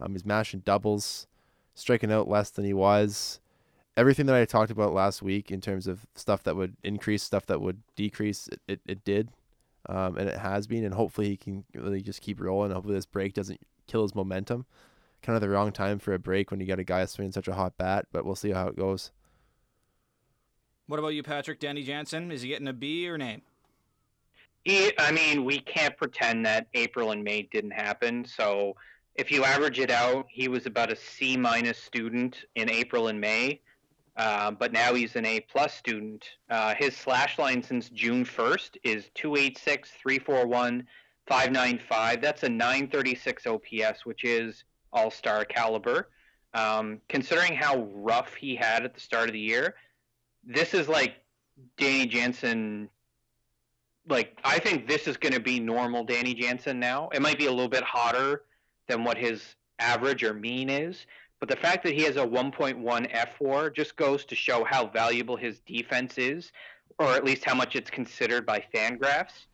Um, 0.00 0.12
he's 0.12 0.24
mashing 0.24 0.60
doubles, 0.60 1.26
striking 1.74 2.10
out 2.10 2.28
less 2.28 2.50
than 2.50 2.64
he 2.64 2.72
was. 2.72 3.40
Everything 3.98 4.26
that 4.26 4.34
I 4.36 4.44
talked 4.44 4.70
about 4.70 4.94
last 4.94 5.22
week 5.22 5.50
in 5.50 5.60
terms 5.60 5.86
of 5.88 6.06
stuff 6.14 6.42
that 6.44 6.54
would 6.56 6.76
increase, 6.84 7.22
stuff 7.22 7.44
that 7.46 7.60
would 7.60 7.82
decrease, 7.96 8.48
it, 8.48 8.60
it, 8.68 8.80
it 8.86 9.04
did. 9.04 9.28
Um, 9.88 10.16
and 10.18 10.28
it 10.28 10.38
has 10.38 10.66
been. 10.66 10.84
And 10.84 10.94
hopefully 10.94 11.28
he 11.28 11.36
can 11.36 11.64
really 11.74 12.02
just 12.02 12.20
keep 12.20 12.40
rolling. 12.40 12.72
Hopefully 12.72 12.94
this 12.94 13.06
break 13.06 13.34
doesn't 13.34 13.60
kill 13.86 14.02
his 14.02 14.14
momentum. 14.14 14.66
Kind 15.22 15.34
of 15.34 15.40
the 15.40 15.48
wrong 15.48 15.72
time 15.72 15.98
for 15.98 16.12
a 16.14 16.18
break 16.18 16.50
when 16.50 16.60
you 16.60 16.66
got 16.66 16.78
a 16.78 16.84
guy 16.84 17.04
swinging 17.06 17.32
such 17.32 17.48
a 17.48 17.54
hot 17.54 17.76
bat, 17.76 18.06
but 18.12 18.24
we'll 18.24 18.36
see 18.36 18.50
how 18.50 18.68
it 18.68 18.76
goes. 18.76 19.10
What 20.86 20.98
about 20.98 21.08
you, 21.08 21.22
Patrick? 21.22 21.60
Danny 21.60 21.82
Jansen, 21.82 22.30
is 22.30 22.42
he 22.42 22.48
getting 22.48 22.68
a 22.68 22.72
B 22.72 23.08
or 23.08 23.16
an 23.16 23.22
A? 23.22 23.42
He, 24.64 24.92
I 24.98 25.12
mean, 25.12 25.44
we 25.44 25.60
can't 25.60 25.96
pretend 25.96 26.46
that 26.46 26.68
April 26.74 27.10
and 27.10 27.24
May 27.24 27.42
didn't 27.50 27.72
happen. 27.72 28.24
So 28.24 28.74
if 29.14 29.30
you 29.30 29.44
average 29.44 29.80
it 29.80 29.90
out, 29.90 30.26
he 30.30 30.48
was 30.48 30.66
about 30.66 30.92
a 30.92 30.96
C 30.96 31.36
minus 31.36 31.78
student 31.78 32.44
in 32.54 32.70
April 32.70 33.08
and 33.08 33.20
May, 33.20 33.60
uh, 34.18 34.50
but 34.50 34.72
now 34.72 34.92
he's 34.92 35.14
an 35.14 35.24
A 35.24 35.40
plus 35.40 35.72
student. 35.72 36.28
Uh, 36.50 36.74
his 36.74 36.96
slash 36.96 37.38
line 37.38 37.62
since 37.62 37.88
June 37.88 38.24
1st 38.24 38.76
is 38.82 39.10
286, 39.14 39.92
341, 39.92 40.86
595. 41.26 42.20
That's 42.20 42.42
a 42.42 42.48
936 42.48 43.46
OPS, 43.46 44.04
which 44.04 44.24
is 44.24 44.64
all 44.92 45.10
star 45.10 45.44
caliber. 45.44 46.08
Um, 46.52 47.00
considering 47.08 47.54
how 47.54 47.88
rough 47.94 48.34
he 48.34 48.56
had 48.56 48.84
at 48.84 48.92
the 48.92 49.00
start 49.00 49.28
of 49.28 49.34
the 49.34 49.38
year, 49.38 49.76
this 50.44 50.74
is 50.74 50.88
like 50.88 51.14
Danny 51.76 52.06
Jansen 52.06 52.88
like 54.08 54.38
I 54.42 54.58
think 54.58 54.88
this 54.88 55.06
is 55.06 55.16
going 55.16 55.34
to 55.34 55.40
be 55.40 55.60
normal 55.60 56.02
Danny 56.02 56.34
Jansen 56.34 56.80
now. 56.80 57.08
It 57.12 57.22
might 57.22 57.38
be 57.38 57.46
a 57.46 57.50
little 57.50 57.68
bit 57.68 57.84
hotter 57.84 58.42
than 58.88 59.04
what 59.04 59.18
his 59.18 59.54
average 59.78 60.24
or 60.24 60.34
mean 60.34 60.70
is, 60.70 61.06
but 61.40 61.48
the 61.48 61.56
fact 61.56 61.84
that 61.84 61.94
he 61.94 62.02
has 62.02 62.16
a 62.16 62.26
1.1 62.26 62.82
fWAR 63.38 63.74
just 63.74 63.96
goes 63.96 64.24
to 64.26 64.34
show 64.34 64.64
how 64.64 64.86
valuable 64.86 65.36
his 65.36 65.60
defense 65.60 66.18
is, 66.18 66.52
or 66.98 67.14
at 67.14 67.24
least 67.24 67.44
how 67.44 67.54
much 67.54 67.76
it's 67.76 67.90
considered 67.90 68.44
by 68.44 68.64
Fangraphs. 68.74 69.46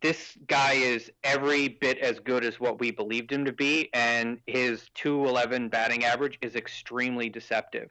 This 0.00 0.36
guy 0.48 0.72
is 0.72 1.10
every 1.22 1.68
bit 1.68 1.98
as 1.98 2.18
good 2.18 2.44
as 2.44 2.58
what 2.58 2.80
we 2.80 2.90
believed 2.90 3.32
him 3.32 3.44
to 3.44 3.52
be, 3.52 3.88
and 3.94 4.38
his 4.46 4.90
211 4.94 5.68
batting 5.68 6.04
average 6.04 6.38
is 6.42 6.56
extremely 6.56 7.28
deceptive 7.28 7.90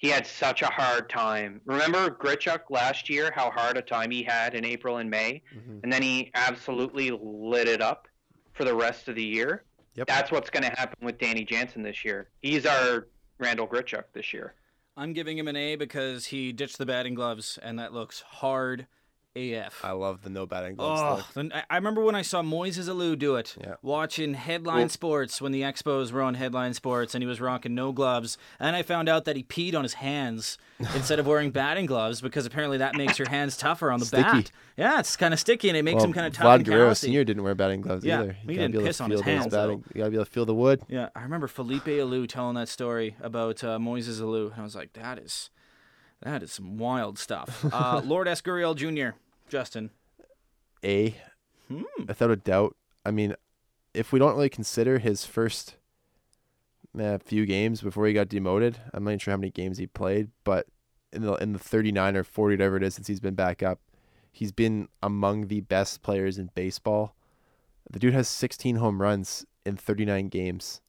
he 0.00 0.08
had 0.08 0.26
such 0.26 0.62
a 0.62 0.66
hard 0.66 1.10
time. 1.10 1.60
Remember 1.66 2.08
Grichuk 2.08 2.70
last 2.70 3.10
year, 3.10 3.30
how 3.36 3.50
hard 3.50 3.76
a 3.76 3.82
time 3.82 4.10
he 4.10 4.22
had 4.22 4.54
in 4.54 4.64
April 4.64 4.96
and 4.96 5.10
May, 5.10 5.42
Mhm. 5.54 5.80
and 5.82 5.92
then 5.92 6.00
he 6.00 6.30
absolutely 6.34 7.10
lit 7.10 7.68
it 7.68 7.82
up 7.82 8.08
for 8.54 8.64
the 8.64 8.74
rest 8.74 9.08
of 9.08 9.14
the 9.14 9.22
year. 9.22 9.62
Yep. 9.94 10.06
That's 10.06 10.30
what's 10.30 10.50
going 10.50 10.62
to 10.62 10.70
happen 10.70 11.04
with 11.04 11.18
Danny 11.18 11.44
Jansen 11.44 11.82
this 11.82 12.04
year. 12.04 12.28
He's 12.42 12.64
our 12.66 13.08
Randall 13.38 13.66
Grichuk 13.66 14.04
this 14.12 14.32
year. 14.32 14.54
I'm 14.96 15.12
giving 15.12 15.38
him 15.38 15.48
an 15.48 15.56
A 15.56 15.76
because 15.76 16.26
he 16.26 16.52
ditched 16.52 16.78
the 16.78 16.86
batting 16.86 17.14
gloves, 17.14 17.58
and 17.62 17.78
that 17.78 17.92
looks 17.92 18.20
hard 18.20 18.86
AF. 19.36 19.84
I 19.84 19.92
love 19.92 20.22
the 20.22 20.30
no 20.30 20.44
batting 20.44 20.74
gloves. 20.74 21.24
Oh, 21.36 21.40
look. 21.40 21.52
I- 21.54 21.62
I 21.70 21.76
remember 21.76 22.02
when 22.02 22.14
I 22.16 22.22
saw 22.22 22.42
Moises 22.42 22.88
Alou 22.88 23.16
do 23.16 23.36
it. 23.36 23.54
Yeah. 23.60 23.74
Watching 23.80 24.34
Headline 24.34 24.78
Well- 24.80 24.88
Sports 24.88 25.40
when 25.40 25.52
the 25.52 25.62
Expos 25.62 26.10
were 26.10 26.22
on 26.22 26.34
Headline 26.34 26.74
Sports 26.74 27.14
and 27.14 27.22
he 27.22 27.28
was 27.28 27.40
rocking 27.40 27.74
no 27.74 27.92
gloves. 27.92 28.36
And 28.58 28.74
I 28.74 28.82
found 28.82 29.08
out 29.08 29.24
that 29.26 29.36
he 29.36 29.44
peed 29.44 29.74
on 29.76 29.84
his 29.84 29.94
hands 29.94 30.58
instead 30.94 31.18
of 31.20 31.26
wearing 31.28 31.50
batting 31.52 31.86
gloves 31.86 32.20
because 32.20 32.44
apparently 32.44 32.78
that 32.78 32.96
makes 32.96 33.18
your 33.20 33.28
hands 33.28 33.56
tougher 33.56 33.92
on 33.92 34.00
the 34.00 34.06
Sticky. 34.06 34.22
bat. 34.22 34.50
Yeah, 34.76 34.98
it's 34.98 35.16
kind 35.16 35.32
of 35.32 35.38
sticky 35.38 35.68
and 35.68 35.76
it 35.76 35.82
makes 35.84 35.96
Well, 35.96 36.06
him 36.06 36.12
kind 36.12 36.26
of 36.26 36.32
tough 36.32 36.42
Vladimir 36.44 36.78
Guerrero. 36.78 36.94
Senior 36.94 37.22
didn't 37.22 37.42
wear 37.44 37.54
batting 37.54 37.82
gloves 37.82 38.04
Yeah, 38.04 38.22
either. 38.22 38.32
he 38.32 38.52
You 38.52 38.58
gotta 38.58 38.68
didn't 38.72 38.84
piss 38.86 39.00
on 39.00 39.10
his 39.10 39.20
hands, 39.20 39.48
batting. 39.48 39.84
You 39.94 39.98
gotta 40.00 40.10
be 40.10 40.16
able 40.16 40.24
to 40.24 40.30
feel 40.30 40.46
the 40.46 40.54
wood. 40.54 40.82
Yeah, 40.88 41.10
I 41.14 41.22
remember 41.22 41.46
Felipe 41.46 41.84
Alou 41.84 42.26
telling 42.28 42.56
that 42.56 42.68
story 42.68 43.14
about 43.20 43.62
uh, 43.62 43.78
Moises 43.78 44.20
Alou, 44.20 44.50
and 44.52 44.60
I 44.60 44.64
was 44.64 44.74
like, 44.74 44.94
that 44.94 45.18
is, 45.18 45.50
that 46.22 46.42
is 46.42 46.52
some 46.52 46.76
wild 46.78 47.18
stuff. 47.18 47.64
Uh, 47.72 48.00
Lourdes 48.04 48.42
Gurriel 48.42 48.74
Jr., 48.76 49.16
Justin. 49.48 49.90
A, 50.84 51.14
Hmm. 51.68 51.82
without 52.08 52.30
a 52.30 52.36
doubt. 52.36 52.76
I 53.06 53.10
mean, 53.12 53.34
if 53.94 54.12
we 54.12 54.18
don't 54.18 54.34
really 54.34 54.48
consider 54.48 54.98
his 54.98 55.24
first 55.24 55.76
uh, 56.98 57.18
few 57.18 57.46
games 57.46 57.80
before 57.80 58.06
he 58.06 58.12
got 58.12 58.28
demoted, 58.28 58.78
I'm 58.92 59.04
not 59.04 59.10
even 59.10 59.18
sure 59.20 59.32
how 59.32 59.36
many 59.38 59.50
games 59.52 59.78
he 59.78 59.86
played, 59.86 60.28
but 60.44 60.66
in 61.12 61.22
the 61.22 61.34
in 61.34 61.52
the 61.52 61.58
39 61.60 62.16
or 62.16 62.24
40 62.24 62.54
whatever 62.54 62.76
it 62.76 62.82
is 62.82 62.94
since 62.94 63.06
he's 63.06 63.20
been 63.20 63.34
back 63.36 63.62
up, 63.62 63.80
he's 64.32 64.50
been 64.52 64.88
among 65.02 65.46
the 65.46 65.60
best 65.60 66.02
players 66.02 66.38
in 66.38 66.50
baseball. 66.54 67.14
The 67.90 67.98
dude 68.00 68.14
has 68.14 68.28
16 68.28 68.76
home 68.76 69.00
runs 69.00 69.44
in 69.64 69.76
39 69.76 70.28
games. 70.28 70.80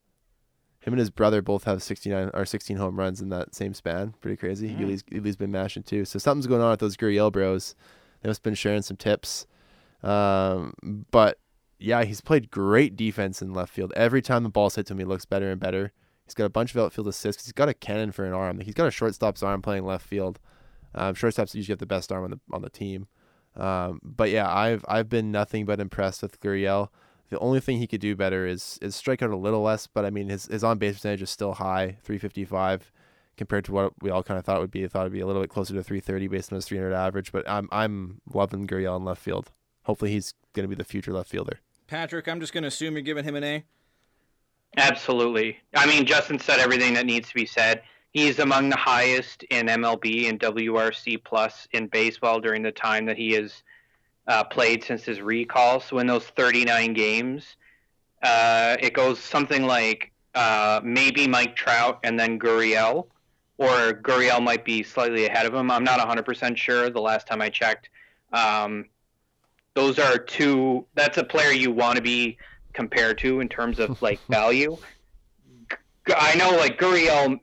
Him 0.82 0.94
and 0.94 1.00
his 1.00 1.12
brother 1.12 1.42
both 1.42 1.66
have 1.66 1.84
69 1.84 2.32
or 2.34 2.46
16 2.46 2.78
home 2.78 3.00
runs 3.00 3.22
in 3.22 3.30
that 3.30 3.54
same 3.54 3.74
span. 3.74 4.16
Pretty 4.20 4.38
crazy. 4.38 4.70
Mm. 4.70 4.80
Yuli's, 4.80 5.04
Yuli's 5.12 5.36
been 5.36 5.52
mashing 5.52 5.84
too. 5.84 6.06
So 6.06 6.18
something's 6.18 6.48
going 6.48 6.62
on 6.62 6.72
with 6.72 6.80
those 6.80 6.98
Gurriel 6.98 7.32
bros. 7.32 7.76
They 8.22 8.30
must 8.30 8.40
have 8.40 8.44
been 8.44 8.56
sharing 8.56 8.82
some 8.82 8.98
tips. 8.98 9.46
Um, 10.02 10.74
but 11.12 11.38
yeah, 11.78 12.04
he's 12.04 12.22
played 12.22 12.50
great 12.50 12.96
defense 12.96 13.42
in 13.42 13.54
left 13.54 13.72
field. 13.72 13.94
Every 13.96 14.22
time 14.22 14.44
the 14.44 14.50
ball's 14.50 14.76
hit 14.76 14.88
to 14.88 14.94
him, 14.94 15.00
he 15.00 15.06
looks 15.06 15.26
better 15.26 15.52
and 15.52 15.60
better. 15.60 15.92
He's 16.26 16.34
got 16.34 16.46
a 16.46 16.50
bunch 16.50 16.74
of 16.74 16.82
outfield 16.82 17.08
assists. 17.08 17.46
He's 17.46 17.54
got 17.54 17.70
a 17.70 17.74
cannon 17.74 18.12
for 18.12 18.26
an 18.26 18.34
arm. 18.34 18.60
He's 18.60 18.74
got 18.74 18.88
a 18.88 18.92
shortstop's 18.92 19.44
arm 19.44 19.62
playing 19.62 19.86
left 19.86 20.06
field. 20.06 20.40
Um, 20.96 21.14
shortstops 21.14 21.54
usually 21.54 21.74
have 21.74 21.80
the 21.80 21.86
best 21.86 22.12
arm 22.12 22.24
on 22.24 22.32
the 22.32 22.40
on 22.52 22.62
the 22.62 22.70
team. 22.70 23.08
Um, 23.56 24.00
but 24.04 24.30
yeah, 24.30 24.52
I've 24.52 24.86
I've 24.88 25.10
been 25.10 25.32
nothing 25.32 25.66
but 25.66 25.80
impressed 25.80 26.22
with 26.22 26.40
Gurriel. 26.40 26.90
The 27.32 27.40
only 27.40 27.62
thing 27.62 27.78
he 27.78 27.88
could 27.88 28.02
do 28.02 28.14
better 28.14 28.46
is 28.46 28.78
is 28.82 28.94
strike 28.94 29.22
out 29.22 29.30
a 29.30 29.38
little 29.38 29.62
less, 29.62 29.88
but 29.88 30.04
I 30.04 30.10
mean 30.10 30.28
his 30.28 30.48
his 30.48 30.66
on 30.66 30.78
base 30.78 30.96
percentage 30.96 31.22
is 31.22 31.30
still 31.30 31.54
high, 31.54 31.98
355, 32.04 32.92
compared 33.38 33.64
to 33.66 33.72
what 33.72 33.94
we 34.02 34.10
all 34.10 34.22
kind 34.22 34.38
of 34.38 34.44
thought 34.44 34.58
it 34.58 34.60
would 34.60 34.70
be. 34.70 34.84
I 34.84 34.90
thought 34.90 35.04
it'd 35.04 35.14
be 35.14 35.22
a 35.22 35.26
little 35.26 35.42
bit 35.42 35.50
closer 35.50 35.74
to 35.74 35.82
330 35.82 36.28
based 36.28 36.52
on 36.52 36.58
his 36.58 36.66
300 36.66 36.94
average. 36.94 37.32
But 37.32 37.50
I'm 37.50 37.70
I'm 37.72 38.20
loving 38.34 38.68
Gurriel 38.68 38.98
in 38.98 39.06
left 39.06 39.22
field. 39.22 39.50
Hopefully 39.84 40.12
he's 40.12 40.34
going 40.54 40.66
to 40.66 40.68
be 40.68 40.76
the 40.76 40.84
future 40.84 41.14
left 41.14 41.30
fielder. 41.30 41.60
Patrick, 41.88 42.28
I'm 42.28 42.42
just 42.42 42.52
going 42.52 42.64
to 42.64 42.68
assume 42.68 42.96
you're 42.96 43.02
giving 43.02 43.24
him 43.24 43.36
an 43.36 43.44
A. 43.46 43.64
Absolutely. 44.76 45.58
I 45.74 45.86
mean, 45.86 46.06
Justin 46.06 46.38
said 46.38 46.60
everything 46.60 46.94
that 46.96 47.06
needs 47.06 47.30
to 47.30 47.36
be 47.36 47.46
said. 47.46 47.82
He's 48.12 48.40
among 48.40 48.70
the 48.70 48.78
highest 48.78 49.44
in 49.44 49.68
MLB 49.68 50.28
and 50.30 50.38
WRC 50.38 51.24
plus 51.24 51.66
in 51.72 51.88
baseball 51.88 52.42
during 52.42 52.62
the 52.62 52.72
time 52.74 53.06
that 53.06 53.18
he 53.18 53.32
has 53.32 53.64
uh, 54.32 54.46
played 54.46 54.82
since 54.82 55.04
his 55.04 55.20
recall. 55.22 55.82
So 55.82 56.00
in 56.00 56.08
those 56.08 56.24
39 56.24 56.94
games, 56.94 57.58
uh, 58.24 58.78
it 58.80 58.94
goes 58.94 59.20
something 59.20 59.64
like 59.64 60.14
uh, 60.34 60.80
maybe 60.84 61.28
Mike 61.28 61.54
Trout 61.54 62.00
and 62.06 62.18
then 62.18 62.40
Gurriel, 62.40 63.08
or 63.58 63.92
Gurriel 63.92 64.42
might 64.42 64.64
be 64.64 64.84
slightly 64.84 65.26
ahead 65.26 65.46
of 65.46 65.54
him. 65.54 65.70
I'm 65.70 65.84
not 65.84 66.00
100% 66.00 66.56
sure. 66.56 66.90
The 66.90 67.02
last 67.02 67.28
time 67.28 67.42
I 67.42 67.50
checked, 67.50 67.90
um, 68.32 68.86
those 69.74 70.00
are 70.00 70.18
two. 70.18 70.86
That's 70.96 71.18
a 71.18 71.26
player 71.26 71.52
you 71.52 71.72
want 71.72 71.98
to 71.98 72.02
be 72.02 72.38
compared 72.72 73.18
to 73.20 73.42
in 73.42 73.50
terms 73.50 73.80
of 73.80 74.02
like 74.08 74.20
value. 74.30 74.78
I 76.08 76.36
know 76.36 76.52
like 76.52 76.80
Gurriel. 76.80 77.38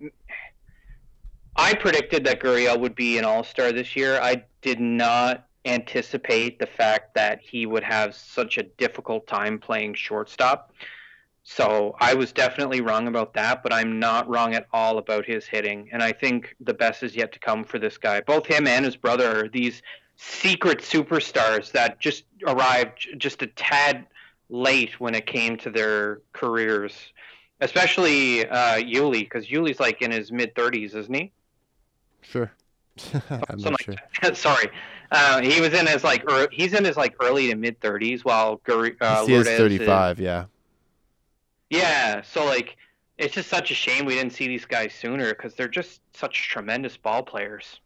I 1.55 1.75
predicted 1.75 2.25
that 2.25 2.41
Gurriel 2.41 2.81
would 2.81 2.95
be 2.95 3.19
an 3.19 3.27
All 3.27 3.45
Star 3.45 3.73
this 3.73 3.95
year. 3.95 4.19
I 4.23 4.45
did 4.63 4.81
not 4.81 5.48
anticipate 5.65 6.59
the 6.59 6.67
fact 6.67 7.15
that 7.15 7.41
he 7.41 7.67
would 7.67 7.83
have 7.83 8.15
such 8.15 8.59
a 8.59 8.63
difficult 8.63 9.27
time 9.27 9.59
playing 9.59 9.95
shortstop. 9.95 10.73
So 11.43 11.97
I 11.99 12.15
was 12.15 12.31
definitely 12.31 12.83
wrong 12.83 13.09
about 13.09 13.33
that, 13.35 13.63
but 13.63 13.73
I'm 13.73 13.99
not 13.99 14.29
wrong 14.29 14.55
at 14.55 14.67
all 14.73 14.99
about 14.99 15.25
his 15.25 15.47
hitting. 15.47 15.89
And 15.93 16.03
I 16.03 16.13
think 16.13 16.55
the 16.61 16.75
best 16.75 17.03
is 17.03 17.17
yet 17.17 17.33
to 17.33 17.39
come 17.39 17.65
for 17.65 17.79
this 17.79 17.97
guy. 17.97 18.21
Both 18.21 18.47
him 18.47 18.67
and 18.67 18.85
his 18.85 18.97
brother 18.97 19.45
are 19.45 19.49
these 19.49 19.83
secret 20.17 20.81
superstars 20.81 21.73
that 21.73 22.01
just 22.01 22.25
arrived 22.47 23.09
just 23.17 23.41
a 23.43 23.47
tad 23.47 24.07
late 24.51 25.01
when 25.01 25.15
it 25.15 25.27
came 25.27 25.57
to 25.59 25.71
their 25.71 26.21
careers, 26.33 26.93
especially 27.61 28.47
uh, 28.49 28.77
Yuli, 28.77 29.21
because 29.21 29.47
Yuli's 29.47 29.81
like 29.81 30.03
in 30.03 30.11
his 30.11 30.31
mid 30.31 30.55
30s, 30.55 30.95
isn't 30.95 31.15
he? 31.15 31.33
Sure. 32.21 32.53
I'm 33.15 33.59
Something 33.59 33.71
not 33.71 33.83
sure. 33.83 33.95
like. 34.23 34.37
Sorry, 34.37 34.69
uh, 35.11 35.41
he 35.41 35.61
was 35.61 35.73
in 35.73 35.87
his 35.87 36.05
like 36.05 36.31
er, 36.31 36.49
he's 36.53 36.75
in 36.75 36.85
his 36.85 36.97
like 36.97 37.15
early 37.23 37.49
to 37.49 37.57
mid 37.57 37.81
30s, 37.81 38.25
while 38.25 38.59
Guri, 38.59 38.97
uh, 39.01 39.27
he 39.27 39.35
is 39.35 39.47
Lourdes 39.47 39.59
35. 39.59 40.21
Yeah. 40.21 40.45
yeah, 41.71 42.23
so 42.23 42.45
like 42.45 42.77
it's 43.19 43.35
just 43.35 43.49
such 43.49 43.71
a 43.71 43.75
shame 43.75 44.05
we 44.05 44.15
didn't 44.15 44.33
see 44.33 44.47
these 44.47 44.65
guys 44.65 44.95
sooner 44.95 45.31
because 45.31 45.55
they're 45.55 45.69
just 45.69 46.01
such 46.15 46.49
tremendous 46.49 46.97
ball 46.97 47.23
players. 47.23 47.81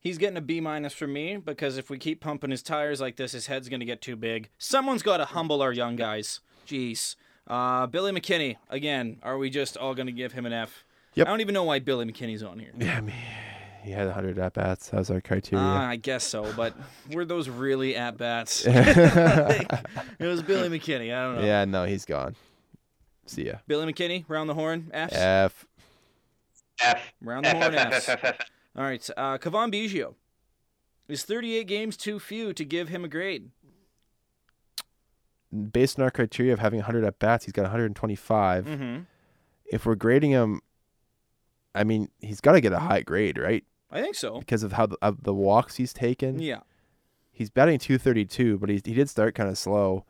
He's 0.00 0.18
getting 0.18 0.36
a 0.36 0.40
B 0.40 0.60
minus 0.60 0.92
from 0.92 1.12
me 1.12 1.36
because 1.36 1.78
if 1.78 1.90
we 1.90 1.98
keep 1.98 2.20
pumping 2.20 2.52
his 2.52 2.62
tires 2.62 3.00
like 3.00 3.16
this, 3.16 3.32
his 3.32 3.48
head's 3.48 3.68
going 3.68 3.80
to 3.80 3.86
get 3.86 4.00
too 4.00 4.14
big. 4.14 4.50
Someone's 4.56 5.02
got 5.02 5.16
to 5.16 5.24
humble 5.24 5.60
our 5.60 5.72
young 5.72 5.96
guys. 5.96 6.40
Jeez. 6.68 7.16
Uh, 7.48 7.86
Billy 7.88 8.12
McKinney, 8.12 8.56
again, 8.70 9.18
are 9.24 9.36
we 9.36 9.50
just 9.50 9.76
all 9.76 9.94
going 9.94 10.06
to 10.06 10.12
give 10.12 10.32
him 10.32 10.46
an 10.46 10.52
F? 10.52 10.84
Yep. 11.14 11.26
I 11.26 11.30
don't 11.30 11.40
even 11.40 11.54
know 11.54 11.64
why 11.64 11.80
Billy 11.80 12.04
McKinney's 12.04 12.44
on 12.44 12.60
here. 12.60 12.70
Yeah. 12.78 12.98
I 12.98 13.00
mean, 13.00 13.16
he 13.86 13.92
had 13.92 14.06
100 14.06 14.36
at 14.40 14.52
bats. 14.54 14.88
That 14.88 14.98
was 14.98 15.10
our 15.12 15.20
criteria. 15.20 15.64
Uh, 15.64 15.78
I 15.78 15.94
guess 15.94 16.24
so, 16.24 16.52
but 16.56 16.74
were 17.12 17.24
those 17.24 17.48
really 17.48 17.94
at 17.94 18.18
bats? 18.18 18.66
it 18.66 19.68
was 20.18 20.42
Billy 20.42 20.68
McKinney. 20.68 21.14
I 21.14 21.22
don't 21.22 21.36
know. 21.36 21.46
yeah. 21.46 21.64
No, 21.64 21.84
he's 21.84 22.04
gone. 22.04 22.34
See 23.26 23.46
ya. 23.46 23.54
Billy 23.68 23.90
McKinney, 23.92 24.24
round 24.26 24.50
the 24.50 24.54
horn. 24.54 24.90
F's. 24.92 25.14
F. 25.14 25.66
F. 26.80 27.14
Round 27.20 27.44
the 27.44 27.50
F, 27.50 27.56
horn. 27.56 27.74
F, 27.74 27.92
F, 27.92 28.08
F, 28.08 28.08
F, 28.08 28.24
F. 28.40 28.50
All 28.76 28.82
right. 28.82 29.08
Uh, 29.16 29.38
Cavan 29.38 29.70
Biggio. 29.70 30.14
Is 31.08 31.22
38 31.22 31.68
games 31.68 31.96
too 31.96 32.18
few 32.18 32.52
to 32.52 32.64
give 32.64 32.88
him 32.88 33.04
a 33.04 33.08
grade? 33.08 33.50
Based 35.72 35.96
on 35.96 36.02
our 36.02 36.10
criteria 36.10 36.52
of 36.52 36.58
having 36.58 36.80
100 36.80 37.04
at 37.04 37.20
bats, 37.20 37.44
he's 37.44 37.52
got 37.52 37.62
125. 37.62 38.64
Mm-hmm. 38.64 39.02
If 39.66 39.86
we're 39.86 39.94
grading 39.94 40.32
him, 40.32 40.60
I 41.72 41.84
mean, 41.84 42.08
he's 42.18 42.40
got 42.40 42.52
to 42.52 42.60
get 42.60 42.72
a 42.72 42.80
high 42.80 43.02
grade, 43.02 43.38
right? 43.38 43.64
I 43.90 44.02
think 44.02 44.14
so. 44.16 44.38
Because 44.40 44.62
of 44.62 44.72
how 44.72 44.86
the, 44.86 44.98
of 45.00 45.22
the 45.24 45.34
walks 45.34 45.76
he's 45.76 45.92
taken. 45.92 46.38
Yeah. 46.40 46.60
He's 47.30 47.50
batting 47.50 47.78
232, 47.78 48.58
but 48.58 48.68
he 48.68 48.80
he 48.84 48.94
did 48.94 49.08
start 49.10 49.34
kind 49.34 49.48
of 49.48 49.58
slow. 49.58 50.04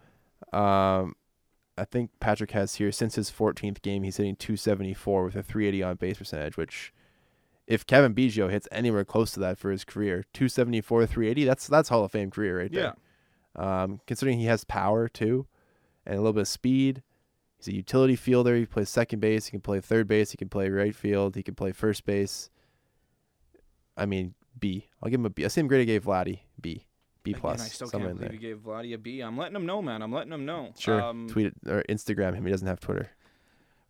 Um, 0.52 1.14
I 1.76 1.84
think 1.84 2.10
Patrick 2.20 2.52
has 2.52 2.76
here 2.76 2.90
since 2.92 3.16
his 3.16 3.30
14th 3.30 3.82
game, 3.82 4.02
he's 4.04 4.16
hitting 4.16 4.36
274 4.36 5.24
with 5.24 5.36
a 5.36 5.42
380 5.42 5.82
on 5.82 5.96
base 5.96 6.18
percentage, 6.18 6.56
which 6.56 6.92
if 7.66 7.84
Cavan 7.86 8.14
Biggio 8.14 8.50
hits 8.50 8.68
anywhere 8.70 9.04
close 9.04 9.32
to 9.32 9.40
that 9.40 9.58
for 9.58 9.70
his 9.70 9.84
career, 9.84 10.24
274 10.32 11.06
380, 11.06 11.44
that's 11.44 11.66
that's 11.66 11.88
Hall 11.88 12.04
of 12.04 12.12
Fame 12.12 12.30
career 12.30 12.60
right 12.60 12.72
Yeah. 12.72 12.92
there. 13.54 13.64
Um, 13.66 14.00
considering 14.06 14.38
he 14.38 14.44
has 14.46 14.64
power 14.64 15.08
too, 15.08 15.46
and 16.06 16.14
a 16.14 16.18
little 16.18 16.32
bit 16.32 16.42
of 16.42 16.48
speed. 16.48 17.02
He's 17.58 17.68
a 17.68 17.74
utility 17.74 18.16
fielder. 18.16 18.54
He 18.54 18.66
plays 18.66 18.90
second 18.90 19.20
base. 19.20 19.46
He 19.46 19.50
can 19.50 19.62
play 19.62 19.80
third 19.80 20.06
base. 20.06 20.30
He 20.30 20.36
can 20.36 20.48
play 20.50 20.68
right 20.68 20.94
field. 20.94 21.34
He 21.34 21.42
can 21.42 21.54
play 21.54 21.72
first 21.72 22.04
base. 22.04 22.50
I 23.96 24.06
mean, 24.06 24.34
B. 24.58 24.88
I'll 25.02 25.10
give 25.10 25.20
him 25.20 25.26
a 25.26 25.30
B. 25.30 25.44
I 25.44 25.48
same 25.48 25.66
grade 25.66 25.82
I 25.82 25.84
gave 25.84 26.04
Vladdy. 26.04 26.40
B. 26.60 26.86
B 27.22 27.34
plus. 27.34 27.54
Again. 27.56 27.64
I 27.66 27.68
still 27.68 27.88
can't 27.88 28.02
in 28.04 28.08
believe 28.16 28.20
there. 28.20 28.32
you 28.32 28.38
gave 28.38 28.58
Vladdy 28.58 28.94
a 28.94 28.98
B. 28.98 29.20
I'm 29.20 29.36
letting 29.36 29.56
him 29.56 29.66
know, 29.66 29.82
man. 29.82 30.02
I'm 30.02 30.12
letting 30.12 30.32
him 30.32 30.44
know. 30.46 30.72
Sure. 30.78 31.00
Um, 31.00 31.28
Tweet 31.28 31.46
it 31.46 31.54
or 31.66 31.82
Instagram 31.88 32.34
him. 32.34 32.44
He 32.44 32.50
doesn't 32.50 32.66
have 32.68 32.80
Twitter. 32.80 33.10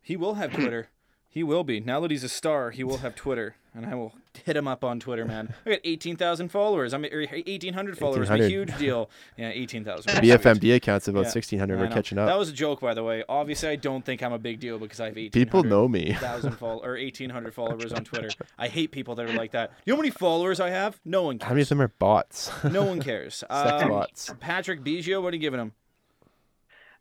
He 0.02 0.16
will 0.16 0.34
have 0.34 0.52
Twitter. 0.52 0.88
he 1.28 1.42
will 1.42 1.64
be. 1.64 1.80
Now 1.80 2.00
that 2.00 2.10
he's 2.10 2.24
a 2.24 2.28
star, 2.28 2.70
he 2.70 2.84
will 2.84 2.98
have 2.98 3.14
Twitter, 3.14 3.56
and 3.76 3.84
I 3.86 3.94
will 3.94 4.14
hit 4.44 4.56
him 4.56 4.66
up 4.66 4.82
on 4.82 4.98
Twitter, 4.98 5.24
man. 5.26 5.54
I 5.66 5.70
got 5.70 5.80
18,000 5.84 6.48
followers. 6.48 6.94
I'm 6.94 7.02
1,800 7.02 7.98
followers. 7.98 8.30
I'm 8.30 8.40
a 8.40 8.48
huge 8.48 8.76
deal. 8.78 9.10
Yeah, 9.36 9.50
18,000. 9.50 10.12
BFMD 10.12 10.74
accounts 10.76 11.08
about 11.08 11.20
Yeah, 11.20 11.26
1,600. 11.34 11.78
We're 11.78 11.88
catching 11.88 12.18
up. 12.18 12.26
That 12.26 12.38
was 12.38 12.48
a 12.48 12.52
joke, 12.52 12.80
by 12.80 12.94
the 12.94 13.04
way. 13.04 13.22
Obviously, 13.28 13.68
I 13.68 13.76
don't 13.76 14.04
think 14.04 14.22
I'm 14.22 14.32
a 14.32 14.38
big 14.38 14.60
deal 14.60 14.78
because 14.78 14.98
I 14.98 15.06
have 15.06 15.16
1,800. 15.16 15.32
People 15.32 15.62
know 15.62 15.86
me. 15.88 16.12
Thousand 16.20 16.52
follow 16.52 16.82
or 16.82 16.92
1,800 16.92 17.52
followers 17.54 17.92
on 17.92 18.04
Twitter. 18.04 18.30
I 18.58 18.68
hate 18.68 18.92
people 18.92 19.14
that 19.16 19.28
are 19.28 19.32
like 19.34 19.52
that. 19.52 19.72
You 19.84 19.92
know 19.92 19.96
how 19.96 20.02
many 20.02 20.10
followers 20.10 20.58
I 20.58 20.70
have? 20.70 20.98
No 21.04 21.22
one 21.22 21.38
Cares. 21.38 21.48
How 21.48 21.54
many 21.54 21.62
of 21.62 21.68
them 21.68 21.80
are 21.82 21.88
bots? 21.88 22.50
No 22.64 22.84
one 22.84 23.00
cares. 23.02 23.34
Sex 23.50 23.50
Um, 23.50 23.88
bots. 23.90 24.34
Patrick 24.40 24.82
Biggio, 24.82 25.22
what 25.22 25.32
are 25.34 25.36
you 25.36 25.40
giving 25.40 25.60
him? 25.60 25.72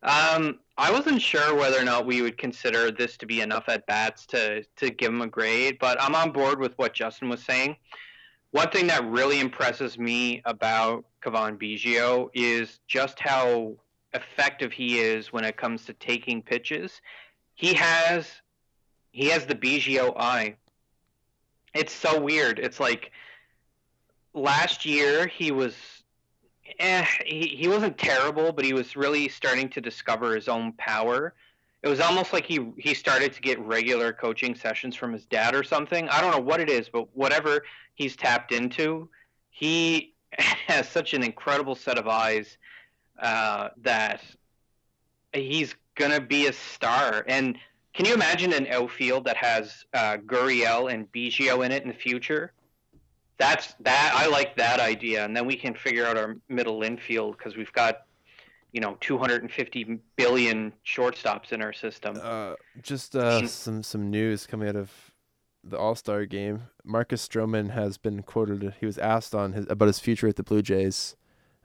Um, 0.02 0.58
I 0.78 0.90
wasn't 0.92 1.22
sure 1.22 1.54
whether 1.54 1.80
or 1.80 1.84
not 1.84 2.04
we 2.04 2.20
would 2.20 2.36
consider 2.36 2.90
this 2.90 3.16
to 3.18 3.26
be 3.26 3.40
enough 3.40 3.68
at 3.68 3.86
bats 3.86 4.26
to 4.26 4.62
to 4.62 4.90
give 4.90 5.10
him 5.10 5.22
a 5.22 5.26
grade, 5.26 5.78
but 5.80 6.00
I'm 6.00 6.14
on 6.14 6.32
board 6.32 6.60
with 6.60 6.76
what 6.76 6.92
Justin 6.92 7.28
was 7.28 7.42
saying. 7.42 7.76
One 8.50 8.70
thing 8.70 8.86
that 8.88 9.04
really 9.04 9.40
impresses 9.40 9.98
me 9.98 10.42
about 10.44 11.04
Cavan 11.22 11.58
Biggio 11.58 12.30
is 12.34 12.80
just 12.86 13.18
how 13.18 13.76
effective 14.12 14.72
he 14.72 14.98
is 14.98 15.32
when 15.32 15.44
it 15.44 15.56
comes 15.56 15.84
to 15.86 15.92
taking 15.94 16.42
pitches. 16.42 17.00
He 17.54 17.72
has 17.74 18.26
he 19.12 19.28
has 19.28 19.46
the 19.46 19.54
Biggio 19.54 20.14
eye. 20.18 20.56
It's 21.74 21.92
so 21.92 22.20
weird. 22.20 22.58
It's 22.58 22.80
like 22.80 23.12
last 24.34 24.84
year 24.84 25.26
he 25.26 25.50
was 25.52 25.74
eh, 26.78 27.04
he, 27.24 27.46
he 27.46 27.68
wasn't 27.68 27.98
terrible, 27.98 28.52
but 28.52 28.64
he 28.64 28.72
was 28.72 28.96
really 28.96 29.28
starting 29.28 29.68
to 29.70 29.80
discover 29.80 30.34
his 30.34 30.48
own 30.48 30.72
power. 30.72 31.34
It 31.82 31.88
was 31.88 32.00
almost 32.00 32.32
like 32.32 32.44
he 32.44 32.72
he 32.78 32.94
started 32.94 33.32
to 33.34 33.40
get 33.40 33.60
regular 33.60 34.12
coaching 34.12 34.54
sessions 34.54 34.96
from 34.96 35.12
his 35.12 35.24
dad 35.26 35.54
or 35.54 35.62
something. 35.62 36.08
I 36.08 36.20
don't 36.20 36.32
know 36.32 36.40
what 36.40 36.60
it 36.60 36.68
is, 36.68 36.88
but 36.88 37.14
whatever 37.14 37.64
he's 37.94 38.16
tapped 38.16 38.52
into, 38.52 39.08
he 39.50 40.14
has 40.32 40.88
such 40.88 41.14
an 41.14 41.22
incredible 41.22 41.74
set 41.74 41.98
of 41.98 42.08
eyes 42.08 42.58
uh, 43.20 43.68
that 43.78 44.20
he's 45.32 45.74
gonna 45.94 46.20
be 46.20 46.46
a 46.46 46.52
star. 46.52 47.24
And 47.28 47.56
can 47.94 48.04
you 48.04 48.14
imagine 48.14 48.52
an 48.52 48.66
outfield 48.66 49.24
that 49.24 49.36
has 49.36 49.84
uh, 49.94 50.18
Gurriel 50.18 50.92
and 50.92 51.10
Biggio 51.12 51.64
in 51.64 51.72
it 51.72 51.82
in 51.82 51.88
the 51.88 51.94
future? 51.94 52.52
That's 53.38 53.74
that. 53.80 54.12
I 54.14 54.26
like 54.28 54.56
that 54.56 54.80
idea, 54.80 55.24
and 55.24 55.36
then 55.36 55.46
we 55.46 55.56
can 55.56 55.74
figure 55.74 56.06
out 56.06 56.16
our 56.16 56.36
middle 56.48 56.82
infield 56.82 57.36
because 57.36 57.56
we've 57.56 57.72
got, 57.72 58.02
you 58.72 58.80
know, 58.80 58.96
250 59.00 59.98
billion 60.16 60.72
shortstops 60.86 61.52
in 61.52 61.60
our 61.62 61.72
system. 61.72 62.18
Uh, 62.22 62.54
just 62.82 63.14
uh, 63.14 63.46
some 63.46 63.82
some 63.82 64.10
news 64.10 64.46
coming 64.46 64.68
out 64.68 64.76
of 64.76 64.90
the 65.62 65.78
All 65.78 65.94
Star 65.94 66.24
game. 66.24 66.62
Marcus 66.84 67.26
Stroman 67.26 67.70
has 67.70 67.98
been 67.98 68.22
quoted. 68.22 68.74
He 68.80 68.86
was 68.86 68.98
asked 68.98 69.34
on 69.34 69.52
his 69.52 69.66
about 69.68 69.86
his 69.88 69.98
future 70.00 70.28
at 70.28 70.36
the 70.36 70.42
Blue 70.42 70.62
Jays. 70.62 71.16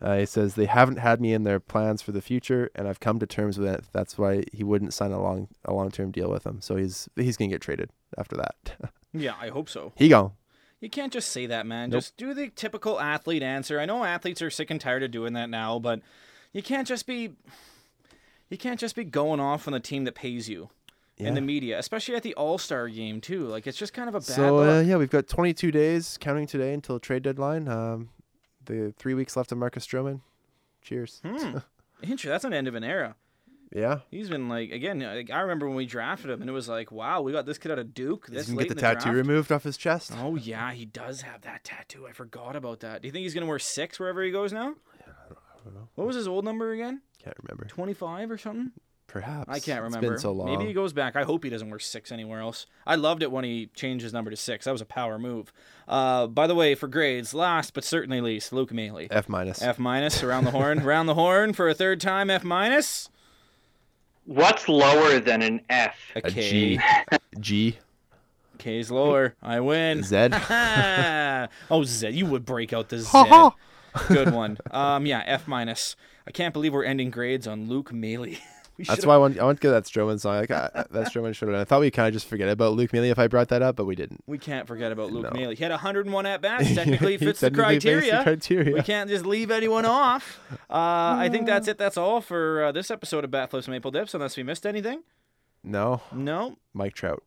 Uh, 0.01 0.17
he 0.17 0.25
says 0.25 0.55
they 0.55 0.65
haven't 0.65 0.97
had 0.97 1.21
me 1.21 1.31
in 1.31 1.43
their 1.43 1.59
plans 1.59 2.01
for 2.01 2.11
the 2.11 2.23
future, 2.23 2.71
and 2.73 2.87
I've 2.87 2.99
come 2.99 3.19
to 3.19 3.27
terms 3.27 3.59
with 3.59 3.67
it. 3.69 3.85
That's 3.93 4.17
why 4.17 4.43
he 4.51 4.63
wouldn't 4.63 4.93
sign 4.95 5.11
a 5.11 5.21
long 5.21 5.47
a 5.63 5.73
long 5.73 5.91
term 5.91 6.11
deal 6.11 6.29
with 6.31 6.43
them. 6.43 6.59
So 6.59 6.75
he's 6.75 7.07
he's 7.15 7.37
gonna 7.37 7.49
get 7.51 7.61
traded 7.61 7.91
after 8.17 8.35
that. 8.37 8.55
Yeah, 9.13 9.33
I 9.41 9.49
hope 9.49 9.67
so. 9.67 9.91
he 9.97 10.07
gone. 10.07 10.31
You 10.81 10.89
can't 10.89 11.13
just 11.13 11.29
say 11.29 11.45
that, 11.45 11.65
man. 11.65 11.91
Nope. 11.91 11.99
Just 12.01 12.17
do 12.17 12.33
the 12.33 12.49
typical 12.49 12.99
athlete 12.99 13.43
answer. 13.43 13.79
I 13.79 13.85
know 13.85 14.03
athletes 14.03 14.41
are 14.41 14.49
sick 14.49 14.71
and 14.71 14.81
tired 14.81 15.03
of 15.03 15.11
doing 15.11 15.33
that 15.33 15.49
now, 15.49 15.77
but 15.79 16.01
you 16.51 16.63
can't 16.63 16.87
just 16.87 17.05
be 17.05 17.33
you 18.49 18.57
can't 18.57 18.79
just 18.79 18.95
be 18.95 19.03
going 19.03 19.39
off 19.39 19.67
on 19.67 19.73
the 19.73 19.79
team 19.79 20.03
that 20.05 20.15
pays 20.15 20.49
you 20.49 20.69
in 21.17 21.35
the 21.35 21.41
media, 21.41 21.77
especially 21.77 22.15
at 22.15 22.23
the 22.23 22.33
All-Star 22.33 22.89
game 22.89 23.21
too. 23.21 23.45
Like 23.45 23.67
it's 23.67 23.77
just 23.77 23.93
kind 23.93 24.09
of 24.09 24.15
a 24.15 24.19
bad 24.19 24.25
So 24.25 24.57
uh, 24.59 24.81
yeah, 24.81 24.97
we've 24.97 25.09
got 25.09 25.27
22 25.27 25.71
days 25.71 26.17
counting 26.19 26.47
today 26.47 26.73
until 26.73 26.99
trade 26.99 27.21
deadline. 27.21 27.67
Um, 27.67 28.09
the 28.65 28.91
three 28.97 29.13
weeks 29.13 29.37
left 29.37 29.51
of 29.51 29.59
Marcus 29.59 29.85
Stroman. 29.85 30.21
Cheers. 30.81 31.21
Hmm. 31.23 31.57
Interesting. 32.01 32.31
That's 32.31 32.43
an 32.43 32.53
end 32.53 32.67
of 32.67 32.73
an 32.73 32.83
era. 32.83 33.15
Yeah. 33.73 33.99
He's 34.09 34.29
been 34.29 34.49
like 34.49 34.71
again. 34.71 34.99
Like, 34.99 35.29
I 35.31 35.39
remember 35.41 35.67
when 35.67 35.75
we 35.75 35.85
drafted 35.85 36.29
him, 36.29 36.41
and 36.41 36.49
it 36.49 36.53
was 36.53 36.67
like, 36.67 36.91
wow, 36.91 37.21
we 37.21 37.31
got 37.31 37.45
this 37.45 37.57
kid 37.57 37.71
out 37.71 37.79
of 37.79 37.93
Duke. 37.93 38.25
He's 38.27 38.35
This 38.37 38.47
gonna 38.47 38.59
get 38.63 38.69
the 38.69 38.75
the 38.75 38.81
tattoo 38.81 38.99
draft. 39.11 39.15
removed 39.15 39.51
off 39.51 39.63
his 39.63 39.77
chest. 39.77 40.11
Oh 40.17 40.35
yeah, 40.35 40.71
he 40.71 40.85
does 40.85 41.21
have 41.21 41.41
that 41.43 41.63
tattoo. 41.63 42.05
I 42.07 42.11
forgot 42.11 42.55
about 42.55 42.81
that. 42.81 43.01
Do 43.01 43.07
you 43.07 43.11
think 43.11 43.23
he's 43.23 43.33
gonna 43.33 43.45
wear 43.45 43.59
six 43.59 43.99
wherever 43.99 44.21
he 44.23 44.31
goes 44.31 44.51
now? 44.51 44.75
I 44.99 45.63
don't 45.63 45.73
know. 45.75 45.87
What 45.95 46.07
was 46.07 46.15
his 46.15 46.27
old 46.27 46.43
number 46.43 46.71
again? 46.71 47.01
Can't 47.23 47.37
remember. 47.43 47.65
Twenty-five 47.65 48.29
or 48.31 48.37
something? 48.37 48.71
Perhaps. 49.07 49.49
I 49.49 49.59
can't 49.59 49.83
It's 49.85 49.93
remember. 49.93 50.09
been 50.11 50.19
so 50.19 50.31
long. 50.31 50.47
Maybe 50.47 50.65
he 50.65 50.73
goes 50.73 50.93
back. 50.93 51.17
I 51.17 51.23
hope 51.23 51.43
he 51.43 51.49
doesn't 51.49 51.69
wear 51.69 51.79
six 51.79 52.13
anywhere 52.13 52.39
else. 52.39 52.65
I 52.87 52.95
loved 52.95 53.23
it 53.23 53.31
when 53.31 53.43
he 53.43 53.67
changed 53.75 54.03
his 54.03 54.13
number 54.13 54.31
to 54.31 54.37
six. 54.37 54.63
That 54.65 54.71
was 54.71 54.79
a 54.81 54.85
power 54.85 55.19
move. 55.19 55.51
Uh, 55.85 56.27
by 56.27 56.47
the 56.47 56.55
way, 56.55 56.75
for 56.75 56.87
grades, 56.87 57.33
last 57.33 57.73
but 57.73 57.83
certainly 57.83 58.21
least, 58.21 58.53
Luke 58.53 58.71
Maile. 58.71 59.07
F 59.11 59.27
minus. 59.27 59.61
F 59.61 59.77
minus 59.79 60.23
around 60.23 60.45
the 60.45 60.51
horn. 60.51 60.79
around 60.83 61.07
the 61.07 61.13
horn 61.15 61.51
for 61.51 61.67
a 61.67 61.73
third 61.73 61.99
time. 61.99 62.29
F 62.29 62.43
minus. 62.45 63.09
What's 64.25 64.69
lower 64.69 65.19
than 65.19 65.41
an 65.41 65.61
F? 65.69 65.97
A 66.15 66.19
A 66.19 66.31
K. 66.31 66.79
G. 67.39 67.77
G. 68.59 68.79
is 68.79 68.91
lower. 68.91 69.35
I 69.41 69.59
win. 69.59 70.03
Z. 70.03 70.29
oh, 71.71 71.83
Z. 71.83 72.09
You 72.09 72.27
would 72.27 72.45
break 72.45 72.71
out 72.73 72.89
the 72.89 72.99
Z. 72.99 73.07
Ha 73.09 73.25
ha. 73.25 73.55
Good 74.07 74.33
one. 74.33 74.57
Um, 74.69 75.05
yeah, 75.05 75.23
F 75.25 75.47
minus. 75.47 75.95
I 76.27 76.31
can't 76.31 76.53
believe 76.53 76.73
we're 76.73 76.85
ending 76.85 77.09
grades 77.09 77.47
on 77.47 77.67
Luke 77.67 77.91
Maile. 77.91 78.25
That's 78.87 79.05
why 79.05 79.15
I 79.15 79.17
want, 79.17 79.37
I 79.39 79.43
want 79.43 79.59
to 79.59 79.67
get 79.67 79.71
that 79.71 79.83
Stroman 79.83 80.19
song. 80.19 80.35
Like, 80.37 80.49
I, 80.51 80.85
that 80.91 81.07
Stroman 81.11 81.35
should 81.35 81.49
have. 81.49 81.57
I 81.57 81.63
thought 81.65 81.81
we 81.81 81.91
kind 81.91 82.07
of 82.07 82.13
just 82.13 82.25
forget 82.27 82.49
about 82.49 82.73
Luke 82.73 82.91
Maile 82.93 83.03
if 83.05 83.19
I 83.19 83.27
brought 83.27 83.49
that 83.49 83.61
up, 83.61 83.75
but 83.75 83.85
we 83.85 83.95
didn't. 83.95 84.23
We 84.27 84.37
can't 84.37 84.67
forget 84.67 84.91
about 84.91 85.11
Luke 85.11 85.23
No. 85.23 85.29
Maile. 85.31 85.51
He 85.51 85.63
had 85.63 85.71
101 85.71 86.25
at 86.25 86.41
bats. 86.41 86.73
Technically, 86.73 87.17
fits 87.17 87.41
the 87.41 87.49
technically 87.51 87.75
the 87.75 87.81
criteria. 87.81 88.23
criteria. 88.23 88.73
We 88.75 88.81
can't 88.81 89.09
just 89.09 89.25
leave 89.25 89.51
anyone 89.51 89.85
off. 89.85 90.39
Uh, 90.71 91.15
I 91.19 91.27
think 91.29 91.47
that's 91.47 91.67
it. 91.67 91.77
That's 91.77 91.97
all 91.97 92.21
for 92.21 92.63
uh, 92.63 92.71
this 92.71 92.89
episode 92.91 93.25
of 93.25 93.31
Bat 93.31 93.49
Flips 93.51 93.67
Maple 93.67 93.91
Dips. 93.91 94.13
Unless 94.13 94.37
we 94.37 94.43
missed 94.43 94.65
anything. 94.65 95.03
No, 95.63 96.01
No. 96.13 96.55
Mike 96.73 96.93
Trout. 96.93 97.23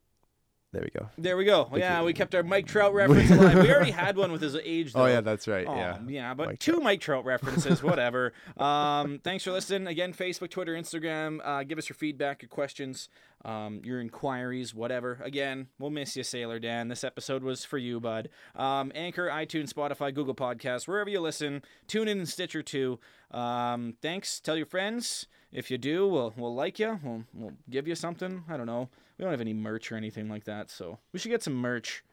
There 0.75 0.83
we 0.83 0.89
go. 0.99 1.09
There 1.17 1.37
we 1.37 1.45
go. 1.45 1.63
Thank 1.63 1.77
yeah, 1.79 1.99
you. 1.99 2.05
we 2.05 2.11
kept 2.11 2.35
our 2.35 2.43
Mike 2.43 2.67
Trout 2.67 2.93
reference 2.93 3.31
alive. 3.31 3.63
We 3.63 3.73
already 3.73 3.91
had 3.91 4.17
one 4.17 4.33
with 4.33 4.41
his 4.41 4.57
age. 4.57 4.91
Though. 4.91 4.99
Oh 5.05 5.07
yeah, 5.07 5.21
that's 5.21 5.47
right. 5.47 5.65
Oh, 5.65 5.75
yeah. 5.75 5.99
yeah, 6.05 6.33
but 6.33 6.47
Mike 6.47 6.59
two 6.59 6.71
Trout. 6.73 6.83
Mike 6.83 6.99
Trout 6.99 7.23
references, 7.23 7.81
whatever. 7.83 8.33
um, 8.57 9.19
thanks 9.23 9.45
for 9.45 9.51
listening. 9.51 9.87
Again, 9.87 10.13
Facebook, 10.13 10.49
Twitter, 10.49 10.73
Instagram. 10.73 11.39
Uh, 11.45 11.63
give 11.63 11.77
us 11.77 11.87
your 11.87 11.95
feedback, 11.95 12.41
your 12.41 12.49
questions, 12.49 13.07
um, 13.45 13.79
your 13.85 14.01
inquiries, 14.01 14.73
whatever. 14.75 15.21
Again, 15.23 15.67
we'll 15.79 15.91
miss 15.91 16.17
you, 16.17 16.23
Sailor 16.23 16.59
Dan. 16.59 16.89
This 16.89 17.05
episode 17.05 17.41
was 17.41 17.63
for 17.63 17.77
you, 17.77 18.01
bud. 18.01 18.27
Um, 18.55 18.91
Anchor, 18.95 19.29
iTunes, 19.29 19.71
Spotify, 19.71 20.13
Google 20.13 20.35
Podcasts, 20.35 20.89
wherever 20.89 21.09
you 21.09 21.21
listen. 21.21 21.61
Tune 21.87 22.09
in 22.09 22.17
and 22.17 22.27
Stitcher 22.27 22.63
too. 22.63 22.99
Um, 23.31 23.93
thanks. 24.01 24.41
Tell 24.41 24.57
your 24.57 24.65
friends. 24.65 25.27
If 25.53 25.71
you 25.71 25.77
do, 25.77 26.05
we'll 26.05 26.33
we'll 26.35 26.53
like 26.53 26.79
you. 26.79 26.99
We'll 27.01 27.23
we'll 27.33 27.53
give 27.69 27.87
you 27.87 27.95
something. 27.95 28.43
I 28.49 28.57
don't 28.57 28.65
know. 28.65 28.89
We 29.17 29.23
don't 29.23 29.31
have 29.31 29.41
any 29.41 29.53
merch 29.53 29.91
or 29.91 29.95
anything 29.95 30.29
like 30.29 30.43
that, 30.45 30.69
so 30.69 30.99
we 31.13 31.19
should 31.19 31.29
get 31.29 31.43
some 31.43 31.53
merch, 31.55 32.03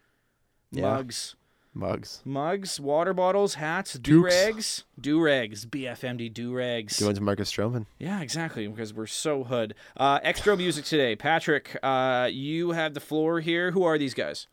Yeah. 0.71 0.83
mugs. 0.83 1.35
Mugs. 1.75 2.21
Mugs, 2.27 2.79
water 2.79 3.15
bottles, 3.15 3.55
hats, 3.55 3.95
do 3.95 4.23
rags, 4.23 4.85
do 5.01 5.19
rags, 5.23 5.65
BFMD 5.65 6.29
do 6.29 6.53
rags. 6.53 7.01
Going 7.01 7.15
to 7.15 7.23
Marcus 7.23 7.51
Stroman. 7.51 7.87
Yeah, 7.99 8.21
exactly, 8.21 8.67
because 8.69 8.93
we're 8.93 9.07
so 9.07 9.45
hood. 9.45 9.75
Uh, 9.97 10.21
extra 10.23 10.55
music 10.55 10.85
today. 10.85 11.17
Patrick, 11.17 11.79
uh, 11.83 12.29
you 12.31 12.73
have 12.73 12.93
the 12.93 13.01
floor 13.01 13.41
here. 13.41 13.71
Who 13.71 13.85
are 13.85 13.97
these 13.97 14.13
guys? 14.13 14.49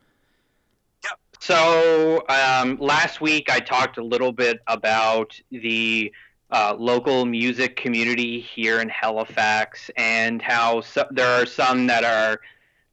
So 1.41 2.23
um, 2.27 2.77
last 2.79 3.21
week 3.21 3.49
I 3.49 3.59
talked 3.59 3.97
a 3.97 4.03
little 4.03 4.31
bit 4.33 4.59
about 4.67 5.39
the 5.51 6.11
uh, 6.51 6.75
local 6.77 7.25
music 7.25 7.75
community 7.75 8.39
here 8.39 8.81
in 8.81 8.89
Halifax 8.89 9.91
and 9.97 10.41
how 10.41 10.81
so- 10.81 11.07
there 11.11 11.41
are 11.41 11.45
some 11.45 11.87
that 11.87 12.03
are 12.03 12.39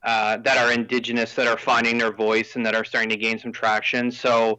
uh, 0.02 0.36
that 0.38 0.56
are 0.56 0.72
indigenous 0.72 1.34
that 1.34 1.48
are 1.48 1.58
finding 1.58 1.98
their 1.98 2.12
voice 2.12 2.54
and 2.54 2.64
that 2.64 2.74
are 2.74 2.84
starting 2.84 3.08
to 3.08 3.16
gain 3.16 3.38
some 3.38 3.50
traction. 3.50 4.10
So 4.10 4.58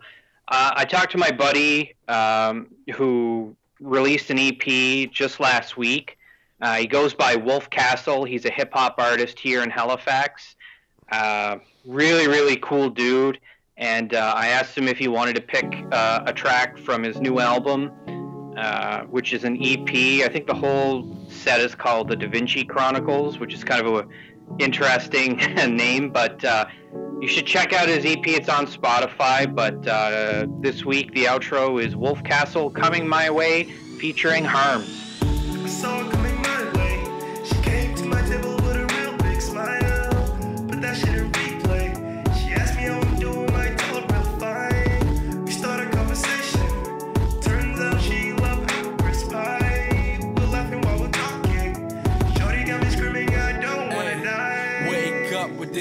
uh, 0.49 0.71
I 0.75 0.83
talked 0.83 1.11
to 1.13 1.17
my 1.17 1.31
buddy 1.31 1.95
um, 2.09 2.67
who 2.95 3.55
released 3.79 4.29
an 4.29 4.39
EP 4.39 5.09
just 5.09 5.39
last 5.39 5.77
week. 5.77 6.17
Uh, 6.59 6.75
he 6.75 6.87
goes 6.87 7.13
by 7.13 7.35
Wolf 7.35 7.69
Castle. 7.69 8.25
He's 8.25 8.43
a 8.45 8.49
hip 8.49 8.73
hop 8.73 8.95
artist 8.97 9.39
here 9.39 9.63
in 9.63 9.69
Halifax. 9.69 10.55
Uh, 11.11 11.57
really, 11.85 12.27
really 12.27 12.57
cool 12.57 12.89
dude 12.89 13.39
and 13.77 14.15
uh, 14.15 14.33
I 14.35 14.47
asked 14.47 14.75
him 14.75 14.87
if 14.87 14.97
he 14.97 15.07
wanted 15.07 15.35
to 15.35 15.41
pick 15.41 15.71
a 15.91 16.33
track 16.35 16.79
from 16.79 17.03
his 17.03 17.21
new 17.21 17.39
album, 17.39 17.91
uh, 18.57 19.03
which 19.03 19.33
is 19.33 19.43
an 19.43 19.57
EP. 19.61 19.89
I 20.25 20.29
think 20.31 20.47
the 20.47 20.55
whole 20.55 21.15
set 21.29 21.59
is 21.59 21.75
called 21.75 22.09
the 22.09 22.15
Da 22.15 22.27
Vinci 22.27 22.63
Chronicles, 22.63 23.39
which 23.39 23.53
is 23.53 23.63
kind 23.63 23.85
of 23.85 23.93
a 23.93 24.07
interesting 24.59 25.35
name, 25.75 26.09
but 26.09 26.43
uh, 26.43 26.65
you 27.19 27.27
should 27.27 27.45
check 27.45 27.73
out 27.73 27.87
his 27.87 28.05
EP. 28.05 28.25
It's 28.27 28.49
on 28.49 28.65
Spotify. 28.67 29.53
But 29.53 29.87
uh, 29.87 30.47
this 30.61 30.85
week, 30.85 31.13
the 31.13 31.25
outro 31.25 31.81
is 31.83 31.95
Wolf 31.95 32.23
Castle 32.23 32.69
Coming 32.69 33.07
My 33.07 33.29
Way, 33.29 33.63
featuring 33.99 34.43
Harms. 34.43 35.07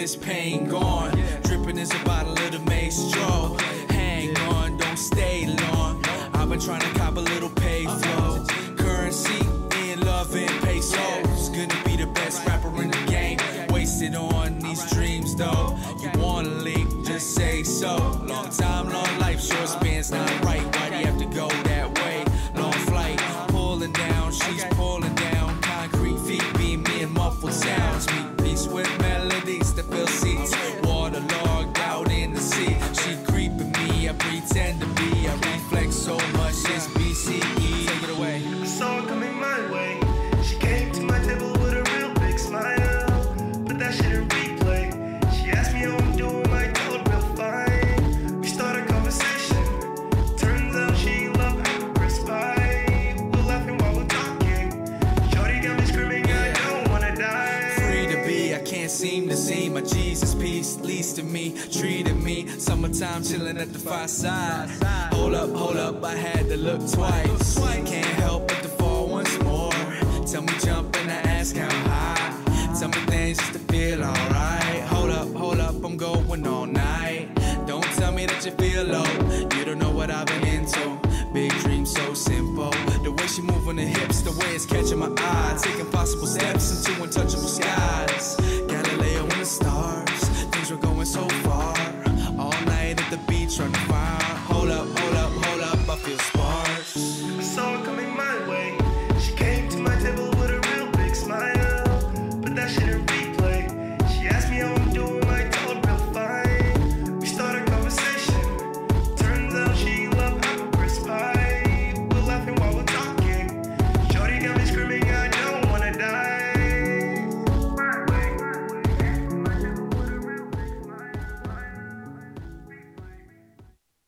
This 0.07 0.15
pain 0.15 0.69
gone. 0.69 1.11
Dripping 1.43 1.79
is 1.79 1.93
a 1.93 1.99
bottle 2.05 2.31
of 2.31 2.53
the 2.53 2.61
mace 2.71 2.97
straw. 3.09 3.57
Hang 3.89 4.39
on, 4.55 4.77
don't 4.77 4.97
stay 4.97 5.47
long. 5.63 6.01
I've 6.33 6.49
been 6.49 6.61
trying 6.61 6.83
to 6.83 6.91
cop 6.97 7.17
a 7.17 7.21
little 7.21 7.51
pay 7.51 7.87
flow. 7.87 8.47
Currency 8.77 9.41
in 9.83 9.99
love 10.03 10.33
and 10.37 10.63
pesos. 10.63 11.49
Gonna 11.49 11.83
be 11.85 11.97
the 11.97 12.09
best 12.15 12.47
rapper 12.47 12.71
in 12.81 12.93
the 12.93 13.05
game. 13.09 13.39
Wasted 13.69 14.15
on 14.15 14.61
these 14.61 14.89
dreams 14.93 15.35
though. 15.35 15.77
You 16.01 16.11
wanna 16.21 16.51
leave, 16.51 16.89
just 17.05 17.35
say 17.35 17.65
so. 17.65 17.97
Long 18.29 18.49
time, 18.51 18.89
long 18.91 19.19
life, 19.19 19.41
short 19.41 19.69
spans 19.69 20.13
not 20.13 20.45
right. 20.45 20.76